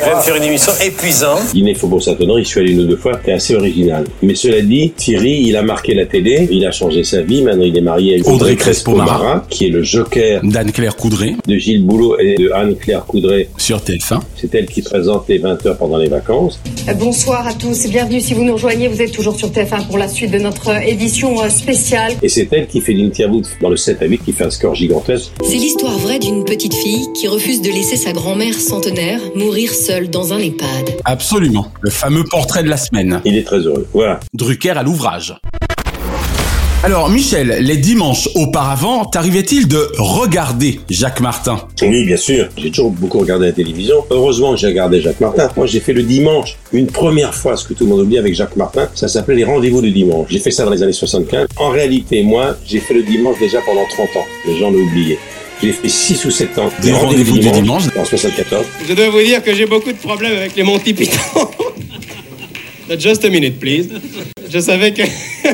Je 0.00 0.04
vais 0.10 0.16
me 0.16 0.20
faire 0.20 0.36
une 0.36 0.42
émission 0.44 0.72
épuisante. 0.84 1.40
Dîner 1.52 1.74
Faubourg 1.74 2.02
Saint-Honoré, 2.02 2.42
je 2.42 2.48
suis 2.48 2.60
allé 2.60 2.72
une 2.72 2.80
ou 2.80 2.86
deux 2.86 2.96
fois, 2.96 3.12
c'était 3.18 3.32
assez 3.32 3.54
original. 3.54 4.04
Mais 4.22 4.34
cela 4.34 4.60
dit, 4.60 4.90
Thierry, 4.96 5.42
il 5.46 5.56
a 5.56 5.62
marqué 5.62 5.94
la 5.94 6.06
télé, 6.06 6.48
il 6.50 6.64
a 6.66 6.70
changé 6.72 7.04
sa 7.04 7.22
vie, 7.22 7.42
maintenant 7.42 7.64
il 7.64 7.76
est 7.76 7.80
marié 7.82 8.14
avec 8.14 8.28
Audrey 8.28 8.56
Crespo-Mara, 8.56 9.44
qui 9.48 9.66
est 9.66 9.70
le 9.70 9.82
joker 9.82 10.40
d'Anne-Claire 10.42 10.96
Coudray 10.96 11.36
de 11.46 11.56
Gilles 11.56 11.84
Boulot 11.84 12.18
et 12.18 12.34
de 12.36 12.50
Anne-Claire 12.52 13.04
Coudray. 13.06 13.48
sur 13.56 13.78
TF1. 13.78 14.20
C'est 14.36 14.54
elle 14.54 14.66
qui 14.66 14.82
présente 14.82 15.24
les 15.28 15.38
20 15.38 15.66
heures 15.66 15.76
pendant 15.78 15.98
les 15.98 16.08
vacances. 16.08 16.60
Euh, 16.88 16.94
Bonsoir 16.94 17.46
à 17.46 17.52
tous 17.54 17.84
et 17.84 17.88
bienvenue 17.88 18.20
si 18.20 18.34
vous 18.34 18.44
nous 18.44 18.54
rejoignez. 18.54 18.88
Vous 18.88 19.00
êtes 19.00 19.12
toujours 19.12 19.36
sur 19.36 19.48
TF1 19.50 19.86
pour 19.86 19.98
la 19.98 20.08
suite 20.08 20.30
de 20.30 20.38
notre 20.38 20.70
édition 20.86 21.40
euh, 21.42 21.48
spéciale. 21.48 22.12
Et 22.22 22.28
c'est 22.28 22.48
elle 22.52 22.66
qui 22.66 22.80
fait 22.80 22.92
l'interview 22.92 23.42
dans 23.60 23.68
le 23.70 23.76
7 23.76 24.02
à 24.02 24.06
8 24.06 24.18
qui 24.24 24.32
fait 24.32 24.44
un 24.44 24.50
score 24.50 24.74
gigantesque. 24.74 25.30
C'est 25.44 25.54
l'histoire 25.54 25.96
d'une 26.16 26.46
petite 26.46 26.72
fille 26.72 27.06
qui 27.12 27.28
refuse 27.28 27.60
de 27.60 27.68
laisser 27.68 27.96
sa 27.96 28.12
grand-mère 28.12 28.54
centenaire 28.54 29.20
mourir 29.34 29.70
seule 29.70 30.08
dans 30.08 30.32
un 30.32 30.38
EHPAD. 30.38 30.96
Absolument. 31.04 31.70
Le 31.82 31.90
fameux 31.90 32.24
portrait 32.24 32.62
de 32.62 32.70
la 32.70 32.78
semaine. 32.78 33.20
Il 33.26 33.36
est 33.36 33.42
très 33.42 33.58
heureux. 33.58 33.86
Voilà. 33.92 34.18
Drucker 34.32 34.70
à 34.70 34.82
l'ouvrage. 34.82 35.34
Alors 36.84 37.10
Michel, 37.10 37.58
les 37.60 37.76
dimanches 37.76 38.28
auparavant, 38.36 39.04
t'arrivait-il 39.04 39.68
de 39.68 39.88
regarder 39.98 40.80
Jacques 40.88 41.20
Martin? 41.20 41.60
Oui, 41.82 42.06
bien 42.06 42.16
sûr. 42.16 42.48
J'ai 42.56 42.70
toujours 42.70 42.92
beaucoup 42.92 43.18
regardé 43.18 43.46
la 43.46 43.52
télévision. 43.52 43.96
Heureusement 44.10 44.54
que 44.54 44.60
j'ai 44.60 44.68
regardé 44.68 45.02
Jacques 45.02 45.20
Martin. 45.20 45.50
Moi, 45.56 45.66
j'ai 45.66 45.80
fait 45.80 45.92
le 45.92 46.04
dimanche 46.04 46.56
une 46.72 46.86
première 46.86 47.34
fois, 47.34 47.56
ce 47.56 47.66
que 47.66 47.74
tout 47.74 47.84
le 47.84 47.90
monde 47.90 48.00
oublie 48.00 48.16
avec 48.16 48.34
Jacques 48.34 48.56
Martin. 48.56 48.88
Ça 48.94 49.08
s'appelait 49.08 49.34
les 49.34 49.44
rendez-vous 49.44 49.82
du 49.82 49.90
dimanche. 49.90 50.28
J'ai 50.30 50.38
fait 50.38 50.52
ça 50.52 50.64
dans 50.64 50.70
les 50.70 50.82
années 50.82 50.92
75. 50.92 51.48
En 51.56 51.68
réalité, 51.68 52.22
moi, 52.22 52.56
j'ai 52.64 52.78
fait 52.78 52.94
le 52.94 53.02
dimanche 53.02 53.38
déjà 53.40 53.60
pendant 53.60 53.84
30 53.90 54.16
ans. 54.16 54.26
Les 54.46 54.56
gens 54.56 54.70
l'ont 54.70 54.78
oublié. 54.78 55.18
J'ai 55.62 55.72
fait 55.72 55.88
6 55.88 56.24
ou 56.24 56.30
7 56.30 56.58
ans. 56.58 56.70
Des 56.82 56.92
rendez-vous 56.92 57.38
du 57.38 57.50
dimanche 57.50 57.84
En 57.96 58.04
74. 58.04 58.64
Je 58.88 58.94
dois 58.94 59.10
vous 59.10 59.22
dire 59.22 59.42
que 59.42 59.54
j'ai 59.54 59.66
beaucoup 59.66 59.92
de 59.92 59.98
problèmes 59.98 60.36
avec 60.36 60.54
les 60.54 60.62
Monty 60.62 60.94
Python. 60.94 61.18
Just 62.96 63.24
a 63.24 63.28
minute, 63.28 63.58
please. 63.58 63.88
Je 64.50 64.58
savais 64.60 64.92
que 64.92 65.02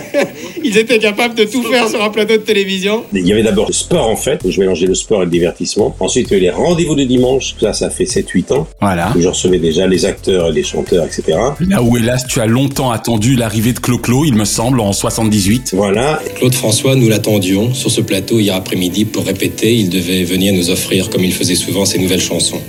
ils 0.64 0.78
étaient 0.78 0.99
capables 0.99 1.35
de 1.35 1.45
tout 1.45 1.62
faire 1.64 1.89
sur 1.89 2.03
un 2.03 2.11
plateau 2.11 2.35
de 2.35 2.43
télévision. 2.43 3.03
Il 3.12 3.26
y 3.26 3.32
avait 3.32 3.43
d'abord 3.43 3.66
le 3.66 3.72
sport 3.72 4.09
en 4.09 4.14
fait, 4.16 4.41
où 4.45 4.53
je 4.53 4.61
mélangeais 4.61 4.87
le 4.87 4.95
sport 4.95 5.22
et 5.22 5.24
le 5.24 5.30
divertissement. 5.30 5.97
Ensuite, 5.99 6.28
il 6.30 6.32
y 6.32 6.35
a 6.35 6.39
eu 6.39 6.43
les 6.43 6.51
rendez-vous 6.51 6.95
du 6.95 7.07
dimanche. 7.07 7.57
Ça, 7.61 7.72
ça 7.72 7.91
fait 7.91 8.05
7-8 8.05 8.53
ans. 8.53 8.68
Voilà. 8.80 9.12
Où 9.16 9.20
je 9.20 9.28
recevais 9.28 9.59
déjà 9.59 9.87
les 9.89 10.05
acteurs 10.05 10.49
et 10.49 10.53
les 10.53 10.62
chanteurs, 10.62 11.05
etc. 11.05 11.39
Là 11.68 11.82
où 11.82 11.97
hélas 11.97 12.24
tu 12.28 12.41
as 12.41 12.47
longtemps 12.47 12.93
attendu 12.93 13.35
l'arrivée 13.35 13.72
de 13.72 13.80
Clo-Clo, 13.80 14.24
il 14.24 14.35
me 14.35 14.45
semble, 14.45 14.78
en 14.78 14.93
78. 14.93 15.70
Voilà. 15.74 16.20
Claude 16.37 16.55
François, 16.55 16.95
nous 16.95 17.09
l'attendions 17.09 17.74
sur 17.74 17.91
ce 17.91 18.01
plateau 18.01 18.39
hier 18.39 18.55
après-midi 18.55 19.07
pour 19.07 19.24
répéter. 19.26 19.74
Il 19.74 19.91
devait 19.91 20.22
venir 20.22 20.55
nous 20.55 20.70
offrir, 20.70 21.11
comme 21.11 21.24
il 21.24 21.35
faisait 21.35 21.57
souvent, 21.57 21.85
ses 21.85 21.99
nouvelles 21.99 22.20
chansons. 22.20 22.61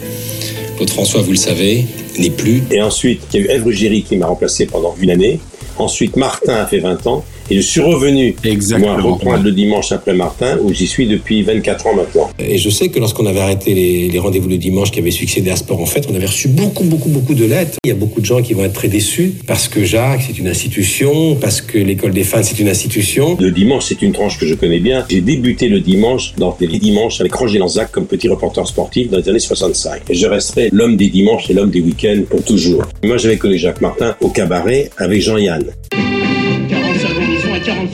Claude 0.75 0.89
François, 0.89 1.21
vous 1.21 1.31
le 1.31 1.37
savez, 1.37 1.85
n'est 2.19 2.29
plus. 2.29 2.63
Et 2.71 2.81
ensuite, 2.81 3.21
il 3.33 3.39
y 3.39 3.43
a 3.43 3.45
eu 3.45 3.49
Ève 3.49 3.63
Ruggieri 3.63 4.03
qui 4.03 4.17
m'a 4.17 4.27
remplacé 4.27 4.65
pendant 4.65 4.95
une 4.99 5.09
année. 5.09 5.39
Ensuite, 5.77 6.15
Martin 6.17 6.55
a 6.55 6.65
fait 6.65 6.79
20 6.79 7.07
ans. 7.07 7.23
Et 7.49 7.55
je 7.57 7.61
suis 7.61 7.81
revenu, 7.81 8.35
Exactement. 8.43 8.97
moi, 8.97 9.11
reprendre 9.13 9.43
le 9.43 9.51
dimanche 9.51 9.91
après 9.91 10.13
Martin, 10.13 10.57
où 10.61 10.73
j'y 10.73 10.87
suis 10.87 11.05
depuis 11.07 11.43
24 11.43 11.87
ans 11.87 11.95
maintenant. 11.95 12.29
Et 12.39 12.57
je 12.57 12.69
sais 12.69 12.89
que 12.89 12.99
lorsqu'on 12.99 13.25
avait 13.25 13.39
arrêté 13.39 13.73
les, 13.73 14.07
les 14.09 14.19
rendez-vous 14.19 14.49
le 14.49 14.57
dimanche 14.57 14.91
qui 14.91 14.99
avaient 14.99 15.11
succédé 15.11 15.51
à 15.51 15.55
Sport 15.55 15.79
en 15.79 15.85
fait, 15.85 16.07
on 16.11 16.15
avait 16.15 16.25
reçu 16.25 16.47
beaucoup, 16.47 16.83
beaucoup, 16.83 17.09
beaucoup 17.09 17.33
de 17.35 17.45
lettres. 17.45 17.77
Il 17.83 17.89
y 17.89 17.91
a 17.91 17.95
beaucoup 17.95 18.19
de 18.19 18.25
gens 18.25 18.41
qui 18.41 18.53
vont 18.53 18.63
être 18.63 18.73
très 18.73 18.87
déçus 18.87 19.33
parce 19.45 19.67
que 19.67 19.83
Jacques, 19.83 20.21
c'est 20.27 20.37
une 20.39 20.47
institution, 20.47 21.35
parce 21.35 21.61
que 21.61 21.77
l'école 21.77 22.11
des 22.11 22.23
fans, 22.23 22.41
c'est 22.43 22.59
une 22.59 22.69
institution. 22.69 23.37
Le 23.39 23.51
dimanche, 23.51 23.85
c'est 23.85 24.01
une 24.01 24.11
tranche 24.11 24.39
que 24.39 24.45
je 24.47 24.55
connais 24.55 24.79
bien. 24.79 25.05
J'ai 25.09 25.21
débuté 25.21 25.67
le 25.67 25.79
dimanche 25.81 26.33
dans 26.37 26.55
les 26.59 26.67
dimanches 26.79 27.21
avec 27.21 27.33
Roger 27.33 27.59
Lanzac 27.59 27.91
comme 27.91 28.05
petit 28.05 28.27
reporter 28.27 28.67
sportif 28.67 29.09
dans 29.09 29.17
les 29.17 29.29
années 29.29 29.39
65. 29.39 30.01
Et 30.09 30.15
je 30.15 30.25
resterai 30.27 30.69
l'homme 30.71 30.97
des 30.97 31.09
dimanches 31.09 31.49
et 31.49 31.53
l'homme 31.53 31.71
des 31.71 31.81
week-ends 31.81 32.23
pour 32.29 32.43
toujours. 32.43 32.83
Moi, 33.03 33.17
j'avais 33.17 33.37
connu 33.37 33.57
Jacques 33.57 33.81
Martin 33.81 34.15
au 34.21 34.29
cabaret 34.29 34.89
avec 34.97 35.21
Jean-Yann. 35.21 35.65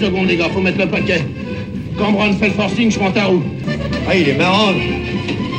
Secondes, 0.02 0.28
les 0.28 0.38
gars, 0.38 0.50
faut 0.50 0.62
mettre 0.62 0.80
le 0.80 0.88
paquet. 0.88 1.22
Cambron 1.98 2.34
fait 2.34 2.48
le 2.48 2.54
forcing, 2.54 2.92
je 2.92 2.98
prends 2.98 3.12
ta 3.12 3.26
roue. 3.26 3.44
Ah, 4.08 4.16
il 4.16 4.28
est 4.28 4.38
marrant. 4.38 4.74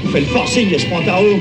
Il 0.05 0.11
fait 0.11 0.20
le 0.20 0.26
forcing, 0.26 0.68
il 0.72 0.80
se 0.80 0.86
prend 0.86 1.03
ta 1.03 1.16
roue. 1.16 1.38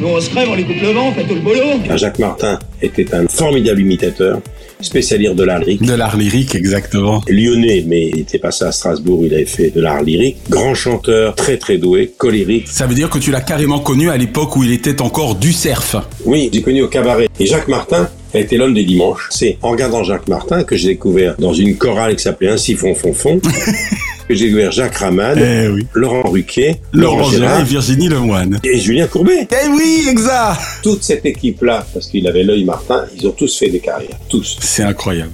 Nous, 0.00 0.06
on 0.08 0.20
se 0.20 0.30
crève, 0.30 0.48
on 0.50 0.54
lui 0.54 0.64
coupe 0.64 0.80
le 0.80 0.90
vent, 0.90 1.08
on 1.08 1.12
fait 1.12 1.24
tout 1.24 1.34
le 1.34 1.40
boulot. 1.40 1.96
Jacques 1.96 2.20
Martin 2.20 2.58
était 2.80 3.12
un 3.14 3.26
formidable 3.26 3.80
imitateur, 3.80 4.40
spécialiste 4.80 5.34
de 5.34 5.44
l'art 5.44 5.58
lyrique. 5.58 5.82
De 5.82 5.94
l'art 5.94 6.16
lyrique, 6.16 6.54
exactement. 6.54 7.22
Lyonnais, 7.28 7.84
mais 7.86 8.08
il 8.08 8.20
était 8.20 8.38
passé 8.38 8.64
à 8.64 8.72
Strasbourg, 8.72 9.24
il 9.24 9.34
avait 9.34 9.44
fait 9.44 9.70
de 9.70 9.80
l'art 9.80 10.02
lyrique. 10.02 10.38
Grand 10.48 10.74
chanteur, 10.74 11.34
très 11.34 11.56
très 11.56 11.78
doué, 11.78 12.12
colérique. 12.16 12.68
Ça 12.68 12.86
veut 12.86 12.94
dire 12.94 13.10
que 13.10 13.18
tu 13.18 13.30
l'as 13.30 13.40
carrément 13.40 13.80
connu 13.80 14.10
à 14.10 14.16
l'époque 14.16 14.56
où 14.56 14.62
il 14.62 14.72
était 14.72 15.00
encore 15.02 15.34
du 15.34 15.52
surf. 15.52 15.96
Oui, 16.24 16.50
j'ai 16.52 16.62
connu 16.62 16.82
au 16.82 16.88
cabaret. 16.88 17.28
Et 17.38 17.46
Jacques 17.46 17.68
Martin 17.68 18.08
a 18.34 18.38
été 18.38 18.56
l'homme 18.56 18.74
des 18.74 18.84
dimanches. 18.84 19.28
C'est 19.30 19.58
en 19.62 19.70
regardant 19.70 20.04
Jacques 20.04 20.28
Martin 20.28 20.64
que 20.64 20.76
j'ai 20.76 20.88
découvert 20.88 21.36
dans 21.38 21.54
une 21.54 21.76
chorale 21.76 22.16
qui 22.16 22.22
s'appelait 22.22 22.50
Ainsi 22.50 22.74
fond 22.74 22.94
fond 22.94 23.12
fond. 23.12 23.40
que 24.28 24.34
j'ai 24.34 24.46
découvert 24.46 24.70
Jacques 24.72 24.96
Raman, 24.96 25.36
Eh 25.38 25.68
oui. 25.68 25.86
Laurent 25.94 26.22
Ruquier, 26.30 26.76
Laurent 26.92 27.30
Gérard 27.30 27.60
et 27.60 27.64
Virginie 27.64 28.08
Lemoine. 28.08 28.60
et 28.62 28.78
Julien 28.78 29.06
Courbet. 29.06 29.48
Eh 29.50 29.68
oui, 29.70 30.06
exact. 30.10 30.60
Toute 30.82 31.02
cette 31.02 31.24
équipe-là, 31.24 31.86
parce 31.94 32.06
qu'il 32.08 32.26
avait 32.28 32.42
l'œil 32.44 32.64
Martin, 32.64 33.04
ils 33.16 33.26
ont 33.26 33.32
tous 33.32 33.58
fait 33.58 33.70
des 33.70 33.80
carrières. 33.80 34.18
Tous. 34.28 34.58
C'est 34.60 34.82
incroyable. 34.82 35.32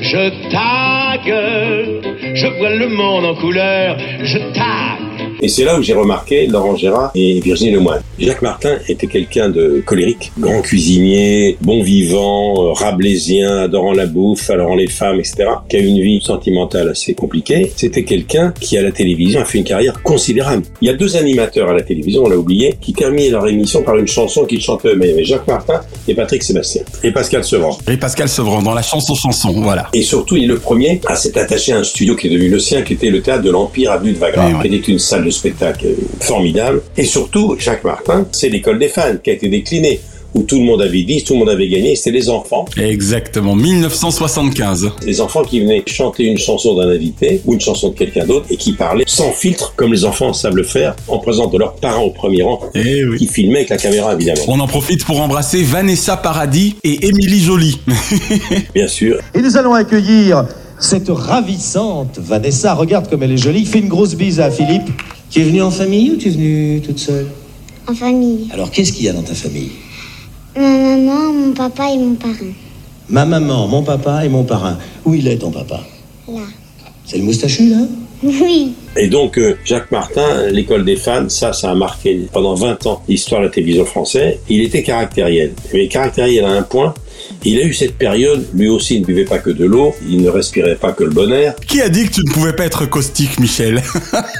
Je 0.00 0.30
tague, 0.50 1.34
je 2.34 2.46
vois 2.58 2.74
le 2.74 2.88
monde 2.88 3.24
en 3.24 3.34
couleur, 3.34 3.96
je 4.22 4.38
tague. 4.54 5.07
Et 5.40 5.48
c'est 5.48 5.64
là 5.64 5.78
où 5.78 5.82
j'ai 5.82 5.94
remarqué 5.94 6.46
Laurent 6.46 6.74
Gérard 6.76 7.12
et 7.14 7.38
Virginie 7.40 7.70
Lemoine. 7.70 8.02
Jacques 8.18 8.42
Martin 8.42 8.78
était 8.88 9.06
quelqu'un 9.06 9.48
de 9.48 9.82
colérique, 9.86 10.32
grand 10.38 10.60
cuisinier, 10.62 11.56
bon 11.60 11.82
vivant, 11.82 12.70
euh, 12.70 12.72
rabelaisien, 12.72 13.58
adorant 13.58 13.92
la 13.92 14.06
bouffe, 14.06 14.50
adorant 14.50 14.74
les 14.74 14.88
femmes, 14.88 15.20
etc., 15.20 15.44
qui 15.68 15.76
a 15.76 15.78
eu 15.78 15.86
une 15.86 16.00
vie 16.00 16.20
sentimentale 16.20 16.88
assez 16.88 17.14
compliquée. 17.14 17.72
C'était 17.76 18.02
quelqu'un 18.02 18.52
qui, 18.60 18.76
à 18.76 18.82
la 18.82 18.90
télévision, 18.90 19.40
a 19.40 19.44
fait 19.44 19.58
une 19.58 19.64
carrière 19.64 20.02
considérable. 20.02 20.64
Il 20.80 20.88
y 20.88 20.90
a 20.90 20.94
deux 20.94 21.16
animateurs 21.16 21.68
à 21.68 21.72
la 21.72 21.82
télévision, 21.82 22.24
on 22.24 22.28
l'a 22.28 22.36
oublié, 22.36 22.76
qui 22.80 22.92
terminaient 22.92 23.30
leur 23.30 23.46
émission 23.46 23.82
par 23.84 23.96
une 23.96 24.08
chanson 24.08 24.44
qu'ils 24.44 24.60
chantaient 24.60 24.88
eux-mêmes. 24.88 25.08
Il 25.08 25.10
y 25.10 25.14
avait 25.14 25.24
Jacques 25.24 25.46
Martin 25.46 25.80
et 26.08 26.14
Patrick 26.14 26.42
Sébastien. 26.42 26.82
Et 27.04 27.12
Pascal 27.12 27.44
Sevran. 27.44 27.78
Et 27.88 27.96
Pascal 27.96 28.28
Sevran 28.28 28.62
dans 28.62 28.74
la 28.74 28.82
chanson 28.82 29.14
chanson, 29.14 29.52
voilà. 29.52 29.88
Et 29.92 30.02
surtout, 30.02 30.36
il 30.36 30.44
est 30.44 30.48
le 30.48 30.58
premier 30.58 31.00
à 31.06 31.14
s'être 31.14 31.36
attaché 31.36 31.72
à 31.72 31.78
un 31.78 31.84
studio 31.84 32.16
qui 32.16 32.26
est 32.26 32.30
devenu 32.30 32.48
le 32.48 32.58
sien, 32.58 32.82
qui 32.82 32.94
était 32.94 33.10
le 33.10 33.22
théâtre 33.22 33.44
de 33.44 33.50
l'Empire 33.50 33.92
avenue 33.92 34.12
de 34.12 34.18
oui. 34.18 34.68
qui 34.68 34.74
était 34.74 34.92
une 34.92 34.98
salle 34.98 35.27
de 35.28 35.32
spectacle 35.32 35.86
formidable. 36.20 36.82
Et 36.96 37.04
surtout, 37.04 37.56
Jacques 37.58 37.84
Martin, 37.84 38.26
c'est 38.32 38.48
l'école 38.48 38.78
des 38.78 38.88
fans 38.88 39.16
qui 39.22 39.30
a 39.30 39.34
été 39.34 39.48
déclinée, 39.48 40.00
où 40.34 40.42
tout 40.42 40.58
le 40.58 40.64
monde 40.64 40.82
avait 40.82 41.02
dit, 41.02 41.22
tout 41.24 41.34
le 41.34 41.40
monde 41.40 41.48
avait 41.48 41.68
gagné, 41.68 41.96
c'était 41.96 42.12
les 42.12 42.28
enfants. 42.28 42.64
Exactement, 42.76 43.54
1975. 43.54 44.90
Les 45.04 45.20
enfants 45.20 45.42
qui 45.42 45.60
venaient 45.60 45.82
chanter 45.86 46.24
une 46.24 46.38
chanson 46.38 46.74
d'un 46.76 46.88
invité 46.88 47.40
ou 47.46 47.54
une 47.54 47.60
chanson 47.60 47.90
de 47.90 47.94
quelqu'un 47.94 48.26
d'autre 48.26 48.46
et 48.50 48.56
qui 48.56 48.72
parlaient 48.72 49.04
sans 49.06 49.32
filtre, 49.32 49.72
comme 49.76 49.92
les 49.92 50.04
enfants 50.04 50.32
savent 50.32 50.56
le 50.56 50.64
faire, 50.64 50.94
en 51.08 51.18
présence 51.18 51.50
de 51.50 51.58
leurs 51.58 51.76
parents 51.76 52.04
au 52.04 52.10
premier 52.10 52.42
rang, 52.42 52.60
qui 52.72 53.26
filmaient 53.26 53.58
avec 53.58 53.70
la 53.70 53.78
caméra 53.78 54.14
évidemment. 54.14 54.42
On 54.48 54.60
en 54.60 54.66
profite 54.66 55.04
pour 55.04 55.20
embrasser 55.20 55.62
Vanessa 55.62 56.16
Paradis 56.16 56.76
et 56.84 57.06
Émilie 57.06 57.40
Jolie. 57.40 57.80
Bien 58.74 58.88
sûr. 58.88 59.18
Et 59.34 59.40
nous 59.40 59.56
allons 59.56 59.74
accueillir 59.74 60.44
cette 60.78 61.08
ravissante 61.08 62.18
Vanessa. 62.18 62.74
Regarde 62.74 63.08
comme 63.08 63.22
elle 63.22 63.32
est 63.32 63.36
jolie. 63.36 63.64
Fais 63.64 63.80
une 63.80 63.88
grosse 63.88 64.14
bise 64.14 64.40
à 64.40 64.50
Philippe. 64.50 64.88
Tu 65.30 65.40
es 65.40 65.44
venue 65.44 65.62
en 65.62 65.70
famille 65.70 66.12
ou 66.12 66.16
tu 66.16 66.28
es 66.28 66.30
venue 66.30 66.80
toute 66.80 66.98
seule 66.98 67.26
En 67.86 67.94
famille. 67.94 68.48
Alors, 68.52 68.70
qu'est-ce 68.70 68.92
qu'il 68.92 69.04
y 69.04 69.08
a 69.08 69.12
dans 69.12 69.22
ta 69.22 69.34
famille 69.34 69.70
Ma 70.56 70.62
maman, 70.62 71.32
mon 71.32 71.52
papa 71.52 71.90
et 71.90 71.98
mon 71.98 72.14
parrain. 72.14 72.52
Ma 73.08 73.24
maman, 73.24 73.68
mon 73.68 73.82
papa 73.82 74.24
et 74.24 74.28
mon 74.28 74.44
parrain. 74.44 74.78
Où 75.04 75.14
il 75.14 75.26
est 75.28 75.38
ton 75.38 75.50
papa 75.50 75.80
Là. 76.28 76.40
C'est 77.04 77.18
le 77.18 77.24
moustachu, 77.24 77.68
là 77.68 77.78
Oui. 78.22 78.72
Et 78.96 79.08
donc, 79.08 79.38
euh, 79.38 79.56
Jacques 79.64 79.90
Martin, 79.90 80.46
l'école 80.50 80.84
des 80.84 80.96
fans, 80.96 81.28
ça, 81.28 81.52
ça 81.52 81.70
a 81.70 81.74
marqué 81.74 82.26
pendant 82.32 82.54
20 82.54 82.86
ans 82.86 83.02
l'histoire 83.08 83.40
de 83.42 83.46
la 83.46 83.52
télévision 83.52 83.84
française. 83.84 84.38
Il 84.48 84.62
était 84.62 84.82
caractériel. 84.82 85.52
Mais 85.72 85.88
caractériel 85.88 86.44
à 86.44 86.50
un 86.50 86.62
point, 86.62 86.94
il 87.44 87.58
a 87.58 87.62
eu 87.62 87.72
cette 87.72 87.96
période, 87.96 88.46
lui 88.54 88.68
aussi 88.68 88.96
il 88.96 89.00
ne 89.02 89.06
buvait 89.06 89.24
pas 89.24 89.38
que 89.38 89.50
de 89.50 89.64
l'eau, 89.64 89.94
il 90.08 90.22
ne 90.22 90.28
respirait 90.28 90.76
pas 90.76 90.92
que 90.92 91.04
le 91.04 91.10
bon 91.10 91.32
air. 91.32 91.54
Qui 91.66 91.80
a 91.80 91.88
dit 91.88 92.06
que 92.06 92.14
tu 92.14 92.20
ne 92.26 92.32
pouvais 92.32 92.52
pas 92.52 92.64
être 92.64 92.86
caustique, 92.86 93.38
Michel? 93.38 93.82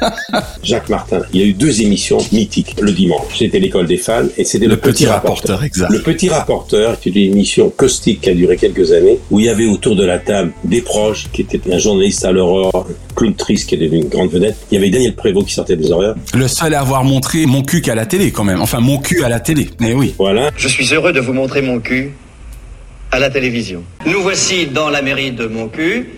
Jacques 0.63 0.89
Martin, 0.89 1.23
il 1.33 1.41
y 1.41 1.43
a 1.45 1.47
eu 1.47 1.53
deux 1.53 1.83
émissions 1.83 2.19
mythiques 2.33 2.77
le 2.81 2.93
dimanche. 2.93 3.39
C'était 3.39 3.59
l'école 3.59 3.87
des 3.87 3.97
fans 3.97 4.27
et 4.37 4.45
c'était 4.45 4.67
le, 4.67 4.77
Petit 4.77 5.07
Rapporteur, 5.07 5.65
exact. 5.65 5.91
Le 5.91 6.01
petit 6.01 6.29
rapporteur, 6.29 6.97
c'était 7.03 7.21
une 7.21 7.33
émission 7.33 7.71
caustique 7.71 8.23
qui 8.23 8.31
a 8.31 8.35
duré 8.35 8.57
quelques 8.57 8.93
années, 8.93 9.19
où 9.31 9.41
il 9.41 9.47
y 9.47 9.49
avait 9.49 9.67
autour 9.67 9.97
de 9.97 10.05
la 10.05 10.19
table 10.19 10.53
des 10.65 10.81
proches, 10.81 11.27
qui 11.33 11.43
était 11.43 11.61
un 11.73 11.79
journaliste 11.79 12.25
à 12.25 12.33
l'aurore, 12.33 12.87
Claude 13.15 13.37
Trist 13.37 13.69
qui 13.69 13.75
est 13.75 13.79
devenu 13.79 14.03
une 14.03 14.09
grande 14.09 14.31
vedette. 14.31 14.57
Il 14.71 14.75
y 14.75 14.79
avait 14.79 14.91
Daniel 14.91 15.15
Prévost 15.15 15.47
qui 15.47 15.55
sortait 15.55 15.77
des 15.77 15.91
horaires. 15.91 16.15
Le 16.35 16.49
seul 16.49 16.75
à 16.75 16.81
avoir 16.81 17.05
montré 17.05 17.47
mon 17.47 17.63
cul 17.63 17.81
qu'à 17.81 17.95
la 17.95 18.07
télé, 18.07 18.31
quand 18.31 18.45
même. 18.45 18.61
Enfin, 18.61 18.81
mon 18.81 18.99
cul 18.99 19.25
à 19.25 19.29
la 19.29 19.41
télé. 19.41 19.69
Mais 19.81 19.93
oui. 19.93 20.15
Voilà. 20.19 20.51
Je 20.57 20.69
suis 20.69 20.95
heureux 20.95 21.13
de 21.13 21.21
vous 21.21 21.33
montrer 21.33 21.63
mon 21.63 21.81
cul 21.81 22.13
à 23.11 23.19
la 23.19 23.31
télévision. 23.31 23.83
Nous 24.07 24.23
voici 24.23 24.67
dans 24.67 24.91
la 24.91 25.03
mairie 25.03 25.33
de 25.33 25.47
mon 25.47 25.69
cul, 25.69 26.11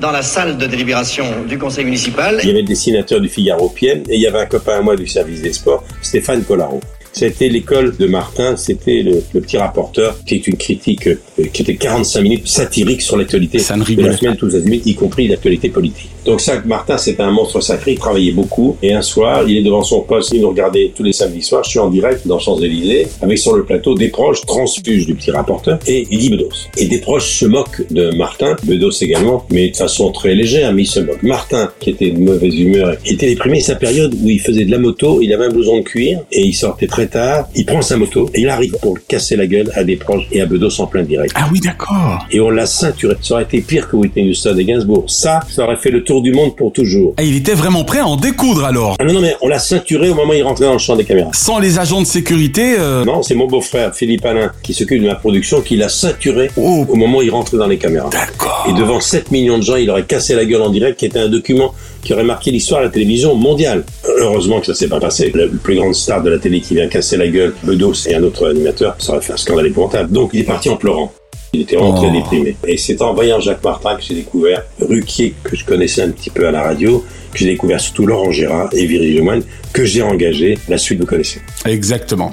dans 0.00 0.10
la 0.10 0.22
salle 0.22 0.56
de 0.56 0.66
délibération 0.66 1.24
du 1.46 1.58
conseil 1.58 1.84
municipal. 1.84 2.38
Il 2.42 2.48
y 2.48 2.50
avait 2.50 2.62
le 2.62 2.66
dessinateur 2.66 3.20
du 3.20 3.28
Figaro 3.28 3.68
Pienne 3.68 4.04
et 4.08 4.16
il 4.16 4.20
y 4.20 4.26
avait 4.26 4.40
un 4.40 4.46
copain 4.46 4.78
à 4.78 4.80
moi 4.80 4.96
du 4.96 5.06
service 5.06 5.42
des 5.42 5.52
sports, 5.52 5.84
Stéphane 6.02 6.42
Collaro. 6.44 6.80
C'était 7.12 7.48
l'école 7.48 7.96
de 7.96 8.06
Martin, 8.06 8.56
c'était 8.56 9.02
le, 9.02 9.22
le 9.32 9.40
petit 9.40 9.58
rapporteur, 9.58 10.16
qui 10.24 10.36
est 10.36 10.46
une 10.46 10.56
critique 10.56 11.08
euh, 11.08 11.16
qui 11.52 11.62
était 11.62 11.76
45 11.76 12.20
minutes 12.22 12.48
satirique 12.48 13.02
sur 13.02 13.16
l'actualité 13.16 13.58
de 13.58 14.02
la 14.02 14.16
semaine, 14.16 14.36
tous 14.36 14.54
azimuts, 14.54 14.82
y 14.84 14.94
compris 14.94 15.28
l'actualité 15.28 15.68
politique. 15.68 16.10
Donc 16.24 16.40
ça, 16.40 16.60
Martin, 16.64 16.98
c'était 16.98 17.22
un 17.22 17.30
monstre 17.30 17.60
sacré, 17.60 17.92
il 17.92 17.98
travaillait 17.98 18.32
beaucoup. 18.32 18.76
Et 18.82 18.92
un 18.92 19.02
soir, 19.02 19.44
il 19.48 19.56
est 19.56 19.62
devant 19.62 19.82
son 19.82 20.02
poste, 20.02 20.32
il 20.32 20.42
nous 20.42 20.50
regardait 20.50 20.92
tous 20.94 21.02
les 21.02 21.12
samedis 21.12 21.42
soirs, 21.42 21.64
je 21.64 21.70
suis 21.70 21.78
en 21.78 21.88
direct 21.88 22.26
dans 22.26 22.38
Champs-Élysées, 22.38 23.06
avec 23.22 23.38
sur 23.38 23.56
le 23.56 23.64
plateau 23.64 23.94
des 23.94 24.08
proches, 24.08 24.42
transfuge 24.42 25.06
du 25.06 25.14
petit 25.14 25.30
rapporteur, 25.30 25.78
et 25.86 26.04
Guy 26.04 26.30
Bedos. 26.30 26.68
Et 26.76 26.86
des 26.86 26.98
proches 26.98 27.38
se 27.38 27.46
moquent 27.46 27.82
de 27.90 28.14
Martin, 28.16 28.56
Bedos 28.64 28.90
également, 29.00 29.46
mais 29.50 29.70
de 29.70 29.76
façon 29.76 30.12
très 30.12 30.34
légère, 30.34 30.72
mais 30.72 30.82
il 30.82 30.86
se 30.86 31.00
moque. 31.00 31.22
Martin, 31.22 31.70
qui 31.80 31.90
était 31.90 32.10
de 32.10 32.18
mauvaise 32.18 32.54
humeur, 32.54 32.96
était 33.06 33.26
déprimé, 33.26 33.60
sa 33.60 33.76
période 33.76 34.14
où 34.22 34.28
il 34.28 34.40
faisait 34.40 34.64
de 34.64 34.70
la 34.70 34.78
moto, 34.78 35.20
il 35.22 35.32
avait 35.32 35.46
un 35.46 35.50
blouson 35.50 35.78
de 35.78 35.84
cuir, 35.84 36.20
et 36.32 36.42
il 36.42 36.54
sortait 36.54 36.86
très 36.86 36.99
tard, 37.08 37.48
il 37.54 37.64
prend 37.66 37.82
sa 37.82 37.96
moto, 37.96 38.28
et 38.34 38.40
il 38.42 38.48
arrive 38.48 38.76
pour 38.82 38.98
casser 39.08 39.36
la 39.36 39.46
gueule 39.46 39.70
à 39.74 39.84
des 39.84 39.96
proches 39.96 40.24
et 40.32 40.40
à 40.40 40.46
Bedos 40.46 40.80
en 40.80 40.86
plein 40.86 41.02
direct. 41.02 41.32
Ah 41.36 41.48
oui, 41.52 41.60
d'accord. 41.60 42.26
Et 42.30 42.40
on 42.40 42.50
l'a 42.50 42.66
ceinturé. 42.66 43.16
Ça 43.22 43.34
aurait 43.34 43.44
été 43.44 43.60
pire 43.60 43.88
que 43.88 43.96
Whitney 43.96 44.28
Houston 44.30 44.56
et 44.58 44.64
Gainsbourg. 44.64 45.04
Ça, 45.08 45.40
ça 45.48 45.64
aurait 45.64 45.76
fait 45.76 45.90
le 45.90 46.04
tour 46.04 46.22
du 46.22 46.32
monde 46.32 46.56
pour 46.56 46.72
toujours. 46.72 47.14
Ah, 47.16 47.22
il 47.22 47.36
était 47.36 47.54
vraiment 47.54 47.84
prêt 47.84 47.98
à 48.00 48.06
en 48.06 48.16
découdre 48.16 48.64
alors. 48.64 48.96
Ah 49.00 49.04
non, 49.04 49.14
non, 49.14 49.20
mais 49.20 49.36
on 49.40 49.48
l'a 49.48 49.58
ceinturé 49.58 50.10
au 50.10 50.14
moment 50.14 50.32
où 50.32 50.36
il 50.36 50.42
rentrait 50.42 50.66
dans 50.66 50.72
le 50.72 50.78
champ 50.78 50.96
des 50.96 51.04
caméras. 51.04 51.30
Sans 51.34 51.58
les 51.58 51.78
agents 51.78 52.00
de 52.00 52.06
sécurité. 52.06 52.74
euh, 52.78 53.04
Non, 53.04 53.22
c'est 53.22 53.34
mon 53.34 53.46
beau-frère, 53.46 53.94
Philippe 53.94 54.24
Alain, 54.24 54.52
qui 54.62 54.74
s'occupe 54.74 55.02
de 55.02 55.06
ma 55.06 55.14
production, 55.14 55.60
qui 55.60 55.76
l'a 55.76 55.88
ceinturé 55.88 56.50
au 56.56 56.84
moment 56.96 57.18
où 57.18 57.22
il 57.22 57.30
rentrait 57.30 57.56
dans 57.58 57.66
les 57.66 57.78
caméras. 57.78 58.10
D'accord. 58.10 58.66
Et 58.68 58.72
devant 58.72 59.00
7 59.00 59.30
millions 59.30 59.58
de 59.58 59.62
gens, 59.62 59.76
il 59.76 59.88
aurait 59.90 60.04
cassé 60.04 60.34
la 60.34 60.44
gueule 60.44 60.62
en 60.62 60.70
direct, 60.70 60.98
qui 60.98 61.06
était 61.06 61.18
un 61.18 61.28
document 61.28 61.74
qui 62.02 62.14
aurait 62.14 62.24
marqué 62.24 62.50
l'histoire 62.50 62.80
de 62.80 62.86
la 62.86 62.90
télévision 62.92 63.34
mondiale. 63.34 63.84
Heureusement 64.18 64.60
que 64.60 64.66
ça 64.66 64.74
s'est 64.74 64.88
pas 64.88 65.00
passé. 65.00 65.30
La 65.34 65.44
plus 65.62 65.76
grande 65.76 65.94
star 65.94 66.22
de 66.22 66.30
la 66.30 66.38
télé 66.38 66.60
qui 66.60 66.74
vient 66.74 66.88
casser 66.90 67.16
la 67.16 67.28
gueule, 67.28 67.54
Bedos 67.62 67.94
et 68.08 68.14
un 68.14 68.22
autre 68.22 68.50
animateur, 68.50 68.96
ça 68.98 69.12
aurait 69.12 69.22
fait 69.22 69.32
un 69.32 69.36
scandale 69.38 69.68
épouvantable. 69.68 70.12
Donc 70.12 70.30
il 70.34 70.40
est 70.40 70.44
parti 70.44 70.68
en 70.68 70.76
pleurant. 70.76 71.12
Il 71.52 71.62
était 71.62 71.76
vraiment 71.76 71.94
Oh. 71.96 72.02
très 72.02 72.12
déprimé. 72.12 72.56
Et 72.66 72.76
c'est 72.76 73.00
en 73.02 73.12
voyant 73.14 73.40
Jacques 73.40 73.64
Martin 73.64 73.96
que 73.96 74.02
j'ai 74.02 74.14
découvert 74.14 74.62
Ruquier, 74.80 75.34
que 75.42 75.56
je 75.56 75.64
connaissais 75.64 76.02
un 76.02 76.10
petit 76.10 76.30
peu 76.30 76.46
à 76.46 76.50
la 76.52 76.62
radio, 76.62 77.04
que 77.32 77.38
j'ai 77.38 77.46
découvert 77.46 77.80
surtout 77.80 78.06
Laurent 78.06 78.30
Gérard 78.30 78.68
et 78.72 78.84
Virginie 78.86 79.16
Lemoine, 79.18 79.42
que 79.72 79.84
j'ai 79.84 80.02
engagé. 80.02 80.58
La 80.68 80.78
suite, 80.78 81.00
vous 81.00 81.06
connaissez. 81.06 81.40
Exactement. 81.66 82.30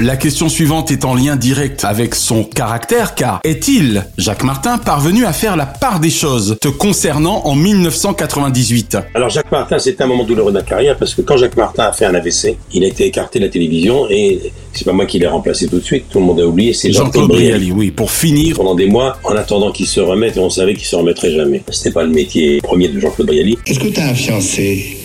La 0.00 0.16
question 0.16 0.48
suivante 0.48 0.92
est 0.92 1.04
en 1.04 1.16
lien 1.16 1.34
direct 1.34 1.84
avec 1.84 2.14
son 2.14 2.44
caractère 2.44 3.16
car 3.16 3.40
est-il, 3.42 4.06
Jacques 4.16 4.44
Martin, 4.44 4.78
parvenu 4.78 5.24
à 5.24 5.32
faire 5.32 5.56
la 5.56 5.66
part 5.66 5.98
des 5.98 6.10
choses 6.10 6.56
te 6.60 6.68
concernant 6.68 7.42
en 7.46 7.56
1998 7.56 8.96
Alors 9.14 9.28
Jacques 9.28 9.50
Martin, 9.50 9.80
c'était 9.80 10.04
un 10.04 10.06
moment 10.06 10.22
douloureux 10.22 10.52
de 10.52 10.58
la 10.58 10.62
carrière 10.62 10.96
parce 10.96 11.16
que 11.16 11.22
quand 11.22 11.36
Jacques 11.36 11.56
Martin 11.56 11.82
a 11.82 11.92
fait 11.92 12.04
un 12.04 12.14
AVC, 12.14 12.56
il 12.72 12.84
a 12.84 12.86
été 12.86 13.06
écarté 13.06 13.40
de 13.40 13.46
la 13.46 13.50
télévision 13.50 14.08
et 14.08 14.52
c'est 14.72 14.84
pas 14.84 14.92
moi 14.92 15.04
qui 15.04 15.18
l'ai 15.18 15.26
remplacé 15.26 15.66
tout 15.66 15.80
de 15.80 15.84
suite, 15.84 16.04
tout 16.08 16.20
le 16.20 16.26
monde 16.26 16.38
a 16.38 16.46
oublié, 16.46 16.74
c'est 16.74 16.92
Jean-Claude 16.92 17.26
Brialy, 17.26 17.72
oui, 17.72 17.90
pour 17.90 18.12
finir. 18.12 18.54
Pendant 18.54 18.76
des 18.76 18.86
mois, 18.86 19.18
en 19.24 19.34
attendant 19.34 19.72
qu'il 19.72 19.88
se 19.88 19.98
remette, 19.98 20.36
et 20.36 20.40
on 20.40 20.48
savait 20.48 20.74
qu'il 20.74 20.86
se 20.86 20.94
remettrait 20.94 21.32
jamais. 21.32 21.64
C'était 21.70 21.90
pas 21.90 22.04
le 22.04 22.10
métier 22.10 22.60
premier 22.60 22.86
de 22.86 23.00
Jean-Claude 23.00 23.26
Brialy. 23.26 23.58
Est-ce 23.66 23.80
que 23.80 23.88
t'as 23.88 24.10
un 24.10 24.14
fiancé? 24.14 24.96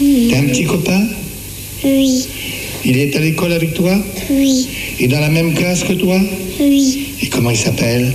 T'as 0.00 0.38
un 0.38 0.46
petit 0.48 0.64
copain? 0.64 1.06
Oui. 1.84 2.26
Il 2.84 2.98
est 2.98 3.14
à 3.16 3.20
l'école 3.20 3.52
avec 3.52 3.74
toi 3.74 3.94
Oui. 4.30 4.68
Est 4.98 5.08
dans 5.08 5.20
la 5.20 5.28
même 5.28 5.54
classe 5.54 5.84
que 5.84 5.92
toi 5.92 6.18
Oui. 6.60 7.14
Et 7.22 7.28
comment 7.28 7.50
il 7.50 7.56
s'appelle 7.56 8.12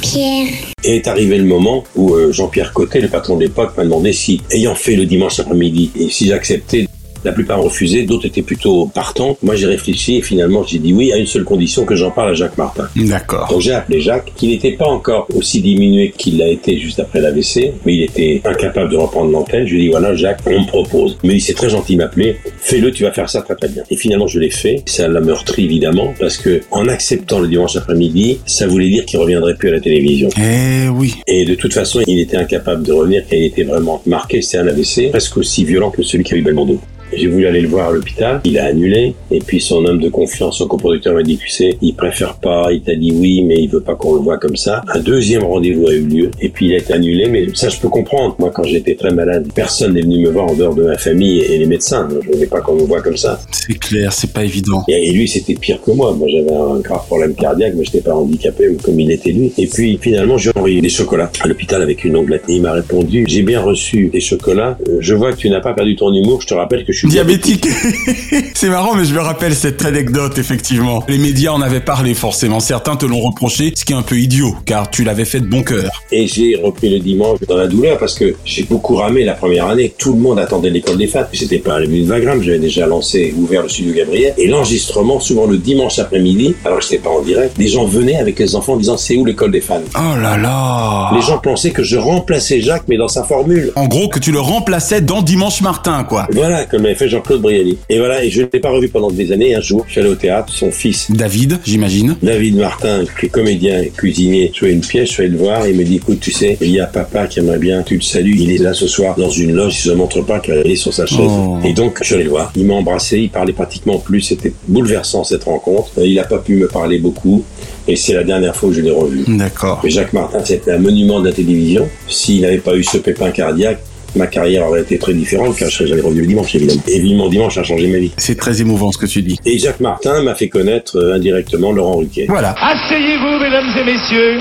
Pierre. 0.00 0.46
Et 0.84 0.96
est 0.96 1.08
arrivé 1.08 1.38
le 1.38 1.44
moment 1.44 1.84
où 1.96 2.14
euh, 2.14 2.32
Jean-Pierre 2.32 2.72
Cotet, 2.72 3.00
le 3.00 3.08
patron 3.08 3.36
de 3.36 3.42
l'époque, 3.42 3.76
m'a 3.76 3.84
demandé 3.84 4.12
si, 4.12 4.40
ayant 4.50 4.74
fait 4.74 4.94
le 4.94 5.06
dimanche 5.06 5.40
après-midi, 5.40 5.90
et 5.98 6.08
si 6.10 6.28
j'acceptais, 6.28 6.86
la 7.26 7.32
plupart 7.32 7.60
ont 7.60 7.64
refusé, 7.64 8.04
d'autres 8.04 8.26
étaient 8.26 8.42
plutôt 8.42 8.86
partants. 8.86 9.36
Moi, 9.42 9.56
j'ai 9.56 9.66
réfléchi 9.66 10.16
et 10.16 10.22
finalement, 10.22 10.62
j'ai 10.64 10.78
dit 10.78 10.92
oui 10.92 11.12
à 11.12 11.16
une 11.16 11.26
seule 11.26 11.44
condition 11.44 11.84
que 11.84 11.96
j'en 11.96 12.10
parle 12.10 12.30
à 12.30 12.34
Jacques 12.34 12.56
Martin. 12.56 12.88
D'accord. 12.96 13.48
Donc 13.50 13.60
j'ai 13.60 13.72
appelé 13.72 14.00
Jacques, 14.00 14.32
qui 14.36 14.48
n'était 14.48 14.72
pas 14.72 14.86
encore 14.86 15.26
aussi 15.34 15.60
diminué 15.60 16.12
qu'il 16.16 16.38
l'a 16.38 16.48
été 16.48 16.78
juste 16.78 17.00
après 17.00 17.20
l'AVC, 17.20 17.72
mais 17.84 17.94
il 17.94 18.02
était 18.02 18.40
incapable 18.44 18.90
de 18.90 18.96
reprendre 18.96 19.30
l'antenne. 19.30 19.66
Je 19.66 19.74
lui 19.74 19.80
ai 19.80 19.84
dit 19.84 19.88
voilà 19.88 20.14
Jacques, 20.14 20.40
on 20.46 20.60
me 20.60 20.66
propose. 20.66 21.18
Mais 21.24 21.34
il 21.34 21.40
s'est 21.40 21.54
très 21.54 21.68
gentil 21.68 21.96
m'appeler, 21.96 22.36
fais-le, 22.58 22.92
tu 22.92 23.02
vas 23.02 23.12
faire 23.12 23.28
ça 23.28 23.42
très 23.42 23.56
très 23.56 23.68
bien. 23.68 23.82
Et 23.90 23.96
finalement 23.96 24.26
je 24.28 24.38
l'ai 24.38 24.50
fait. 24.50 24.82
Ça 24.86 25.08
l'a 25.08 25.20
meurtri 25.20 25.64
évidemment, 25.64 26.14
parce 26.18 26.36
que 26.36 26.60
en 26.70 26.86
acceptant 26.88 27.40
le 27.40 27.48
dimanche 27.48 27.76
après-midi, 27.76 28.38
ça 28.46 28.66
voulait 28.66 28.88
dire 28.88 29.04
qu'il 29.04 29.18
reviendrait 29.18 29.54
plus 29.54 29.68
à 29.68 29.72
la 29.72 29.80
télévision. 29.80 30.28
Eh 30.38 30.88
oui. 30.88 31.14
Et 31.26 31.44
de 31.44 31.54
toute 31.54 31.74
façon, 31.74 32.00
il 32.06 32.20
était 32.20 32.36
incapable 32.36 32.84
de 32.84 32.92
revenir, 32.92 33.24
car 33.28 33.38
il 33.38 33.46
était 33.46 33.64
vraiment 33.64 34.00
marqué, 34.06 34.42
c'est 34.42 34.58
un 34.58 34.68
AVC, 34.68 35.10
presque 35.10 35.36
aussi 35.38 35.64
violent 35.64 35.90
que 35.90 36.02
celui 36.02 36.24
qu'a 36.24 36.36
eu 36.36 36.42
Belmondo. 36.42 36.80
J'ai 37.12 37.28
voulu 37.28 37.46
aller 37.46 37.60
le 37.60 37.68
voir 37.68 37.88
à 37.88 37.92
l'hôpital, 37.92 38.40
il 38.44 38.58
a 38.58 38.66
annulé. 38.66 39.14
Et 39.30 39.38
puis 39.38 39.60
son 39.60 39.84
homme 39.84 40.00
de 40.00 40.08
confiance, 40.08 40.58
son 40.58 40.66
coproducteur 40.66 41.14
m'a 41.14 41.22
dit, 41.22 41.36
tu 41.36 41.48
sais, 41.48 41.76
il 41.80 41.94
préfère 41.94 42.34
pas, 42.34 42.72
il 42.72 42.82
t'a 42.82 42.94
dit 42.94 43.12
oui, 43.12 43.42
mais 43.42 43.56
il 43.56 43.68
veut 43.68 43.80
pas 43.80 43.94
qu'on 43.94 44.14
le 44.14 44.20
voit 44.20 44.38
comme 44.38 44.56
ça. 44.56 44.82
Un 44.88 45.00
deuxième 45.00 45.44
rendez-vous 45.44 45.86
a 45.88 45.92
eu 45.92 46.02
lieu, 46.02 46.30
et 46.40 46.48
puis 46.48 46.66
il 46.66 46.74
a 46.74 46.78
été 46.78 46.92
annulé, 46.92 47.28
mais 47.28 47.46
ça 47.54 47.68
je 47.68 47.78
peux 47.78 47.88
comprendre. 47.88 48.36
Moi 48.38 48.50
quand 48.54 48.64
j'étais 48.64 48.94
très 48.94 49.10
malade, 49.12 49.48
personne 49.54 49.94
n'est 49.94 50.02
venu 50.02 50.20
me 50.20 50.30
voir 50.30 50.46
en 50.46 50.54
dehors 50.54 50.74
de 50.74 50.84
ma 50.84 50.98
famille 50.98 51.40
et 51.40 51.58
les 51.58 51.66
médecins. 51.66 52.08
Je 52.10 52.32
voulais 52.32 52.46
pas 52.46 52.60
qu'on 52.60 52.74
me 52.74 52.82
voit 52.82 53.02
comme 53.02 53.16
ça. 53.16 53.40
C'est 53.50 53.78
clair, 53.78 54.12
c'est 54.12 54.32
pas 54.32 54.44
évident. 54.44 54.84
Et, 54.88 55.12
lui 55.12 55.28
c'était 55.28 55.54
pire 55.54 55.80
que 55.80 55.90
moi. 55.92 56.12
Moi 56.12 56.28
j'avais 56.28 56.52
un 56.52 56.80
grave 56.80 57.06
problème 57.06 57.34
cardiaque, 57.34 57.74
mais 57.76 57.84
j'étais 57.84 58.00
pas 58.00 58.14
handicapé 58.14 58.76
comme 58.82 58.98
il 58.98 59.10
était 59.10 59.30
lui. 59.32 59.52
Et 59.58 59.66
puis 59.66 59.98
finalement 60.00 60.38
j'ai 60.38 60.50
envoyé 60.54 60.80
des 60.80 60.88
chocolats 60.88 61.30
à 61.40 61.48
l'hôpital 61.48 61.82
avec 61.82 62.04
une 62.04 62.16
onglette. 62.16 62.44
Et 62.48 62.54
il 62.56 62.62
m'a 62.62 62.72
répondu, 62.72 63.24
j'ai 63.28 63.42
bien 63.42 63.60
reçu 63.60 64.08
des 64.08 64.20
chocolats, 64.20 64.76
Euh, 64.88 64.98
je 65.00 65.14
vois 65.14 65.32
que 65.32 65.36
tu 65.36 65.50
n'as 65.50 65.60
pas 65.60 65.74
perdu 65.74 65.96
ton 65.96 66.12
humour, 66.12 66.40
je 66.40 66.46
te 66.46 66.54
rappelle 66.54 66.84
que 66.84 66.92
suis 66.98 67.08
Diabétique. 67.08 67.68
c'est 68.54 68.68
marrant, 68.68 68.94
mais 68.94 69.04
je 69.04 69.14
me 69.14 69.20
rappelle 69.20 69.54
cette 69.54 69.84
anecdote, 69.84 70.38
effectivement. 70.38 71.02
Les 71.08 71.18
médias 71.18 71.52
en 71.52 71.60
avaient 71.60 71.80
parlé, 71.80 72.14
forcément. 72.14 72.60
Certains 72.60 72.96
te 72.96 73.06
l'ont 73.06 73.20
reproché, 73.20 73.72
ce 73.76 73.84
qui 73.84 73.92
est 73.92 73.96
un 73.96 74.02
peu 74.02 74.18
idiot, 74.18 74.54
car 74.64 74.90
tu 74.90 75.04
l'avais 75.04 75.24
fait 75.24 75.40
de 75.40 75.46
bon 75.46 75.62
cœur. 75.62 76.02
Et 76.10 76.26
j'ai 76.26 76.56
repris 76.56 76.88
le 76.90 76.98
dimanche 76.98 77.40
dans 77.48 77.56
la 77.56 77.66
douleur 77.66 77.98
parce 77.98 78.14
que 78.14 78.34
j'ai 78.44 78.62
beaucoup 78.64 78.96
ramé 78.96 79.24
la 79.24 79.34
première 79.34 79.66
année. 79.66 79.94
Tout 79.96 80.12
le 80.12 80.18
monde 80.18 80.38
attendait 80.38 80.70
l'école 80.70 80.96
des 80.96 81.06
fans. 81.06 81.24
C'était 81.32 81.58
pas 81.58 81.76
à 81.76 81.80
la 81.80 81.86
minute 81.86 82.06
20 82.06 82.20
grammes. 82.20 82.42
J'avais 82.42 82.58
déjà 82.58 82.86
lancé, 82.86 83.34
ouvert 83.36 83.62
le 83.62 83.68
studio 83.68 83.92
Gabriel. 83.92 84.34
Et 84.38 84.46
l'enregistrement, 84.46 85.20
souvent 85.20 85.46
le 85.46 85.58
dimanche 85.58 85.98
après-midi, 85.98 86.54
alors 86.64 86.78
que 86.78 86.84
j'étais 86.84 86.98
pas 86.98 87.10
en 87.10 87.22
direct, 87.22 87.56
les 87.58 87.68
gens 87.68 87.84
venaient 87.84 88.16
avec 88.16 88.38
les 88.38 88.54
enfants 88.54 88.74
en 88.74 88.78
disant 88.78 88.96
c'est 88.96 89.16
où 89.16 89.24
l'école 89.24 89.52
des 89.52 89.60
fans. 89.60 89.80
Oh 89.96 90.18
là 90.20 90.36
là 90.36 91.10
Les 91.14 91.22
gens 91.22 91.38
pensaient 91.38 91.72
que 91.72 91.82
je 91.82 91.96
remplaçais 91.96 92.60
Jacques, 92.60 92.84
mais 92.88 92.96
dans 92.96 93.08
sa 93.08 93.22
formule. 93.22 93.72
En 93.76 93.86
gros, 93.86 94.08
que 94.08 94.18
tu 94.18 94.32
le 94.32 94.40
remplaçais 94.40 95.00
dans 95.00 95.22
Dimanche 95.22 95.60
Martin, 95.60 96.04
quoi. 96.04 96.26
Voilà, 96.32 96.64
comme 96.64 96.85
avait 96.86 96.94
fait 96.94 97.08
Jean-Claude 97.08 97.40
Brialy. 97.40 97.78
Et 97.88 97.98
voilà, 97.98 98.24
et 98.24 98.30
je 98.30 98.42
ne 98.42 98.46
l'ai 98.52 98.60
pas 98.60 98.70
revu 98.70 98.88
pendant 98.88 99.10
des 99.10 99.32
années. 99.32 99.54
Un 99.54 99.60
jour, 99.60 99.84
je 99.86 99.92
suis 99.92 100.00
allé 100.00 100.10
au 100.10 100.14
théâtre, 100.14 100.52
son 100.52 100.70
fils. 100.70 101.10
David, 101.10 101.58
j'imagine. 101.64 102.16
David 102.22 102.56
Martin, 102.56 103.04
qui 103.18 103.26
est 103.26 103.28
comédien 103.28 103.80
et 103.82 103.90
cuisinier, 103.90 104.52
jouait 104.54 104.72
une 104.72 104.80
pièce, 104.80 105.08
je 105.08 105.12
suis 105.14 105.22
allé 105.24 105.32
le 105.32 105.38
voir, 105.38 105.66
et 105.66 105.70
il 105.70 105.76
me 105.76 105.84
dit, 105.84 105.96
écoute, 105.96 106.20
tu 106.20 106.32
sais, 106.32 106.56
il 106.60 106.70
y 106.70 106.80
a 106.80 106.86
papa 106.86 107.26
qui 107.26 107.40
aimerait 107.40 107.58
bien, 107.58 107.82
tu 107.82 107.96
le 107.96 108.00
salues, 108.00 108.36
il 108.38 108.50
est 108.50 108.58
là 108.58 108.72
ce 108.74 108.86
soir 108.86 109.16
dans 109.16 109.30
une 109.30 109.52
loge, 109.52 109.74
il 109.78 109.88
se 109.88 109.90
montre 109.90 110.22
pas 110.22 110.40
qu'il 110.40 110.54
est 110.54 110.76
sur 110.76 110.92
sa 110.92 111.06
chaise. 111.06 111.18
Oh. 111.20 111.58
Et 111.64 111.72
donc, 111.72 111.98
je 112.00 112.06
suis 112.06 112.14
allé 112.14 112.24
le 112.24 112.30
voir. 112.30 112.52
Il 112.56 112.64
m'a 112.64 112.74
embrassé, 112.74 113.18
il 113.18 113.30
parlait 113.30 113.52
pratiquement 113.52 113.98
plus, 113.98 114.20
c'était 114.20 114.52
bouleversant 114.68 115.24
cette 115.24 115.44
rencontre. 115.44 115.90
Euh, 115.98 116.06
Il 116.06 116.18
a 116.18 116.24
pas 116.24 116.38
pu 116.38 116.56
me 116.56 116.68
parler 116.68 116.98
beaucoup. 116.98 117.44
Et 117.88 117.94
c'est 117.94 118.14
la 118.14 118.24
dernière 118.24 118.56
fois 118.56 118.70
que 118.70 118.74
je 118.74 118.80
l'ai 118.80 118.90
revu. 118.90 119.24
D'accord. 119.28 119.80
Jacques 119.84 120.12
Martin, 120.12 120.44
c'était 120.44 120.72
un 120.72 120.78
monument 120.78 121.20
de 121.20 121.28
la 121.28 121.32
télévision. 121.32 121.88
S'il 122.08 122.42
n'avait 122.42 122.58
pas 122.58 122.74
eu 122.76 122.82
ce 122.82 122.98
pépin 122.98 123.30
cardiaque, 123.30 123.80
ma 124.16 124.26
carrière 124.26 124.66
aurait 124.66 124.82
été 124.82 124.98
très 124.98 125.14
différente 125.14 125.56
car 125.56 125.68
je 125.68 125.76
serais 125.76 125.88
jamais 125.88 126.02
revenu 126.02 126.22
le 126.22 126.26
dimanche, 126.26 126.54
évidemment. 126.54 126.82
Et 126.88 127.00
vivement 127.00 127.28
dimanche 127.28 127.58
a 127.58 127.62
changé 127.62 127.86
ma 127.88 127.98
vie. 127.98 128.12
C'est 128.16 128.36
très 128.36 128.60
émouvant 128.60 128.92
ce 128.92 128.98
que 128.98 129.06
tu 129.06 129.22
dis. 129.22 129.38
Et 129.44 129.58
Jacques 129.58 129.80
Martin 129.80 130.22
m'a 130.22 130.34
fait 130.34 130.48
connaître 130.48 130.98
euh, 130.98 131.14
indirectement 131.14 131.72
Laurent 131.72 131.96
Ruquier. 131.96 132.26
Voilà. 132.28 132.54
Asseyez-vous, 132.60 133.38
mesdames 133.38 133.70
et 133.78 133.84
messieurs. 133.84 134.40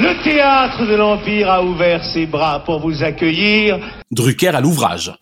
Le 0.00 0.24
théâtre 0.24 0.86
de 0.86 0.94
l'Empire 0.94 1.50
a 1.50 1.62
ouvert 1.62 2.02
ses 2.14 2.26
bras 2.26 2.62
pour 2.64 2.80
vous 2.80 3.02
accueillir. 3.02 3.78
Drucker 4.10 4.48
à 4.48 4.60
l'ouvrage. 4.60 5.12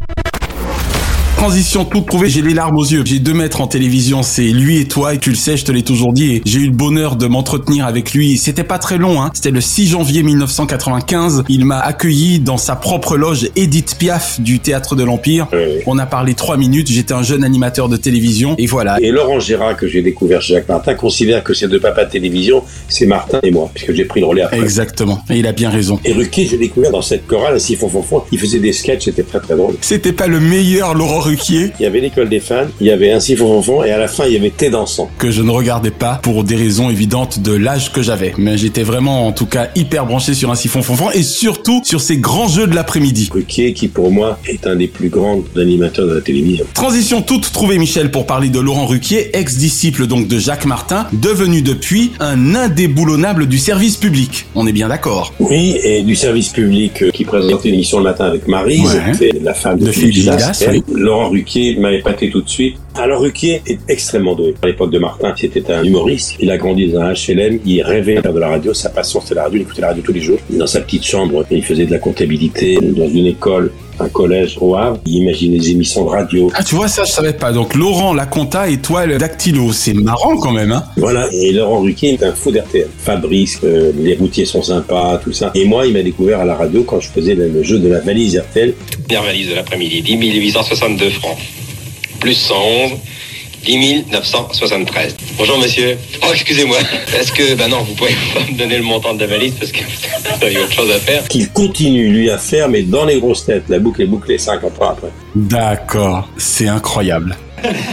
Transition 1.41 1.87
toute 1.87 2.05
trouvée, 2.05 2.29
j'ai 2.29 2.43
les 2.43 2.53
larmes 2.53 2.77
aux 2.77 2.85
yeux. 2.85 3.03
J'ai 3.07 3.19
deux 3.19 3.33
maîtres 3.33 3.63
en 3.63 3.67
télévision, 3.67 4.23
c'est 4.23 4.43
lui 4.43 4.79
et 4.79 4.85
toi, 4.85 5.15
et 5.15 5.19
tu 5.19 5.31
le 5.31 5.37
sais, 5.37 5.57
je 5.57 5.65
te 5.65 5.73
l'ai 5.73 5.83
toujours 5.83 6.13
dit, 6.13 6.35
et 6.35 6.43
j'ai 6.45 6.59
eu 6.59 6.67
le 6.67 6.71
bonheur 6.71 7.17
de 7.17 7.27
m'entretenir 7.27 7.87
avec 7.87 8.13
lui. 8.13 8.37
C'était 8.37 8.63
pas 8.63 8.79
très 8.79 8.99
long, 8.99 9.23
hein. 9.23 9.31
C'était 9.33 9.51
le 9.51 9.63
6 9.63 9.87
janvier 9.87 10.23
1995. 10.23 11.45
Il 11.49 11.65
m'a 11.65 11.79
accueilli 11.79 12.41
dans 12.41 12.59
sa 12.59 12.77
propre 12.77 13.17
loge 13.17 13.49
Edith 13.57 13.97
Piaf 13.99 14.39
du 14.39 14.59
Théâtre 14.61 14.97
de 14.97 15.03
l'Empire. 15.03 15.47
On 15.87 15.97
a 15.97 16.05
parlé 16.05 16.35
trois 16.35 16.59
minutes, 16.59 16.91
j'étais 16.91 17.15
un 17.15 17.23
jeune 17.23 17.43
animateur 17.43 17.89
de 17.89 17.97
télévision, 17.97 18.55
et 18.59 18.67
voilà. 18.67 18.99
Et 19.01 19.11
Laurent 19.11 19.41
Gérard, 19.41 19.79
que 19.79 19.89
j'ai 19.89 20.03
découvert 20.03 20.43
chez 20.43 20.53
Jacques 20.53 20.69
Martin, 20.69 20.93
considère 20.93 21.43
que 21.43 21.55
ces 21.55 21.69
deux 21.69 21.81
papas 21.81 22.05
de 22.05 22.11
télévision, 22.11 22.65
c'est 22.91 23.07
Martin 23.07 23.41
et 23.43 23.51
moi, 23.51 23.71
puisque 23.73 23.95
j'ai 23.95 24.05
pris 24.05 24.21
le 24.21 24.27
relais 24.27 24.43
après. 24.43 24.61
Exactement. 24.61 25.23
Et 25.31 25.39
il 25.39 25.47
a 25.47 25.53
bien 25.53 25.71
raison. 25.71 25.99
Et 26.05 26.13
Ruquier, 26.13 26.45
j'ai 26.45 26.59
découvert 26.59 26.91
dans 26.91 27.01
cette 27.01 27.27
chorale, 27.27 27.55
à 27.55 27.59
Siphon 27.59 27.91
il 28.31 28.39
faisait 28.39 28.59
des 28.59 28.75
sketchs, 28.75 29.07
c'était 29.07 29.23
très 29.23 29.41
très 29.41 29.57
drôle. 29.57 29.77
C'était 29.81 30.13
pas 30.13 30.27
le 30.27 30.39
meilleur 30.39 30.93
Laurent 30.93 31.30
Ruquier 31.31 31.73
Il 31.79 31.83
y 31.83 31.87
avait 31.87 32.01
l'école 32.01 32.29
des 32.29 32.41
fans, 32.41 32.67
il 32.81 32.87
y 32.87 32.91
avait 32.91 33.13
un 33.13 33.21
Siphon 33.21 33.63
Fon 33.63 33.63
Fon, 33.63 33.85
et 33.85 33.91
à 33.93 33.99
la 33.99 34.09
fin, 34.09 34.25
il 34.27 34.33
y 34.33 34.37
avait 34.37 34.51
Thé 34.51 34.69
dansant. 34.71 35.09
que 35.19 35.31
je 35.31 35.43
ne 35.43 35.51
regardais 35.51 35.91
pas 35.91 36.19
pour 36.23 36.45
des 36.45 36.57
raisons 36.57 36.91
évidentes 36.91 37.41
de 37.41 37.53
l'âge 37.53 37.93
que 37.93 38.03
j'avais. 38.03 38.33
Mais 38.39 38.59
j'étais 38.59 38.83
vraiment, 38.83 39.27
en 39.27 39.33
tout 39.33 39.47
cas, 39.47 39.69
hyper 39.77 40.07
branché 40.07 40.35
sur 40.35 40.51
un 40.51 40.55
siphon 40.55 40.83
fonfon 40.83 41.11
et 41.13 41.23
surtout 41.23 41.83
sur 41.85 42.01
ces 42.01 42.17
grands 42.19 42.49
jeux 42.49 42.67
de 42.67 42.75
l'après-midi. 42.75 43.29
Ruquier, 43.33 43.73
qui 43.75 43.89
pour 43.89 44.11
moi 44.11 44.39
est 44.47 44.67
un 44.67 44.77
des 44.77 44.89
plus 44.89 45.09
grands 45.09 45.41
animateurs 45.57 46.07
de 46.09 46.15
la 46.15 46.21
télévision. 46.21 46.65
Transition 46.75 47.23
toute 47.23 47.53
trouvée, 47.53 47.79
Michel, 47.79 48.11
pour 48.11 48.27
parler 48.27 48.49
de 48.49 48.59
Laurent 48.61 48.87
Ruquier, 48.87 49.37
ex-disciple 49.37 50.07
donc 50.07 50.27
de 50.29 50.39
Jacques 50.39 50.67
Martin, 50.67 51.07
devenu 51.13 51.63
depuis 51.63 52.11
un 52.21 52.55
indéboulonnable 52.55 53.47
du 53.47 53.59
service 53.59 53.97
public. 53.97 54.47
On 54.55 54.67
est 54.67 54.73
bien 54.73 54.89
d'accord. 54.89 55.33
Oui, 55.39 55.77
et 55.85 56.03
du 56.03 56.17
service 56.17 56.49
public 56.49 57.03
euh, 57.03 57.11
qui 57.11 57.25
présentait 57.25 57.69
une 57.69 57.75
émission 57.77 57.99
le 57.99 58.05
matin 58.05 58.25
avec 58.27 58.49
Marie, 58.49 58.81
Ouais. 58.81 59.31
la 59.43 59.55
femme 59.55 59.79
de, 59.79 59.87
De 59.87 59.93
Philippe 59.93 60.31
Philippe 60.55 60.85
Ruquier 61.29 61.77
m'avait 61.77 61.99
épaté 61.99 62.31
tout 62.31 62.41
de 62.41 62.49
suite. 62.49 62.77
Alors 62.95 63.21
Ruquier 63.21 63.63
est 63.67 63.79
extrêmement 63.89 64.35
doué. 64.35 64.55
À 64.63 64.67
l'époque 64.67 64.91
de 64.91 64.99
Martin, 64.99 65.35
c'était 65.37 65.71
un 65.73 65.85
humoriste. 65.85 66.37
Il 66.41 66.51
a 66.51 66.57
grandi 66.57 66.89
dans 66.89 67.01
un 67.01 67.13
HLM, 67.13 67.61
il 67.65 67.83
rêvait 67.83 68.17
de 68.17 68.21
faire 68.23 68.33
de 68.33 68.39
la 68.39 68.49
radio. 68.49 68.75
Sa 68.75 68.91
passion, 68.91 69.21
c'était 69.21 69.35
la 69.35 69.45
radio. 69.45 69.59
Il 69.59 69.63
écoutait 69.63 69.83
la 69.83 69.89
radio 69.89 70.03
tous 70.03 70.13
les 70.13 70.21
jours. 70.21 70.39
Dans 70.51 70.67
sa 70.67 70.81
petite 70.81 71.05
chambre, 71.05 71.45
il 71.51 71.65
faisait 71.65 71.87
de 71.87 71.91
la 71.91 71.99
comptabilité 71.99 72.79
dans 72.81 73.09
une 73.09 73.27
école, 73.27 73.73
un 74.01 74.09
collège 74.09 74.57
au 74.61 74.77
Havre. 74.77 74.99
Il 75.07 75.17
imaginait 75.17 75.59
des 75.59 75.71
émissions 75.71 76.05
de 76.05 76.11
radio. 76.11 76.51
Ah, 76.55 76.63
tu 76.63 76.75
vois, 76.75 76.89
ça, 76.89 77.05
je 77.05 77.13
savais 77.13 77.33
pas. 77.33 77.53
Donc, 77.53 77.75
Laurent, 77.75 78.15
la 78.15 78.27
compta 78.27 78.69
et 78.69 78.79
toi, 78.79 79.07
le 79.07 79.19
dactylo. 79.19 79.73
C'est 79.73 79.95
marrant 79.95 80.37
quand 80.37 80.53
même, 80.53 80.73
hein. 80.73 80.85
Voilà, 80.97 81.29
et 81.33 81.53
Laurent 81.53 81.81
Ruquier 81.81 82.15
est 82.15 82.23
un 82.23 82.33
fou 82.33 82.51
d'RTL. 82.51 82.89
Fabrice, 82.99 83.61
euh, 83.65 83.93
les 83.97 84.15
routiers 84.15 84.45
sont 84.45 84.63
sympas, 84.63 85.19
tout 85.23 85.33
ça. 85.33 85.51
Et 85.55 85.65
moi, 85.65 85.87
il 85.87 85.93
m'a 85.93 86.03
découvert 86.03 86.41
à 86.41 86.45
la 86.45 86.55
radio 86.55 86.83
quand 86.83 87.01
je 87.01 87.09
faisais 87.09 87.35
le, 87.35 87.49
le 87.49 87.63
jeu 87.63 87.79
de 87.79 87.89
la 87.89 88.01
valise 88.01 88.39
RTL. 88.39 88.75
Première 89.05 89.23
valise 89.25 89.49
de 89.51 89.55
l'après-midi, 89.55 90.03
10 90.03 90.17
862 90.17 91.11
francs. 91.11 91.37
Plus 92.21 92.35
111, 92.35 92.93
10 93.65 94.07
973. 94.11 95.17
Bonjour 95.37 95.59
monsieur. 95.59 95.97
Oh, 96.23 96.27
excusez-moi. 96.33 96.79
Est-ce 97.19 97.33
que... 97.33 97.55
Ben 97.55 97.69
non, 97.69 97.83
vous 97.83 97.95
pouvez 97.95 98.15
pas 98.35 98.41
me 98.51 98.57
donner 98.57 98.77
le 98.77 98.83
montant 98.83 99.15
de 99.15 99.21
la 99.21 99.27
valise 99.27 99.55
parce 99.55 99.73
que 99.73 99.81
vous 99.81 100.45
avez 100.45 100.59
autre 100.59 100.73
chose 100.73 100.91
à 100.91 100.99
faire. 100.99 101.27
qu'il 101.29 101.49
continue 101.51 102.09
lui 102.09 102.31
à 102.31 102.39
faire, 102.39 102.69
mais 102.69 102.83
dans 102.83 103.05
les 103.05 103.21
grosses 103.21 103.45
têtes. 103.47 103.65
La 103.69 103.79
boucle 103.79 104.03
est 104.03 104.07
bouclée 104.07 104.39
50 104.39 104.81
ans 104.83 104.91
après. 104.91 105.09
D'accord. 105.35 106.29
C'est 106.37 106.69
incroyable. 106.69 107.37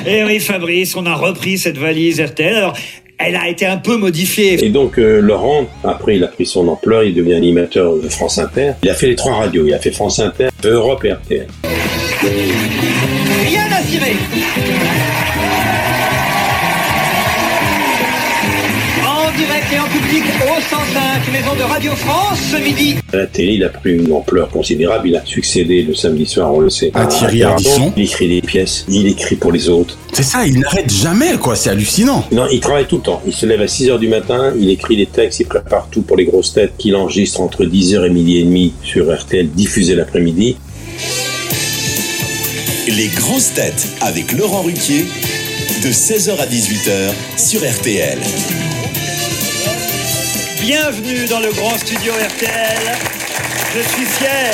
Eh 0.06 0.24
oui, 0.24 0.40
Fabrice, 0.40 0.96
on 0.96 1.06
a 1.06 1.16
repris 1.16 1.58
cette 1.58 1.78
valise 1.78 2.22
RTL. 2.22 2.56
Alors, 2.56 2.74
elle 3.20 3.36
a 3.36 3.50
été 3.50 3.66
un 3.66 3.78
peu 3.78 3.98
modifiée. 3.98 4.64
Et 4.64 4.70
donc 4.70 4.98
euh, 5.00 5.20
Laurent, 5.20 5.66
après 5.84 6.18
il 6.18 6.24
a 6.24 6.28
pris 6.28 6.46
son 6.46 6.68
ampleur, 6.68 7.04
il 7.04 7.14
devient 7.14 7.34
animateur 7.34 7.96
de 7.98 8.08
France 8.10 8.38
Inter. 8.38 8.74
Il 8.84 8.90
a 8.90 8.94
fait 8.94 9.08
les 9.08 9.16
trois 9.16 9.36
radios, 9.36 9.66
il 9.68 9.74
a 9.74 9.80
fait 9.80 9.92
France 9.92 10.20
Inter, 10.20 10.50
Europe 10.64 11.04
et 11.04 11.14
RTL. 11.14 11.48
Rien 12.22 13.68
à 13.72 13.82
tirer. 13.82 14.16
Et 19.74 19.80
en 19.80 19.88
public 19.88 20.24
au 20.44 20.62
105, 20.62 21.32
maison 21.32 21.56
de 21.56 21.64
Radio 21.64 21.92
France, 21.96 22.40
ce 22.52 22.58
midi. 22.58 22.96
La 23.12 23.26
télé, 23.26 23.54
il 23.54 23.64
a 23.64 23.70
pris 23.70 23.96
une 23.96 24.12
ampleur 24.14 24.50
considérable. 24.50 25.10
Il 25.10 25.16
a 25.16 25.26
succédé 25.26 25.82
le 25.82 25.94
samedi 25.94 26.26
soir, 26.26 26.54
on 26.54 26.60
le 26.60 26.70
sait. 26.70 26.92
À 26.94 27.06
Thierry 27.06 27.44
Ardisson. 27.44 27.92
Il 27.98 28.04
écrit 28.04 28.28
des 28.30 28.42
pièces, 28.42 28.86
il 28.88 29.08
écrit 29.08 29.36
pour 29.36 29.52
les 29.52 29.68
autres. 29.70 29.98
C'est 30.14 30.24
ça, 30.24 30.46
il 30.46 30.60
n'arrête 30.60 30.92
jamais, 30.92 31.38
quoi. 31.38 31.56
C'est 31.56 31.70
hallucinant. 31.70 32.24
Non, 32.32 32.48
il 32.52 32.60
travaille 32.60 32.88
tout 32.88 32.98
le 32.98 33.04
temps. 33.04 33.22
Il 33.26 33.34
se 33.34 33.46
lève 33.46 33.62
à 33.62 33.68
6 33.68 33.90
heures 33.90 34.00
du 34.00 34.08
matin, 34.08 34.54
il 34.60 34.70
écrit 34.70 34.96
des 34.96 35.06
textes, 35.06 35.40
il 35.42 35.48
prépare 35.48 35.88
tout 35.92 36.02
pour 36.02 36.18
les 36.18 36.26
grosses 36.26 36.54
têtes 36.54 36.74
qu'il 36.78 36.96
enregistre 36.96 37.42
entre 37.42 37.66
10h 37.66 38.06
et 38.06 38.10
midi 38.10 38.38
et 38.38 38.44
demi 38.44 38.74
sur 38.84 39.14
RTL, 39.14 39.50
diffusé 39.50 39.96
l'après-midi. 39.96 40.58
Les 42.88 43.08
grosses 43.08 43.54
têtes 43.54 43.88
avec 44.02 44.32
Laurent 44.32 44.62
Ruquier 44.62 45.06
de 45.84 45.90
16h 45.90 46.40
à 46.40 46.46
18h 46.46 47.12
sur 47.38 47.60
RTL. 47.60 48.18
Bienvenue 50.68 51.26
dans 51.28 51.40
le 51.40 51.50
grand 51.54 51.78
studio 51.78 52.12
RTL. 52.12 52.98
Je 53.74 53.80
suis 53.88 54.06
fier 54.06 54.52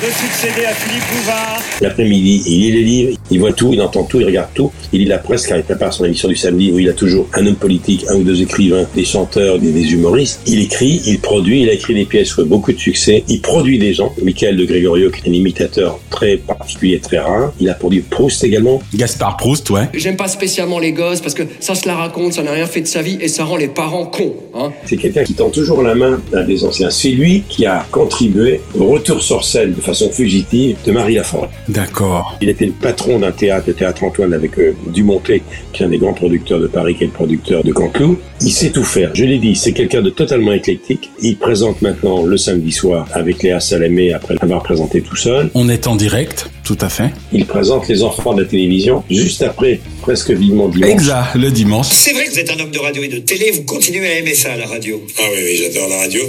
de 0.00 0.06
succéder 0.06 0.64
à 0.64 0.72
Philippe 0.72 1.04
Bouvard. 1.12 1.60
L'après-midi, 1.82 2.42
il 2.46 2.60
lit 2.60 2.72
les 2.72 2.82
livres, 2.84 3.18
il 3.30 3.38
voit 3.38 3.52
tout, 3.52 3.70
il 3.72 3.82
entend 3.82 4.04
tout, 4.04 4.18
il 4.20 4.26
regarde 4.26 4.48
tout. 4.54 4.72
Il 4.92 5.00
lit 5.00 5.06
la 5.06 5.18
presse 5.18 5.46
car 5.46 5.58
il 5.58 5.64
prépare 5.64 5.92
son 5.92 6.06
émission 6.06 6.28
du 6.28 6.36
samedi 6.36 6.72
où 6.72 6.78
il 6.78 6.88
a 6.88 6.94
toujours 6.94 7.28
un 7.34 7.46
homme 7.46 7.56
politique, 7.56 8.06
un 8.08 8.16
ou 8.16 8.22
deux 8.22 8.40
écrivains, 8.40 8.86
des 8.94 9.04
chanteurs, 9.04 9.58
des, 9.58 9.72
des 9.72 9.92
humoristes. 9.92 10.40
Il 10.46 10.60
écrit, 10.60 11.02
il 11.06 11.20
produit, 11.20 11.62
il 11.62 11.68
a 11.68 11.74
écrit 11.74 11.94
des 11.94 12.06
pièces 12.06 12.34
qui 12.34 12.40
ont 12.40 12.46
beaucoup 12.46 12.72
de 12.72 12.78
succès. 12.78 13.24
Il 13.28 13.40
produit 13.42 13.78
des 13.78 13.92
gens. 13.92 14.14
Michael 14.22 14.56
de 14.56 14.64
Gregorio, 14.64 15.10
qui 15.10 15.26
est 15.26 15.30
un 15.30 15.34
imitateur 15.34 16.00
très 16.08 16.38
particulier, 16.38 16.98
très 16.98 17.18
rare. 17.18 17.52
Il 17.60 17.68
a 17.68 17.74
produit 17.74 18.00
Proust 18.00 18.42
également. 18.42 18.80
Gaspard 18.94 19.36
Proust, 19.36 19.68
ouais. 19.70 19.88
J'aime 19.92 20.16
pas 20.16 20.28
spécialement 20.28 20.78
les 20.78 20.92
gosses 20.92 21.20
parce 21.20 21.34
que 21.34 21.42
ça 21.60 21.74
se 21.74 21.86
la 21.86 21.94
raconte, 21.94 22.32
ça 22.32 22.42
n'a 22.42 22.52
rien 22.52 22.66
fait 22.66 22.80
de 22.80 22.86
sa 22.86 23.02
vie 23.02 23.18
et 23.20 23.28
ça 23.28 23.44
rend 23.44 23.56
les 23.56 23.68
parents 23.68 24.06
cons. 24.06 24.34
Hein. 24.54 24.72
C'est 24.86 24.96
quelqu'un 24.96 25.24
qui 25.24 25.34
tend 25.34 25.50
toujours 25.50 25.82
la 25.82 25.94
main 25.94 26.20
à 26.32 26.42
des 26.42 26.64
anciens. 26.64 26.90
C'est 26.90 27.10
lui 27.10 27.42
qui 27.48 27.66
a 27.66 27.86
contribué 27.90 28.60
au 28.78 28.86
retour 28.86 29.22
sur 29.22 29.44
scène 29.44 29.74
de 29.74 29.80
façon 29.90 30.10
fugitive 30.10 30.76
de 30.86 30.92
Marie 30.92 31.14
Lafont. 31.14 31.48
D'accord. 31.68 32.36
Il 32.40 32.48
était 32.48 32.66
le 32.66 32.72
patron 32.72 33.18
d'un 33.18 33.32
théâtre, 33.32 33.64
le 33.68 33.74
théâtre 33.74 34.04
Antoine, 34.04 34.32
avec 34.32 34.58
euh, 34.58 34.74
Dumontet, 34.86 35.42
qui 35.72 35.82
est 35.82 35.86
un 35.86 35.88
des 35.88 35.98
grands 35.98 36.14
producteurs 36.14 36.60
de 36.60 36.66
Paris, 36.66 36.94
qui 36.94 37.04
est 37.04 37.06
le 37.08 37.12
producteur 37.12 37.64
de 37.64 37.72
Canteloup. 37.72 38.18
Il 38.40 38.52
sait 38.52 38.70
tout 38.70 38.84
faire. 38.84 39.10
Je 39.14 39.24
l'ai 39.24 39.38
dit, 39.38 39.56
c'est 39.56 39.72
quelqu'un 39.72 40.02
de 40.02 40.10
totalement 40.10 40.52
éclectique. 40.52 41.10
Il 41.22 41.36
présente 41.36 41.82
maintenant 41.82 42.22
le 42.24 42.36
samedi 42.36 42.72
soir 42.72 43.08
avec 43.12 43.42
Léa 43.42 43.60
Salamé, 43.60 44.12
après 44.12 44.36
l'avoir 44.40 44.62
présenté 44.62 45.02
tout 45.02 45.16
seul. 45.16 45.50
On 45.54 45.68
est 45.68 45.86
en 45.86 45.96
direct, 45.96 46.50
tout 46.70 46.86
à 46.86 46.88
fait. 46.88 47.10
Il 47.32 47.46
présente 47.46 47.88
les 47.88 48.04
enfants 48.04 48.32
de 48.32 48.42
la 48.42 48.48
télévision 48.48 49.02
juste 49.10 49.42
après, 49.42 49.80
presque 50.02 50.30
vivement 50.30 50.68
dimanche. 50.68 50.90
Exact, 50.90 51.34
le 51.34 51.50
dimanche. 51.50 51.88
C'est 51.90 52.12
vrai 52.12 52.26
que 52.26 52.30
vous 52.30 52.38
êtes 52.38 52.50
un 52.50 52.60
homme 52.60 52.70
de 52.70 52.78
radio 52.78 53.02
et 53.02 53.08
de 53.08 53.18
télé, 53.18 53.50
vous 53.50 53.64
continuez 53.64 54.06
à 54.06 54.18
aimer 54.18 54.36
ça, 54.36 54.56
la 54.56 54.66
radio. 54.66 55.04
Ah 55.18 55.22
oui, 55.34 55.40
oui, 55.46 55.56
j'adore 55.56 55.88
la 55.88 55.96
radio. 55.96 56.22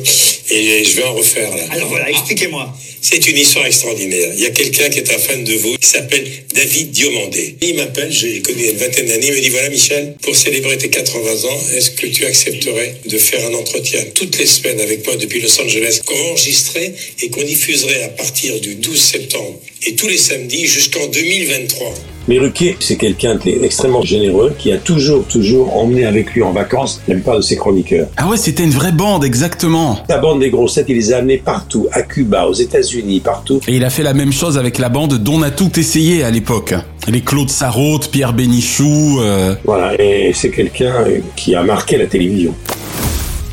Et 0.50 0.84
je 0.84 0.96
vais 0.96 1.04
en 1.04 1.14
refaire 1.14 1.56
là. 1.56 1.64
Alors 1.70 1.90
voilà, 1.90 2.10
expliquez-moi. 2.10 2.76
C'est 3.04 3.28
une 3.28 3.38
histoire 3.38 3.66
extraordinaire. 3.66 4.32
Il 4.36 4.42
y 4.42 4.46
a 4.46 4.52
quelqu'un 4.52 4.90
qui 4.90 5.00
est 5.00 5.12
un 5.12 5.18
fan 5.18 5.44
de 5.44 5.54
vous, 5.54 5.76
qui 5.78 5.88
s'appelle 5.88 6.24
David 6.54 6.92
Diomandé. 6.92 7.56
Il 7.62 7.76
m'appelle, 7.76 8.12
j'ai 8.12 8.42
connu 8.42 8.60
il 8.60 8.66
y 8.66 8.70
a 8.70 8.72
une 8.72 8.78
vingtaine 8.78 9.08
d'années, 9.08 9.28
il 9.28 9.34
me 9.34 9.42
dit 9.42 9.50
voilà 9.50 9.70
Michel, 9.70 10.16
pour 10.22 10.36
célébrer 10.36 10.78
tes 10.78 10.90
80 10.90 11.50
ans, 11.50 11.60
est-ce 11.76 11.92
que 11.92 12.08
tu 12.08 12.26
accepterais 12.26 12.96
de 13.06 13.18
faire 13.18 13.44
un 13.48 13.54
entretien 13.54 14.00
toutes 14.14 14.38
les 14.38 14.46
semaines 14.46 14.80
avec 14.82 15.06
moi 15.06 15.16
depuis 15.16 15.42
Los 15.42 15.60
Angeles, 15.62 16.02
qu'on 16.06 16.20
enregistrerait 16.30 16.94
et 17.22 17.30
qu'on 17.30 17.44
diffuserait 17.44 18.04
à 18.04 18.10
partir 18.10 18.60
du 18.60 18.76
12 18.76 19.00
septembre? 19.00 19.60
Et 19.88 19.96
tous 19.96 20.08
les 20.08 20.18
samedis 20.32 20.66
jusqu'en 20.66 21.08
2023 21.12 21.94
mais 22.28 22.38
Ruquier, 22.38 22.78
c'est 22.80 22.98
quelqu'un 22.98 23.36
d'extrêmement 23.36 24.04
généreux 24.04 24.54
qui 24.58 24.72
a 24.72 24.78
toujours, 24.78 25.26
toujours 25.26 25.76
emmené 25.76 26.06
avec 26.06 26.34
lui 26.34 26.44
en 26.44 26.52
vacances 26.52 27.02
la 27.08 27.16
plupart 27.16 27.38
de 27.38 27.42
ses 27.42 27.56
chroniqueurs. 27.56 28.08
Ah 28.16 28.30
ouais, 28.30 28.38
c'était 28.38 28.64
une 28.64 28.70
vraie 28.70 28.92
bande, 28.92 29.26
exactement. 29.26 29.98
La 30.08 30.20
bande 30.20 30.40
des 30.40 30.52
grossettes, 30.52 30.86
il 30.88 30.98
les 30.98 31.14
a 31.14 31.18
amenés 31.18 31.40
partout, 31.40 31.88
à 31.92 32.04
Cuba, 32.04 32.46
aux 32.46 32.54
États-Unis, 32.54 33.22
partout. 33.22 33.60
Et 33.68 33.76
il 33.76 33.84
a 33.84 33.90
fait 33.90 34.04
la 34.04 34.14
même 34.14 34.32
chose 34.32 34.60
avec 34.60 34.78
la 34.78 34.90
bande 34.90 35.16
dont 35.16 35.40
on 35.40 35.42
a 35.42 35.50
tout 35.50 35.80
essayé 35.80 36.24
à 36.24 36.30
l'époque. 36.30 36.76
Les 37.08 37.22
Claude 37.22 37.50
Sarraute, 37.50 38.12
Pierre 38.12 38.34
Bénichou. 38.34 39.20
Euh... 39.20 39.56
Voilà, 39.64 40.00
et 40.00 40.32
c'est 40.36 40.52
quelqu'un 40.52 40.94
qui 41.36 41.56
a 41.56 41.64
marqué 41.64 41.98
la 41.98 42.06
télévision. 42.06 42.54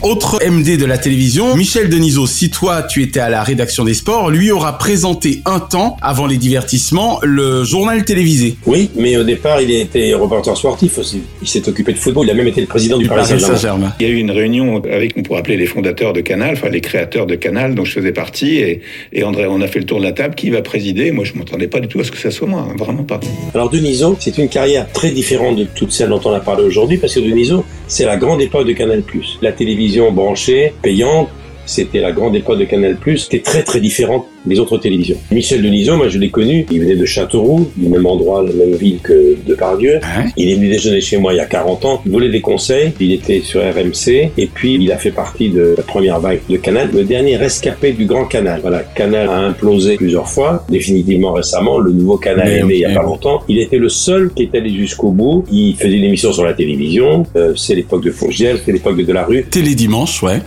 Autre 0.04 0.38
MD 0.48 0.76
de 0.76 0.84
la 0.84 0.96
télévision, 0.96 1.56
Michel 1.56 1.88
Denisot, 1.88 2.28
si 2.28 2.50
toi 2.50 2.84
tu 2.84 3.02
étais 3.02 3.18
à 3.18 3.28
la 3.28 3.42
rédaction 3.42 3.84
des 3.84 3.94
sports, 3.94 4.30
lui 4.30 4.52
aura 4.52 4.78
présenté 4.78 5.42
un 5.44 5.58
temps, 5.58 5.96
avant 6.00 6.26
les 6.28 6.36
divertissements, 6.36 7.18
le 7.24 7.64
journal 7.64 8.04
télévisé. 8.04 8.56
Oui, 8.64 8.90
mais 8.94 9.16
au 9.16 9.24
départ 9.24 9.60
il 9.60 9.72
était 9.72 10.14
reporter 10.14 10.56
sportif 10.56 10.98
aussi. 10.98 11.22
Il 11.42 11.48
s'est 11.48 11.68
occupé 11.68 11.92
de 11.94 11.98
football, 11.98 12.26
il 12.26 12.30
a 12.30 12.34
même 12.34 12.46
été 12.46 12.60
le 12.60 12.68
président 12.68 12.96
du, 12.96 13.04
du 13.04 13.08
Paris 13.08 13.26
Saint-Germain. 13.26 13.56
Saint-Germain. 13.56 13.92
Il 13.98 14.06
y 14.06 14.08
a 14.08 14.12
eu 14.12 14.18
une 14.18 14.30
réunion 14.30 14.76
avec, 14.84 15.14
on 15.16 15.24
pourrait 15.24 15.40
appeler 15.40 15.56
les 15.56 15.66
fondateurs 15.66 16.12
de 16.12 16.20
Canal, 16.20 16.52
enfin 16.52 16.68
les 16.68 16.80
créateurs 16.80 17.26
de 17.26 17.34
Canal, 17.34 17.74
dont 17.74 17.84
je 17.84 17.94
faisais 17.94 18.12
partie, 18.12 18.58
et, 18.58 18.82
et 19.12 19.24
André, 19.24 19.46
on 19.46 19.60
a 19.60 19.66
fait 19.66 19.80
le 19.80 19.86
tour 19.86 19.98
de 19.98 20.04
la 20.04 20.12
table, 20.12 20.36
qui 20.36 20.50
va 20.50 20.62
présider? 20.62 21.10
Moi 21.10 21.24
je 21.24 21.32
m'attendais 21.34 21.66
pas 21.66 21.80
du 21.80 21.88
tout 21.88 21.98
à 21.98 22.04
ce 22.04 22.12
que 22.12 22.18
ça 22.18 22.30
soit 22.30 22.46
moi, 22.46 22.68
hein, 22.70 22.76
vraiment 22.78 23.02
pas. 23.02 23.18
Alors 23.52 23.68
Denisot, 23.68 24.16
c'est 24.20 24.38
une 24.38 24.48
carrière 24.48 24.86
très 24.92 25.10
différente 25.10 25.56
de 25.56 25.64
toute 25.64 25.90
celle 25.90 26.10
dont 26.10 26.20
on 26.24 26.32
a 26.32 26.40
parlé 26.40 26.62
aujourd'hui, 26.62 26.98
parce 26.98 27.16
que 27.16 27.20
Denisot, 27.20 27.64
c'est 27.88 28.04
la 28.04 28.16
grande 28.16 28.40
époque 28.40 28.66
de 28.66 28.72
Canal+. 28.72 29.02
La 29.42 29.52
télévision 29.52 30.12
branchée, 30.12 30.74
payante, 30.82 31.30
c'était 31.68 32.00
la 32.00 32.12
grande 32.12 32.34
époque 32.34 32.58
de 32.58 32.64
Canal+, 32.64 32.96
c'était 33.16 33.40
très 33.40 33.62
très 33.62 33.80
différente 33.80 34.26
des 34.46 34.58
autres 34.58 34.78
télévisions. 34.78 35.16
Michel 35.30 35.62
Denisot, 35.62 35.96
moi 35.96 36.08
je 36.08 36.18
l'ai 36.18 36.30
connu, 36.30 36.64
il 36.70 36.80
venait 36.80 36.96
de 36.96 37.04
Châteauroux, 37.04 37.68
du 37.76 37.88
même 37.88 38.06
endroit, 38.06 38.42
la 38.42 38.52
même 38.52 38.74
ville 38.74 38.98
que 39.02 39.36
de 39.46 39.54
Pardieu. 39.54 40.00
Il 40.36 40.50
est 40.50 40.54
venu 40.54 40.68
déjeuner 40.68 41.00
chez 41.00 41.18
moi 41.18 41.34
il 41.34 41.36
y 41.36 41.40
a 41.40 41.46
40 41.46 41.84
ans, 41.84 42.02
il 42.06 42.12
volait 42.12 42.30
des 42.30 42.40
conseils, 42.40 42.92
il 42.98 43.12
était 43.12 43.40
sur 43.40 43.60
RMC, 43.60 44.30
et 44.38 44.46
puis 44.46 44.74
il 44.74 44.90
a 44.90 44.96
fait 44.96 45.10
partie 45.10 45.50
de 45.50 45.74
la 45.76 45.82
première 45.82 46.18
vague 46.20 46.40
de 46.48 46.56
Canal, 46.56 46.88
le 46.92 47.04
dernier 47.04 47.36
rescapé 47.36 47.92
du 47.92 48.06
grand 48.06 48.24
Canal. 48.24 48.60
Voilà, 48.62 48.80
Canal 48.94 49.28
a 49.28 49.38
implosé 49.38 49.96
plusieurs 49.96 50.28
fois, 50.28 50.64
définitivement 50.70 51.32
récemment, 51.32 51.78
le 51.78 51.92
nouveau 51.92 52.16
Canal 52.16 52.48
est 52.48 52.62
né 52.64 52.74
il 52.74 52.80
y 52.80 52.84
a 52.86 52.94
pas 52.94 53.02
longtemps. 53.02 53.42
Il 53.48 53.58
était 53.58 53.78
le 53.78 53.88
seul 53.90 54.30
qui 54.34 54.44
est 54.44 54.54
allé 54.54 54.70
jusqu'au 54.74 55.10
bout, 55.10 55.44
il 55.52 55.76
faisait 55.76 55.96
une 55.96 56.04
émission 56.04 56.32
sur 56.32 56.44
la 56.44 56.54
télévision, 56.54 57.26
Euh, 57.36 57.54
c'est 57.56 57.74
l'époque 57.74 58.02
de 58.02 58.10
Fourgiel, 58.10 58.58
c'est 58.64 58.72
l'époque 58.72 58.96
de 58.96 59.02
Delarue. 59.02 59.44
Télé 59.50 59.74
dimanche, 59.74 60.22
ouais. 60.22 60.40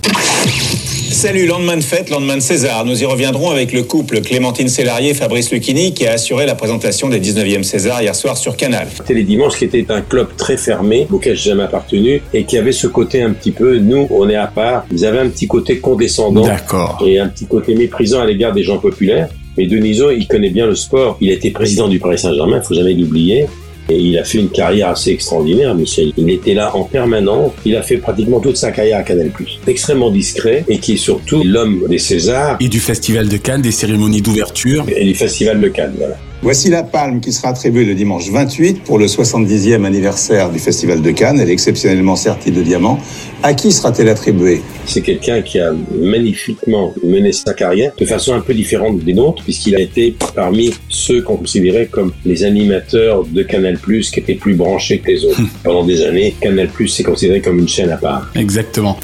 Salut, 1.11 1.45
lendemain 1.45 1.75
de 1.75 1.81
fête, 1.81 2.09
lendemain 2.09 2.37
de 2.37 2.41
César. 2.41 2.85
Nous 2.85 3.03
y 3.03 3.05
reviendrons 3.05 3.51
avec 3.51 3.73
le 3.73 3.83
couple 3.83 4.21
Clémentine 4.21 4.69
Sélarié 4.69 5.09
et 5.09 5.13
Fabrice 5.13 5.51
Lucchini 5.51 5.93
qui 5.93 6.07
a 6.07 6.13
assuré 6.13 6.45
la 6.45 6.55
présentation 6.55 7.09
des 7.09 7.19
19e 7.19 7.63
César 7.63 8.01
hier 8.01 8.15
soir 8.15 8.37
sur 8.37 8.55
Canal. 8.55 8.87
Télé 9.05 9.23
Dimanche 9.23 9.57
qui 9.57 9.65
était 9.65 9.85
un 9.91 10.01
club 10.01 10.29
très 10.37 10.55
fermé 10.55 11.07
auquel 11.11 11.35
j'ai 11.35 11.49
jamais 11.49 11.63
appartenu 11.63 12.21
et 12.33 12.45
qui 12.45 12.57
avait 12.57 12.71
ce 12.71 12.87
côté 12.87 13.21
un 13.21 13.31
petit 13.31 13.51
peu 13.51 13.77
nous 13.77 14.07
on 14.09 14.29
est 14.29 14.35
à 14.35 14.47
part 14.47 14.85
ils 14.89 15.05
avaient 15.05 15.19
un 15.19 15.27
petit 15.27 15.47
côté 15.47 15.79
condescendant 15.79 16.45
D'accord. 16.45 17.03
et 17.05 17.19
un 17.19 17.27
petit 17.27 17.45
côté 17.45 17.75
méprisant 17.75 18.21
à 18.21 18.25
l'égard 18.25 18.53
des 18.53 18.63
gens 18.63 18.77
populaires 18.77 19.27
mais 19.57 19.67
Denisot 19.67 20.11
il 20.11 20.27
connaît 20.27 20.49
bien 20.49 20.65
le 20.65 20.75
sport 20.75 21.17
il 21.19 21.29
a 21.29 21.33
été 21.33 21.51
président 21.51 21.89
du 21.89 21.99
Paris 21.99 22.19
Saint-Germain 22.19 22.61
faut 22.61 22.73
jamais 22.73 22.93
l'oublier 22.93 23.47
et 23.91 23.99
il 23.99 24.17
a 24.17 24.23
fait 24.23 24.37
une 24.39 24.49
carrière 24.49 24.89
assez 24.89 25.11
extraordinaire, 25.11 25.75
Michel. 25.75 26.13
Il 26.17 26.29
était 26.29 26.53
là 26.53 26.75
en 26.75 26.83
permanence. 26.83 27.51
Il 27.65 27.75
a 27.75 27.81
fait 27.81 27.97
pratiquement 27.97 28.39
toute 28.39 28.57
sa 28.57 28.71
carrière 28.71 28.99
à 28.99 29.03
Canal+. 29.03 29.31
Extrêmement 29.67 30.09
discret 30.11 30.63
et 30.67 30.77
qui 30.79 30.93
est 30.93 30.97
surtout 30.97 31.43
l'homme 31.43 31.85
des 31.89 31.97
Césars 31.99 32.57
Et 32.59 32.69
du 32.69 32.79
Festival 32.79 33.27
de 33.27 33.37
Cannes, 33.37 33.61
des 33.61 33.71
cérémonies 33.71 34.21
d'ouverture. 34.21 34.85
et 34.95 35.05
du 35.05 35.13
Festival 35.15 35.59
de 35.59 35.67
Cannes. 35.67 35.93
Voilà. 35.97 36.17
Voici 36.43 36.69
la 36.69 36.81
palme 36.81 37.21
qui 37.21 37.33
sera 37.33 37.49
attribuée 37.49 37.85
le 37.85 37.93
dimanche 37.93 38.31
28 38.31 38.83
pour 38.83 38.97
le 38.97 39.05
70e 39.05 39.85
anniversaire 39.85 40.49
du 40.49 40.57
Festival 40.57 41.03
de 41.03 41.11
Cannes. 41.11 41.39
Elle 41.39 41.51
est 41.51 41.53
exceptionnellement 41.53 42.15
sertie 42.15 42.49
de 42.49 42.63
diamants. 42.63 42.97
À 43.43 43.53
qui 43.53 43.71
sera-t-elle 43.71 44.09
attribuée? 44.09 44.63
C'est 44.87 45.01
quelqu'un 45.01 45.43
qui 45.43 45.59
a 45.59 45.71
magnifiquement 45.93 46.95
mené 47.03 47.31
sa 47.31 47.53
carrière 47.53 47.91
de 47.95 48.05
façon 48.05 48.33
un 48.33 48.41
peu 48.41 48.55
différente 48.55 48.97
des 49.01 49.13
nôtres, 49.13 49.43
puisqu'il 49.43 49.75
a 49.75 49.79
été 49.79 50.15
parmi 50.33 50.73
ceux 50.89 51.21
qu'on 51.21 51.37
considérait 51.37 51.85
comme 51.85 52.11
les 52.25 52.43
animateurs 52.43 53.23
de 53.23 53.43
Canal+, 53.43 53.77
qui 53.77 54.19
étaient 54.19 54.33
plus 54.33 54.55
branchés 54.55 54.97
que 54.97 55.11
les 55.11 55.23
autres. 55.23 55.41
Pendant 55.63 55.85
des 55.85 56.03
années, 56.03 56.33
Canal+, 56.41 56.69
s'est 56.87 57.03
considéré 57.03 57.41
comme 57.41 57.59
une 57.59 57.69
chaîne 57.69 57.91
à 57.91 57.97
part. 57.97 58.31
Exactement. 58.33 58.97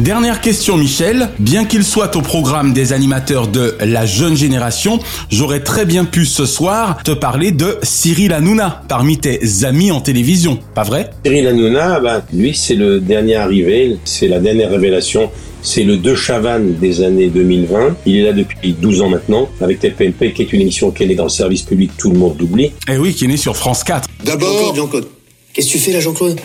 Dernière 0.00 0.40
question, 0.40 0.78
Michel. 0.78 1.28
Bien 1.38 1.66
qu'il 1.66 1.84
soit 1.84 2.16
au 2.16 2.22
programme 2.22 2.72
des 2.72 2.94
animateurs 2.94 3.48
de 3.48 3.76
la 3.80 4.06
jeune 4.06 4.34
génération, 4.34 4.98
j'aurais 5.30 5.60
très 5.60 5.84
bien 5.84 6.06
pu 6.06 6.24
ce 6.24 6.46
soir 6.46 7.02
te 7.04 7.10
parler 7.10 7.52
de 7.52 7.76
Cyril 7.82 8.32
Hanouna, 8.32 8.82
parmi 8.88 9.18
tes 9.18 9.64
amis 9.64 9.90
en 9.90 10.00
télévision. 10.00 10.58
Pas 10.74 10.84
vrai? 10.84 11.10
Cyril 11.26 11.46
Hanouna, 11.48 12.00
ben, 12.00 12.22
lui, 12.32 12.54
c'est 12.54 12.76
le 12.76 12.98
dernier 12.98 13.34
arrivé, 13.34 13.98
c'est 14.06 14.28
la 14.28 14.40
dernière 14.40 14.70
révélation. 14.70 15.30
C'est 15.60 15.84
le 15.84 15.98
De 15.98 16.14
Chavannes 16.14 16.76
des 16.80 17.02
années 17.02 17.28
2020. 17.28 17.96
Il 18.06 18.16
est 18.16 18.22
là 18.22 18.32
depuis 18.32 18.72
12 18.72 19.02
ans 19.02 19.10
maintenant, 19.10 19.50
avec 19.60 19.80
TPMP, 19.80 20.32
qui 20.32 20.40
est 20.40 20.52
une 20.54 20.62
émission 20.62 20.92
qui 20.92 21.02
est 21.02 21.14
dans 21.14 21.24
le 21.24 21.28
service 21.28 21.60
public, 21.60 21.90
tout 21.98 22.10
le 22.10 22.18
monde 22.18 22.36
l'oublie. 22.40 22.72
Eh 22.90 22.96
oui, 22.96 23.12
qui 23.12 23.26
est 23.26 23.28
né 23.28 23.36
sur 23.36 23.54
France 23.54 23.84
4. 23.84 24.08
D'abord. 24.24 24.74
Jean-Claude. 24.74 25.08
Qu'est-ce 25.52 25.66
que 25.66 25.72
tu 25.72 25.78
fais 25.78 25.92
là, 25.92 26.00
Jean-Claude? 26.00 26.40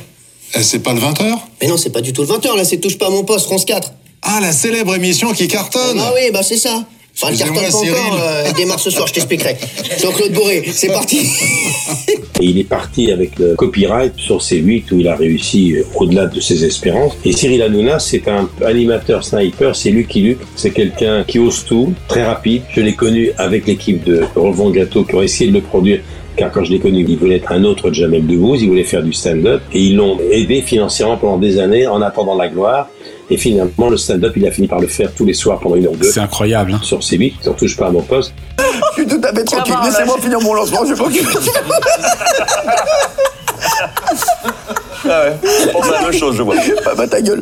C'est 0.62 0.80
pas 0.80 0.94
le 0.94 1.00
20h 1.00 1.38
Mais 1.62 1.68
non, 1.68 1.78
c'est 1.78 1.90
pas 1.90 2.02
du 2.02 2.14
tout 2.14 2.22
le 2.22 2.28
20h, 2.28 2.56
là, 2.56 2.64
c'est 2.64 2.78
touche 2.78 2.98
pas 2.98 3.08
à 3.08 3.10
mon 3.10 3.24
poste, 3.24 3.46
France 3.46 3.66
4. 3.66 3.92
Ah, 4.22 4.40
la 4.42 4.52
célèbre 4.52 4.96
émission 4.96 5.34
qui 5.34 5.48
cartonne 5.48 6.00
Ah 6.00 6.12
oui, 6.16 6.32
bah 6.32 6.44
c'est 6.44 6.58
ça. 6.58 6.86
Enfin, 7.18 7.32
le 7.32 7.38
Excusez-moi, 7.38 7.98
encore, 7.98 8.20
euh, 8.22 8.52
démarre 8.58 8.80
ce 8.80 8.90
soir, 8.90 9.08
je 9.08 9.14
t'expliquerai. 9.14 9.56
Jean-Claude 10.02 10.34
Bourré, 10.34 10.64
c'est 10.70 10.90
parti. 10.90 11.20
Et 12.42 12.46
il 12.48 12.60
est 12.60 12.66
parti 12.66 13.10
avec 13.10 13.40
le 13.40 13.56
copyright 13.56 14.12
sur 14.18 14.40
C8 14.40 14.92
où 14.92 15.00
il 15.00 15.08
a 15.08 15.16
réussi 15.16 15.78
euh, 15.78 15.84
au-delà 15.96 16.26
de 16.26 16.42
ses 16.42 16.66
espérances. 16.66 17.14
Et 17.24 17.32
Cyril 17.32 17.62
Hanouna, 17.62 18.00
c'est 18.00 18.28
un 18.28 18.50
animateur 18.66 19.24
sniper, 19.24 19.74
c'est 19.78 19.92
Lucky 19.92 20.22
Luke. 20.22 20.40
C'est 20.58 20.72
quelqu'un 20.72 21.24
qui 21.24 21.40
ose 21.40 21.64
tout, 21.64 21.94
très 22.10 22.26
rapide. 22.26 22.64
Je 22.72 22.82
l'ai 22.82 22.96
connu 22.96 23.32
avec 23.38 23.66
l'équipe 23.66 24.04
de 24.04 24.26
Revend 24.36 24.72
Gâteau 24.72 25.06
qui 25.06 25.16
ont 25.16 25.22
essayé 25.22 25.50
de 25.50 25.56
le 25.56 25.62
produire. 25.62 26.02
Car 26.36 26.52
quand 26.52 26.66
je 26.66 26.72
l'ai 26.72 26.80
connu, 26.80 27.06
il 27.08 27.18
voulait 27.18 27.38
être 27.38 27.54
un 27.54 27.64
autre 27.64 27.94
Jamel 27.94 28.28
Debbouze, 28.28 28.62
il 28.62 28.68
voulait 28.68 28.84
faire 28.84 29.04
du 29.04 29.14
stand-up. 29.14 29.62
Et 29.72 29.80
ils 29.80 29.96
l'ont 29.96 30.20
aidé 30.32 30.62
financièrement 30.62 31.16
pendant 31.16 31.38
des 31.38 31.60
années 31.60 31.88
en 31.88 32.02
attendant 32.02 32.36
la 32.36 32.50
gloire. 32.50 32.90
Et 33.30 33.38
finalement, 33.38 33.90
le 33.90 33.98
stand-up, 33.98 34.34
il 34.36 34.46
a 34.46 34.52
fini 34.52 34.68
par 34.68 34.80
le 34.80 34.88
faire 34.88 35.12
tous 35.14 35.26
les 35.26 35.34
soirs 35.34 35.60
pendant 35.60 35.76
une 35.76 35.86
heure 35.86 35.94
ou 35.94 35.98
deux. 35.98 36.10
C'est 36.12 36.20
incroyable. 36.20 36.74
hein. 36.74 36.80
Sur 36.84 37.00
C8, 37.00 37.34
on 37.48 37.54
touche 37.54 37.76
pas 37.76 37.88
à 37.88 37.92
mon 37.92 38.02
poste. 38.02 38.34
Je 38.96 39.02
suis 39.02 39.08
tout 39.08 39.22
à 39.24 39.34
fait 39.34 39.44
tranquille, 39.44 39.76
laissez-moi 39.84 40.18
finir 40.22 40.40
mon 40.42 40.54
lancement, 40.54 40.86
je 40.86 40.94
vais 40.94 41.04
pas 41.04 41.10
Ah 45.08 45.24
ouais, 45.24 45.38
on 45.70 45.72
pense 45.74 45.88
à 45.88 45.92
la 45.92 46.02
même 46.02 46.14
chose, 46.14 46.36
je 46.36 46.42
vois. 46.44 46.56
Bah, 46.84 46.94
bah 46.98 47.08
ta 47.08 47.22
gueule. 47.22 47.42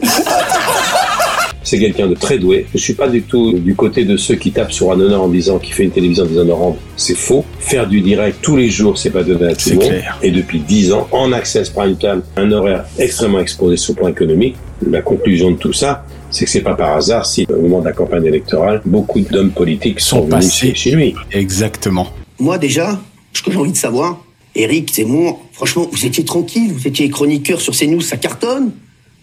C'est 1.64 1.80
quelqu'un 1.80 2.08
de 2.08 2.14
très 2.16 2.38
doué. 2.38 2.66
Je 2.74 2.78
suis 2.80 2.94
pas 2.94 3.08
du 3.08 3.22
tout 3.22 3.54
du 3.54 3.74
côté 3.76 4.04
de 4.06 4.18
ceux 4.18 4.36
qui 4.36 4.52
tapent 4.52 4.72
sur 4.74 4.92
un 4.92 5.00
honneur 5.00 5.22
en 5.24 5.30
disant 5.30 5.60
qu'il 5.60 5.74
fait 5.74 5.84
une 5.84 5.92
télévision 5.92 6.26
déshonorante. 6.26 6.78
C'est 6.98 7.16
faux. 7.16 7.46
Faire 7.60 7.88
du 7.88 8.02
direct 8.02 8.40
tous 8.42 8.58
les 8.58 8.70
jours, 8.70 8.98
c'est 8.98 9.10
pas 9.12 9.24
donné 9.24 9.46
à 9.48 9.54
tout 9.54 9.60
C'est 9.60 9.70
le 9.72 9.76
monde. 9.78 9.88
clair. 9.88 10.20
Et 10.22 10.32
depuis 10.32 10.60
10 10.60 10.92
ans, 10.94 11.08
en 11.12 11.32
access 11.32 11.70
prime 11.70 11.96
time, 11.98 12.22
un 12.38 12.52
horaire 12.52 12.86
extrêmement 13.00 13.40
exposé 13.40 13.78
sur 13.78 13.94
le 13.94 14.00
plan 14.00 14.08
économique. 14.10 14.56
La 14.90 15.02
conclusion 15.02 15.52
de 15.52 15.56
tout 15.58 15.72
ça, 15.74 16.06
c'est 16.30 16.46
que 16.46 16.52
c'est 16.52 16.62
pas 16.62 16.76
par 16.76 16.96
hasard 16.98 17.26
si, 17.26 17.46
au 17.50 17.62
moment 17.62 17.80
de 17.80 17.86
la 17.86 17.94
campagne 17.94 18.26
électorale, 18.26 18.82
beaucoup 18.86 19.22
d'hommes 19.22 19.52
politiques 19.52 20.00
sont, 20.02 20.18
Sont 20.18 20.22
venus 20.24 20.32
passés. 20.48 20.68
chez, 20.70 20.76
chez 20.76 20.92
lui. 20.92 21.14
Exactement. 21.32 22.08
Moi, 22.40 22.58
déjà, 22.58 23.00
ce 23.32 23.42
que 23.42 23.52
j'ai 23.52 23.58
envie 23.58 23.72
de 23.72 23.78
savoir, 23.78 24.20
Eric 24.56 24.94
Zemmour, 24.94 25.40
franchement, 25.54 25.88
vous 25.92 26.06
étiez 26.06 26.26
tranquille, 26.26 26.72
vous 26.74 26.88
étiez 26.88 27.10
chroniqueur 27.10 27.62
sur 27.62 27.74
CNews, 27.76 28.02
ça 28.02 28.18
cartonne. 28.18 28.72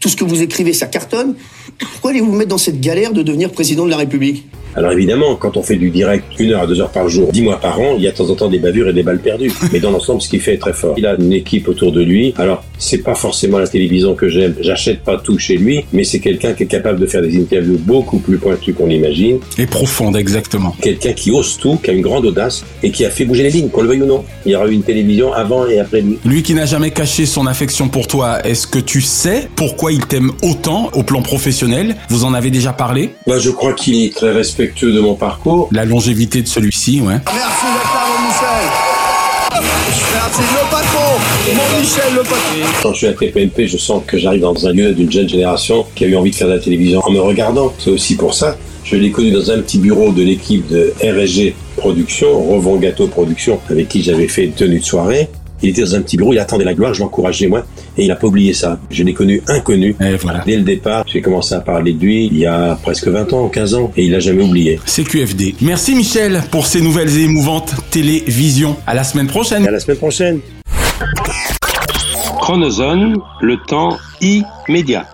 Tout 0.01 0.09
ce 0.09 0.17
que 0.17 0.25
vous 0.25 0.41
écrivez, 0.41 0.73
ça 0.73 0.87
cartonne. 0.87 1.37
Pourquoi 1.79 2.11
allez-vous 2.11 2.31
vous 2.31 2.37
mettre 2.37 2.49
dans 2.49 2.59
cette 2.59 2.81
galère 2.81 3.13
de 3.13 3.23
devenir 3.23 3.53
président 3.53 3.85
de 3.85 3.91
la 3.91 3.99
République? 3.99 4.47
Alors 4.77 4.93
évidemment, 4.93 5.35
quand 5.35 5.57
on 5.57 5.63
fait 5.63 5.77
du 5.77 5.91
direct 5.91 6.25
une 6.39 6.53
heure 6.53 6.63
à 6.63 6.67
deux 6.67 6.81
heures 6.81 6.91
par 6.91 7.09
jour, 7.09 7.31
dix 7.33 7.43
mois 7.43 7.59
par 7.59 7.81
an, 7.81 7.95
il 7.97 8.03
y 8.03 8.09
a 8.09 8.13
de 8.13 8.17
temps 8.17 8.31
en 8.31 8.35
temps 8.35 8.49
des 8.49 8.59
bavures 8.59 8.89
et 8.89 8.93
des 8.93 9.03
balles 9.03 9.19
perdues. 9.19 9.53
Mais 9.73 9.81
dans 9.81 9.91
l'ensemble, 9.91 10.23
ce 10.23 10.29
qu'il 10.29 10.41
fait 10.41 10.55
est 10.55 10.59
très 10.59 10.73
fort. 10.73 10.95
Il 10.97 11.07
a 11.07 11.17
une 11.19 11.33
équipe 11.33 11.69
autour 11.69 11.93
de 11.93 12.03
lui. 12.03 12.35
Alors, 12.39 12.63
c'est 12.79 12.99
pas 12.99 13.15
forcément 13.15 13.59
la 13.59 13.67
télévision 13.67 14.15
que 14.15 14.29
j'aime. 14.29 14.55
J'achète 14.61 15.03
pas 15.03 15.19
tout 15.19 15.39
chez 15.39 15.57
lui, 15.57 15.85
mais 15.93 16.05
c'est 16.05 16.21
quelqu'un 16.21 16.55
qui 16.55 16.63
est 16.63 16.67
capable 16.67 16.99
de 16.99 17.07
faire 17.07 17.21
des 17.21 17.37
interviews 17.37 17.79
beaucoup 17.79 18.19
plus 18.19 18.39
pointues 18.39 18.73
qu'on 18.73 18.87
l'imagine. 18.87 19.39
Et 19.59 19.67
profonde, 19.67 20.17
exactement. 20.17 20.75
Quelqu'un 20.81 21.13
qui 21.13 21.31
ose 21.31 21.59
tout, 21.59 21.79
qui 21.83 21.91
a 21.91 21.93
une 21.93 22.01
grande 22.01 22.25
audace 22.25 22.65
et 22.83 22.91
qui 22.91 23.05
a 23.05 23.11
fait 23.11 23.25
bouger 23.25 23.43
les 23.43 23.51
lignes, 23.51 23.69
qu'on 23.69 23.83
le 23.83 23.89
veuille 23.89 24.03
ou 24.03 24.07
non. 24.07 24.25
Il 24.47 24.53
y 24.53 24.57
aura 24.57 24.67
eu 24.69 24.73
une 24.73 24.83
télévision 24.83 25.33
avant 25.33 25.67
et 25.67 25.79
après 25.79 26.01
lui. 26.01 26.19
Lui 26.25 26.43
qui 26.43 26.55
n'a 26.55 26.65
jamais 26.65 26.91
caché 26.91 27.27
son 27.27 27.47
affection 27.47 27.89
pour 27.89 28.07
toi, 28.07 28.47
est-ce 28.47 28.67
que 28.67 28.79
tu 28.79 29.01
sais 29.01 29.49
pourquoi 29.57 29.93
il 29.93 30.07
t'aime 30.07 30.31
autant 30.43 30.91
au 30.95 31.03
plan 31.03 31.23
professionnel? 31.23 31.97
Vous 32.09 32.25
en 32.25 32.33
avez 32.33 32.51
déjà 32.51 32.73
parlé? 32.73 33.11
Bah, 33.27 33.39
je 33.39 33.51
crois 33.51 33.75
qu'il 33.75 34.03
est 34.05 34.15
très 34.15 34.33
respectueux 34.33 34.60
de 34.61 35.01
mon 35.01 35.15
parcours. 35.15 35.69
La 35.73 35.85
longévité 35.85 36.43
de 36.43 36.49
celui-ci, 36.49 37.01
ouais. 37.01 37.15
Merci 37.15 37.67
d'être 37.67 37.95
là, 37.95 38.03
mon 38.07 38.27
Michel. 38.27 38.67
Merci, 40.13 40.41
le 40.41 40.71
patron, 40.71 41.19
mon 41.55 41.81
Michel, 41.81 42.15
le 42.15 42.23
patron. 42.23 42.83
Quand 42.83 42.93
je 42.93 42.99
suis 42.99 43.07
à 43.07 43.13
TPMP, 43.13 43.67
je 43.67 43.79
sens 43.79 44.03
que 44.07 44.19
j'arrive 44.19 44.43
dans 44.43 44.67
un 44.67 44.73
lieu 44.73 44.93
d'une 44.93 45.11
jeune 45.11 45.29
génération 45.29 45.87
qui 45.95 46.05
a 46.05 46.09
eu 46.09 46.17
envie 46.17 46.31
de 46.31 46.37
faire 46.37 46.49
de 46.49 46.53
la 46.53 46.59
télévision 46.59 47.01
en 47.01 47.11
me 47.11 47.21
regardant. 47.21 47.73
C'est 47.79 47.91
aussi 47.91 48.17
pour 48.17 48.35
ça. 48.35 48.57
Je 48.85 48.97
l'ai 48.97 49.11
connu 49.11 49.31
dans 49.31 49.51
un 49.51 49.61
petit 49.61 49.79
bureau 49.79 50.13
de 50.13 50.23
l'équipe 50.23 50.67
de 50.69 50.93
RSG 51.03 51.55
Production, 51.77 52.43
Revent 52.43 52.77
Gâteau 52.77 53.07
Production, 53.07 53.61
avec 53.71 53.89
qui 53.89 54.03
j'avais 54.03 54.29
fait 54.29 54.45
une 54.45 54.53
tenue 54.53 54.81
de 54.81 54.85
soirée. 54.85 55.29
Il 55.63 55.71
était 55.71 55.83
dans 55.83 55.95
un 55.95 56.03
petit 56.03 56.17
bureau, 56.17 56.33
il 56.33 56.39
attendait 56.39 56.65
la 56.65 56.75
gloire, 56.75 56.95
je 56.95 57.01
l'encourageais 57.01 57.47
moi, 57.47 57.67
et 57.99 58.05
il 58.05 58.09
n'a 58.09 58.17
pas 58.17 58.27
oublié 58.27 58.55
ça. 58.55 58.81
Je 58.91 59.05
l'ai 59.05 59.13
connu 59.13 59.43
inconnu. 59.47 59.95
Et 60.01 60.17
voilà. 60.17 60.43
Dès 60.47 60.57
le 60.57 60.63
départ, 60.63 61.05
j'ai 61.07 61.21
commencé 61.21 61.55
à 61.55 61.61
parler 61.61 61.93
de 61.93 62.01
lui 62.03 62.27
il 62.27 62.39
y 62.39 62.47
a 62.47 62.79
presque 62.83 63.09
20 63.09 63.33
ans, 63.35 63.49
15 63.49 63.75
ans, 63.75 63.93
et 63.97 64.05
il 64.05 64.13
l'a 64.13 64.21
jamais 64.21 64.43
oublié. 64.43 64.81
C'est 64.87 65.05
QFD. 65.05 65.57
Merci 65.61 65.95
Michel 65.95 66.43
pour 66.51 66.67
ces 66.67 66.81
nouvelles 66.81 67.15
et 67.19 67.25
émouvantes 67.25 67.75
télévisions. 67.91 68.77
À 68.87 68.95
la 68.95 69.05
semaine 69.05 69.27
prochaine. 69.27 69.67
À 69.67 69.71
la 69.71 69.81
semaine 69.81 69.99
prochaine. 69.99 70.41
Chronozone, 72.41 73.19
le 73.43 73.57
temps 73.67 73.99
immédiat. 74.21 75.07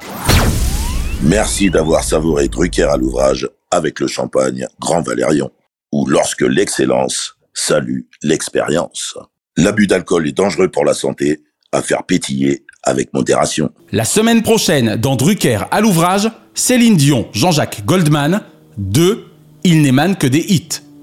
Merci 1.23 1.71
d'avoir 1.71 2.05
savouré 2.05 2.49
Drucker 2.49 2.85
à 2.85 2.97
l'ouvrage 2.97 3.49
avec 3.71 3.99
le 4.01 4.07
champagne 4.07 4.67
Grand 4.79 5.03
Valérion, 5.03 5.51
ou 5.93 6.07
lorsque 6.07 6.43
l'excellence 6.43 7.37
salue 7.53 8.03
l'expérience. 8.23 9.17
L'abus 9.57 9.87
d'alcool 9.87 10.29
est 10.29 10.37
dangereux 10.37 10.69
pour 10.69 10.85
la 10.85 10.93
santé, 10.93 11.41
à 11.73 11.81
faire 11.81 12.05
pétiller 12.05 12.65
avec 12.83 13.13
modération. 13.15 13.71
La 13.91 14.05
semaine 14.05 14.43
prochaine, 14.43 14.97
dans 14.97 15.17
Drucker 15.17 15.61
à 15.71 15.81
l'ouvrage, 15.81 16.31
Céline 16.55 16.97
Dion, 16.97 17.29
Jean-Jacques 17.33 17.85
Goldman, 17.85 18.43
2, 18.79 19.25
Il 19.65 19.83
n'émane 19.83 20.17
que 20.17 20.27
des 20.27 20.45
hits. 20.49 20.83